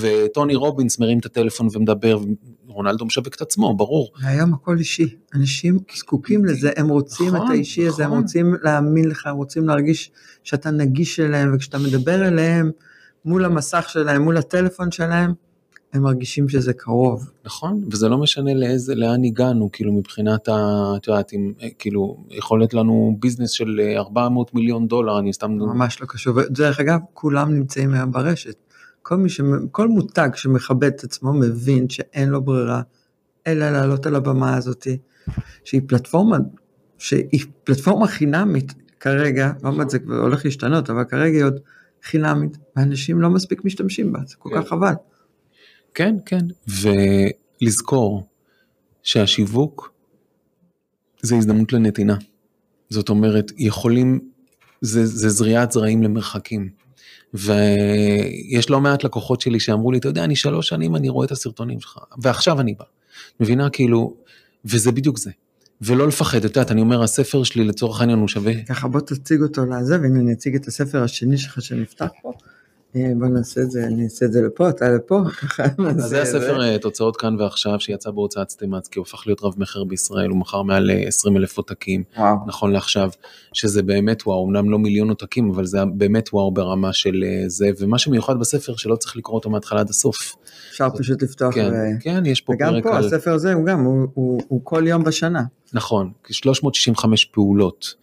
וטוני 0.00 0.54
רובינס 0.54 0.98
מרים 0.98 1.18
את 1.18 1.26
הטלפון 1.26 1.68
ומדבר, 1.72 2.18
רונלדו 2.66 3.04
משווק 3.04 3.34
את 3.34 3.40
עצמו, 3.40 3.76
ברור. 3.76 4.12
והיום 4.22 4.54
הכל 4.54 4.78
אישי, 4.78 5.16
אנשים 5.34 5.78
זקוקים 5.96 6.44
לזה, 6.44 6.70
הם 6.76 6.88
רוצים 6.88 7.26
נכון, 7.26 7.46
את 7.46 7.50
האישי 7.50 7.80
נכון. 7.80 7.92
הזה, 7.92 8.04
הם 8.04 8.10
נכון. 8.10 8.22
רוצים 8.22 8.54
להאמין 8.62 9.08
לך, 9.08 9.26
הם 9.26 9.36
רוצים 9.36 9.68
להרגיש 9.68 10.10
שאתה 10.42 10.70
נגיש 10.70 11.20
אליהם, 11.20 11.54
וכשאתה 11.54 11.78
מדבר 11.78 12.28
אליהם 12.28 12.70
מול 13.24 13.44
המסך 13.44 13.88
שלהם, 13.88 14.22
מול 14.22 14.36
הטלפון 14.36 14.90
שלהם, 14.90 15.32
הם 15.92 16.02
מרגישים 16.02 16.48
שזה 16.48 16.72
קרוב. 16.72 17.30
נכון, 17.44 17.84
וזה 17.90 18.08
לא 18.08 18.18
משנה 18.18 18.54
לאיזה, 18.54 18.94
לאן 18.94 19.24
הגענו, 19.24 19.68
כאילו 19.72 19.92
מבחינת 19.92 20.48
ה... 20.48 20.92
את 20.96 21.06
יודעת, 21.06 21.32
אם, 21.32 21.52
כאילו, 21.78 22.24
יכול 22.30 22.60
להיות 22.60 22.74
לנו 22.74 23.16
ביזנס 23.20 23.50
של 23.50 23.80
400 23.96 24.48
אה, 24.48 24.52
מיליון 24.54 24.88
דולר, 24.88 25.18
אני 25.18 25.32
סתם... 25.32 25.50
ממש 25.50 26.00
לא 26.00 26.06
קשור. 26.06 26.42
דרך 26.50 26.80
אגב, 26.80 26.98
כולם 27.14 27.54
נמצאים 27.54 27.94
היום 27.94 28.12
ברשת. 28.12 28.54
כל, 29.02 29.16
מי 29.16 29.28
ש... 29.28 29.40
כל 29.70 29.88
מותג 29.88 30.28
שמכבד 30.34 30.84
את 30.84 31.04
עצמו 31.04 31.32
מבין 31.32 31.88
שאין 31.88 32.28
לו 32.28 32.42
ברירה, 32.42 32.82
אלא 33.46 33.70
לעלות 33.70 34.06
על 34.06 34.16
הבמה 34.16 34.56
הזאת, 34.56 34.86
שהיא 35.64 35.80
פלטפורמה, 35.86 36.36
שהיא 36.98 37.44
פלטפורמה 37.64 38.06
חינמית 38.06 38.74
כרגע, 39.00 39.52
לא 39.62 39.68
אומרת 39.68 39.90
זה 39.90 39.98
הולך 40.06 40.44
להשתנות, 40.44 40.90
אבל 40.90 41.04
כרגע 41.04 41.36
היא 41.36 41.44
עוד 41.44 41.60
חינמית, 42.02 42.58
ואנשים 42.76 43.20
לא 43.20 43.30
מספיק 43.30 43.64
משתמשים 43.64 44.12
בה, 44.12 44.20
זה 44.26 44.34
כל 44.38 44.50
כך 44.54 44.62
כן. 44.62 44.68
חבל. 44.68 44.92
כן, 45.94 46.16
כן, 46.26 46.46
ולזכור 47.62 48.26
שהשיווק 49.02 49.92
זה 51.22 51.36
הזדמנות 51.36 51.72
לנתינה. 51.72 52.16
זאת 52.90 53.08
אומרת, 53.08 53.52
יכולים, 53.56 54.20
זה, 54.80 55.06
זה 55.06 55.28
זריעת 55.28 55.72
זרעים 55.72 56.02
למרחקים. 56.02 56.70
ויש 57.34 58.70
לא 58.70 58.80
מעט 58.80 59.04
לקוחות 59.04 59.40
שלי 59.40 59.60
שאמרו 59.60 59.92
לי, 59.92 59.98
אתה 59.98 60.08
יודע, 60.08 60.24
אני 60.24 60.36
שלוש 60.36 60.68
שנים, 60.68 60.96
אני 60.96 61.08
רואה 61.08 61.26
את 61.26 61.30
הסרטונים 61.30 61.80
שלך, 61.80 61.98
ועכשיו 62.22 62.60
אני 62.60 62.74
בא. 62.74 62.84
מבינה? 63.40 63.70
כאילו, 63.70 64.16
וזה 64.64 64.92
בדיוק 64.92 65.18
זה. 65.18 65.30
ולא 65.82 66.08
לפחד, 66.08 66.38
את 66.38 66.44
יודעת, 66.44 66.70
אני 66.70 66.80
אומר, 66.80 67.02
הספר 67.02 67.44
שלי 67.44 67.64
לצורך 67.64 68.00
העניין 68.00 68.18
הוא 68.18 68.28
שווה. 68.28 68.64
ככה 68.64 68.88
בוא 68.88 69.00
תציג 69.00 69.42
אותו 69.42 69.66
לזה, 69.66 70.00
והנה 70.00 70.20
אני 70.20 70.32
אציג 70.32 70.54
את 70.54 70.66
הספר 70.66 71.02
השני 71.02 71.38
שלך 71.38 71.62
שנפתח 71.62 72.08
פה. 72.22 72.32
אה, 72.96 73.12
בוא 73.18 73.26
נעשה 73.26 73.60
את 73.60 73.70
זה, 73.70 73.84
אני 73.84 74.04
אעשה 74.04 74.26
את 74.26 74.32
זה 74.32 74.42
לפה, 74.42 74.68
אתה 74.68 74.88
לפה. 74.88 75.20
אז 75.98 76.04
זה 76.04 76.22
הספר 76.22 76.62
אה, 76.62 76.78
תוצאות 76.78 77.16
כאן 77.16 77.36
ועכשיו 77.40 77.80
שיצא 77.80 78.10
בהוצאת 78.10 78.50
סטימצקי, 78.50 78.98
הוא 78.98 79.06
הפך 79.08 79.22
להיות 79.26 79.40
רב 79.42 79.54
מכר 79.56 79.84
בישראל, 79.84 80.30
הוא 80.30 80.38
מכר 80.38 80.62
מעל 80.62 80.90
20 81.06 81.34
אה, 81.36 81.40
אלף 81.40 81.56
עותקים, 81.56 82.02
נכון 82.46 82.72
לעכשיו, 82.72 83.10
שזה 83.52 83.82
באמת 83.82 84.22
וואו, 84.26 84.48
אמנם 84.48 84.70
לא 84.70 84.78
מיליון 84.78 85.08
עותקים, 85.08 85.50
אבל 85.50 85.66
זה 85.66 85.78
באמת 85.94 86.28
וואו 86.32 86.50
ברמה 86.50 86.92
של 86.92 87.24
זה, 87.46 87.70
ומה 87.78 87.98
שמיוחד 87.98 88.38
בספר 88.40 88.76
שלא 88.76 88.96
צריך 88.96 89.16
לקרוא 89.16 89.34
אותו 89.34 89.50
מההתחלה 89.50 89.80
עד 89.80 89.90
הסוף. 89.90 90.36
אפשר 90.70 90.88
פשוט 90.98 91.22
לפתוח. 91.22 91.54
כן, 91.54 91.72
כן, 92.00 92.26
יש 92.26 92.40
פה 92.40 92.52
פרק 92.58 92.68
על... 92.68 92.74
וגם 92.74 92.82
פה, 92.82 92.98
הספר 92.98 93.32
הזה 93.32 93.52
הוא 93.52 93.66
גם, 93.66 93.84
הוא 94.14 94.60
כל 94.64 94.86
יום 94.86 95.04
בשנה. 95.04 95.42
נכון, 95.72 96.10
365 96.30 97.24
פעולות. 97.24 97.94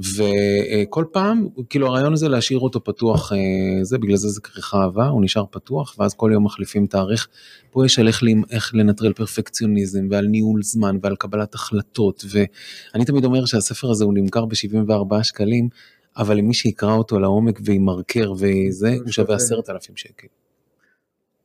וכל 0.00 1.04
פעם, 1.12 1.48
כאילו 1.70 1.86
הרעיון 1.86 2.12
הזה 2.12 2.28
להשאיר 2.28 2.58
אותו 2.58 2.84
פתוח, 2.84 3.32
אה, 3.32 3.38
זה 3.84 3.98
בגלל 3.98 4.16
זה 4.16 4.28
זה 4.28 4.40
כריכה 4.40 4.82
אהבה, 4.82 5.06
הוא 5.06 5.24
נשאר 5.24 5.44
פתוח, 5.50 5.96
ואז 5.98 6.14
כל 6.14 6.30
יום 6.32 6.44
מחליפים 6.44 6.86
תאריך. 6.86 7.28
פה 7.70 7.86
יש 7.86 7.98
על 7.98 8.08
איך, 8.08 8.22
איך 8.50 8.74
לנטרל 8.74 9.12
פרפקציוניזם, 9.12 10.06
ועל 10.10 10.26
ניהול 10.26 10.62
זמן, 10.62 10.98
ועל 11.02 11.16
קבלת 11.16 11.54
החלטות, 11.54 12.24
ואני 12.30 13.04
תמיד 13.04 13.24
אומר 13.24 13.44
שהספר 13.44 13.90
הזה 13.90 14.04
הוא 14.04 14.14
נמכר 14.14 14.44
ב-74 14.44 15.22
שקלים, 15.22 15.68
אבל 16.16 16.36
למי 16.36 16.54
שיקרא 16.54 16.94
אותו 16.94 17.18
לעומק 17.18 17.60
וימרקר 17.64 18.32
וזה, 18.32 18.96
הוא 19.04 19.12
שווה 19.12 19.36
עשרת 19.36 19.70
אלפים 19.70 19.96
שקל. 19.96 20.26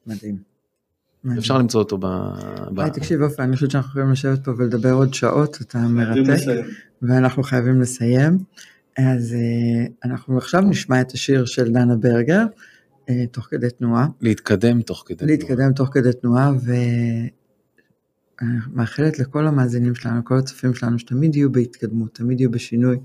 מדהים. 0.08 0.53
אפשר 1.38 1.58
למצוא 1.58 1.80
אותו 1.80 1.98
ב... 1.98 2.06
היי, 2.78 2.92
תקשיב 2.92 3.22
אופי, 3.22 3.42
אני 3.42 3.56
חושבת 3.56 3.72
שאנחנו 3.72 3.90
יכולים 3.90 4.12
לשבת 4.12 4.46
פה 4.46 4.52
ולדבר 4.58 4.92
עוד 4.92 5.14
שעות, 5.14 5.58
אתה 5.62 5.80
מרתק, 5.80 6.44
ואנחנו 7.02 7.44
חייבים 7.44 7.82
לסיים. 7.82 8.38
אז 8.98 9.34
אה, 9.34 9.86
אנחנו 10.06 10.38
עכשיו 10.38 10.62
נשמע 10.62 11.02
את 11.02 11.12
השיר 11.12 11.46
של 11.46 11.72
דנה 11.72 11.96
ברגר, 11.96 12.46
אה, 13.10 13.26
תוך 13.32 13.48
כדי 13.50 13.70
תנועה. 13.70 14.08
להתקדם 14.22 14.82
תוך 14.82 15.04
כדי 15.08 15.18
תנועה. 15.18 15.32
להתקדם 15.32 15.74
תוך 15.74 15.90
כדי 15.92 16.14
תנועה, 16.14 16.52
ומאחלת 18.42 19.20
לכל 19.20 19.48
המאזינים 19.48 19.96
שלנו, 19.96 20.20
לכל 20.20 20.38
הצופים 20.38 20.74
שלנו, 20.74 21.00
שתמיד 21.00 21.36
יהיו 21.36 21.52
בהתקדמות, 21.52 22.16
תמיד 22.16 22.40
יהיו 22.40 22.52
בשינוי. 22.52 22.98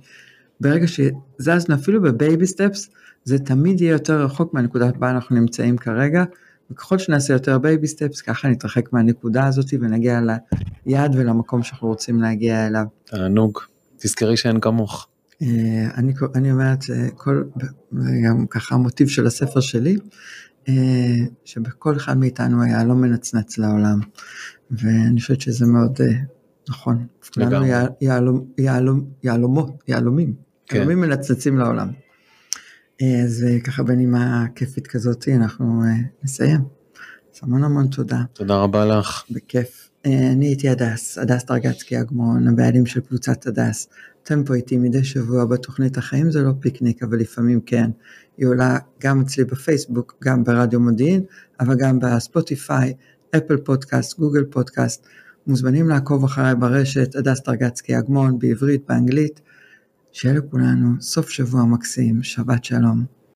ברגע 0.61 0.87
שזזנו 0.87 1.75
אפילו 1.75 2.03
ב 2.03 2.11
baby 2.11 2.47
steps, 2.47 2.91
זה 3.25 3.39
תמיד 3.39 3.81
יהיה 3.81 3.93
יותר 3.93 4.23
רחוק 4.23 4.55
מהנקודה 4.55 4.91
בה 4.93 5.11
אנחנו 5.11 5.37
נמצאים 5.37 5.77
כרגע. 5.77 6.25
וככל 6.71 6.99
שנעשה 6.99 7.33
יותר 7.33 7.59
baby 7.59 7.87
steps, 7.87 8.21
ככה 8.21 8.49
נתרחק 8.49 8.93
מהנקודה 8.93 9.47
הזאת 9.47 9.67
ונגיע 9.81 10.21
ליעד 10.87 11.15
ולמקום 11.15 11.63
שאנחנו 11.63 11.89
רוצים 11.89 12.23
להגיע 12.23 12.67
אליו. 12.67 12.85
תענוג, 13.05 13.59
תזכרי 13.99 14.37
שאין 14.37 14.61
כמוך. 14.61 15.09
אה, 15.43 15.89
אני, 15.97 16.13
אני 16.35 16.53
אומרת, 16.53 16.85
כל, 17.15 17.45
גם 18.25 18.47
ככה 18.51 18.75
המוטיב 18.75 19.09
של 19.09 19.27
הספר 19.27 19.61
שלי, 19.61 19.97
אה, 20.69 20.75
שבכל 21.45 21.97
אחד 21.97 22.19
מאיתנו 22.19 22.63
היה 22.63 22.85
לא 22.85 22.95
מנצנץ 22.95 23.59
לעולם, 23.59 24.01
ואני 24.71 25.21
חושבת 25.21 25.41
שזה 25.41 25.67
מאוד 25.67 25.99
אה, 26.01 26.07
נכון. 26.69 27.07
כולנו 27.35 27.67
יהלומות, 29.23 29.83
יהלומים, 29.89 30.35
כן. 30.67 30.77
יהלומים 30.77 31.01
מנצנצים 31.01 31.59
לעולם. 31.59 31.89
אז 33.03 33.45
אה, 33.49 33.61
ככה 33.61 33.83
בנימה 33.83 34.47
כיפית 34.55 34.87
כזאת 34.87 35.29
אנחנו 35.29 35.83
אה, 35.85 35.91
נסיים. 36.25 36.61
אז 37.35 37.41
המון 37.43 37.65
המון 37.65 37.87
תודה. 37.87 38.23
תודה 38.33 38.57
רבה 38.57 38.85
לך. 38.85 39.25
בכיף. 39.31 39.91
אה, 40.07 40.33
אני 40.33 40.47
הייתי 40.47 40.69
הדס, 40.69 41.19
הדס 41.19 41.45
דרגצקי 41.45 42.01
אגמון, 42.01 42.49
הבעלים 42.49 42.87
של 42.87 43.01
קבוצת 43.01 43.47
הדס. 43.47 43.89
אתם 44.23 44.45
פה 44.45 44.55
איתי 44.55 44.77
מדי 44.77 45.05
שבוע 45.05 45.45
בתוכנית 45.45 45.99
החיים 45.99 46.31
זה 46.31 46.43
לא 46.43 46.53
פיקניק, 46.61 47.03
אבל 47.03 47.19
לפעמים 47.19 47.61
כן. 47.61 47.91
היא 48.37 48.47
עולה 48.47 48.79
גם 49.01 49.21
אצלי 49.21 49.45
בפייסבוק, 49.45 50.17
גם 50.25 50.45
ברדיו 50.45 50.81
מודיעין, 50.81 51.25
אבל 51.61 51.75
גם 51.79 51.99
ב 51.99 52.09
Spotify, 52.09 52.95
Apple 53.37 53.57
Podcast, 53.57 54.19
Google 54.19 54.45
Podcast. 54.45 55.07
מוזמנים 55.47 55.89
לעקוב 55.89 56.25
אחריי 56.25 56.55
ברשת, 56.55 57.15
הדס 57.15 57.43
דרגצקי 57.43 57.99
אגמון, 57.99 58.39
בעברית, 58.39 58.83
באנגלית. 58.89 59.41
שיהיה 60.21 60.35
לכולנו 60.35 61.01
סוף 61.01 61.31
שבוע 61.31 61.65
מקסים, 61.65 62.23
שבת 62.23 62.65
שלום. 62.65 63.18